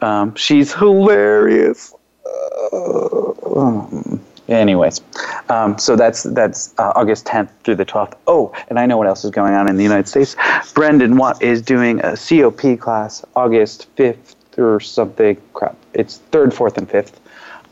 um, 0.00 0.34
she's 0.34 0.74
hilarious. 0.74 1.94
Anyways, 4.48 5.00
um, 5.48 5.76
so 5.76 5.96
that's 5.96 6.22
that's 6.22 6.72
uh, 6.78 6.92
August 6.94 7.26
10th 7.26 7.50
through 7.64 7.74
the 7.74 7.84
12th. 7.84 8.14
Oh, 8.28 8.52
and 8.68 8.78
I 8.78 8.86
know 8.86 8.96
what 8.96 9.08
else 9.08 9.24
is 9.24 9.32
going 9.32 9.54
on 9.54 9.68
in 9.68 9.76
the 9.76 9.82
United 9.82 10.06
States. 10.06 10.36
Brendon 10.72 11.16
Watt 11.16 11.42
is 11.42 11.60
doing 11.60 12.00
a 12.04 12.16
COP 12.16 12.78
class 12.78 13.24
August 13.34 13.88
5th 13.96 14.36
or 14.56 14.78
something. 14.78 15.36
Crap, 15.52 15.76
it's 15.94 16.20
3rd, 16.30 16.54
4th, 16.54 16.76
and 16.76 16.88
5th 16.88 17.14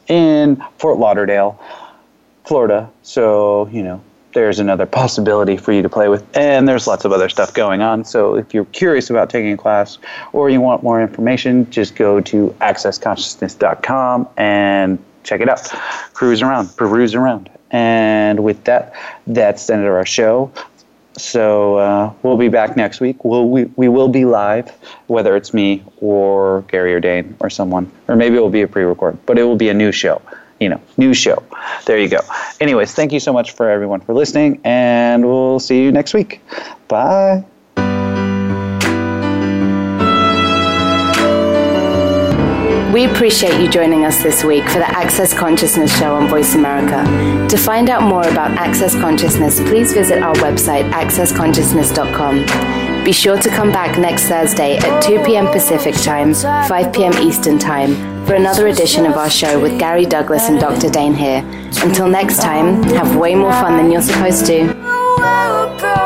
in 0.08 0.62
Fort 0.78 0.98
Lauderdale. 0.98 1.60
Florida. 2.44 2.90
So, 3.02 3.68
you 3.68 3.82
know, 3.82 4.02
there's 4.34 4.58
another 4.58 4.84
possibility 4.84 5.56
for 5.56 5.72
you 5.72 5.82
to 5.82 5.88
play 5.88 6.08
with. 6.08 6.24
And 6.36 6.68
there's 6.68 6.86
lots 6.86 7.04
of 7.04 7.12
other 7.12 7.28
stuff 7.28 7.54
going 7.54 7.80
on. 7.80 8.04
So 8.04 8.34
if 8.34 8.52
you're 8.52 8.66
curious 8.66 9.08
about 9.08 9.30
taking 9.30 9.52
a 9.52 9.56
class 9.56 9.98
or 10.32 10.50
you 10.50 10.60
want 10.60 10.82
more 10.82 11.00
information, 11.00 11.70
just 11.70 11.94
go 11.94 12.20
to 12.20 12.54
accessconsciousness.com 12.60 14.28
and 14.36 15.02
check 15.22 15.40
it 15.40 15.48
out. 15.48 15.60
Cruise 16.12 16.42
around, 16.42 16.76
peruse 16.76 17.14
around. 17.14 17.48
And 17.70 18.44
with 18.44 18.64
that, 18.64 18.92
that's 19.26 19.66
the 19.66 19.74
end 19.74 19.86
of 19.86 19.92
our 19.92 20.06
show. 20.06 20.52
So 21.16 21.78
uh, 21.78 22.12
we'll 22.22 22.36
be 22.36 22.48
back 22.48 22.76
next 22.76 23.00
week. 23.00 23.24
We'll, 23.24 23.48
we, 23.48 23.64
we 23.76 23.88
will 23.88 24.08
be 24.08 24.24
live, 24.24 24.68
whether 25.06 25.36
it's 25.36 25.54
me 25.54 25.84
or 25.98 26.62
Gary 26.62 26.92
or 26.92 26.98
Dain 26.98 27.36
or 27.38 27.48
someone, 27.50 27.90
or 28.08 28.16
maybe 28.16 28.36
it 28.36 28.40
will 28.40 28.50
be 28.50 28.62
a 28.62 28.68
pre-record, 28.68 29.16
but 29.24 29.38
it 29.38 29.44
will 29.44 29.56
be 29.56 29.68
a 29.68 29.74
new 29.74 29.92
show 29.92 30.20
you 30.64 30.70
know, 30.70 30.80
new 30.96 31.14
show. 31.14 31.40
There 31.84 31.98
you 31.98 32.08
go. 32.08 32.20
Anyways, 32.60 32.94
thank 32.94 33.12
you 33.12 33.20
so 33.20 33.32
much 33.32 33.52
for 33.52 33.68
everyone 33.68 34.00
for 34.00 34.14
listening, 34.14 34.60
and 34.64 35.24
we'll 35.24 35.60
see 35.60 35.82
you 35.82 35.92
next 35.92 36.14
week. 36.14 36.40
Bye. 36.88 37.44
We 42.94 43.04
appreciate 43.06 43.60
you 43.60 43.68
joining 43.68 44.06
us 44.06 44.22
this 44.22 44.44
week 44.44 44.64
for 44.64 44.78
the 44.78 44.88
Access 44.88 45.34
Consciousness 45.34 45.94
Show 45.98 46.14
on 46.14 46.28
Voice 46.28 46.54
America. 46.54 47.04
To 47.48 47.56
find 47.58 47.90
out 47.90 48.04
more 48.04 48.26
about 48.26 48.52
Access 48.52 48.94
Consciousness, 48.94 49.60
please 49.60 49.92
visit 49.92 50.22
our 50.22 50.34
website, 50.36 50.90
accessconsciousness.com. 50.92 53.04
Be 53.04 53.12
sure 53.12 53.36
to 53.36 53.50
come 53.50 53.70
back 53.70 53.98
next 53.98 54.28
Thursday 54.28 54.78
at 54.78 55.02
2 55.02 55.24
p.m. 55.24 55.48
Pacific 55.48 55.94
Time, 55.96 56.32
5 56.32 56.92
p.m. 56.94 57.12
Eastern 57.14 57.58
Time 57.58 58.13
for 58.26 58.34
another 58.34 58.68
edition 58.68 59.06
of 59.06 59.16
our 59.16 59.28
show 59.28 59.60
with 59.60 59.78
Gary 59.78 60.06
Douglas 60.06 60.48
and 60.48 60.58
Dr. 60.58 60.88
Dain 60.88 61.14
Heer. 61.14 61.42
Until 61.82 62.08
next 62.08 62.40
time, 62.40 62.82
have 62.84 63.16
way 63.16 63.34
more 63.34 63.52
fun 63.52 63.76
than 63.76 63.90
you're 63.90 64.02
supposed 64.02 64.46
to. 64.46 66.03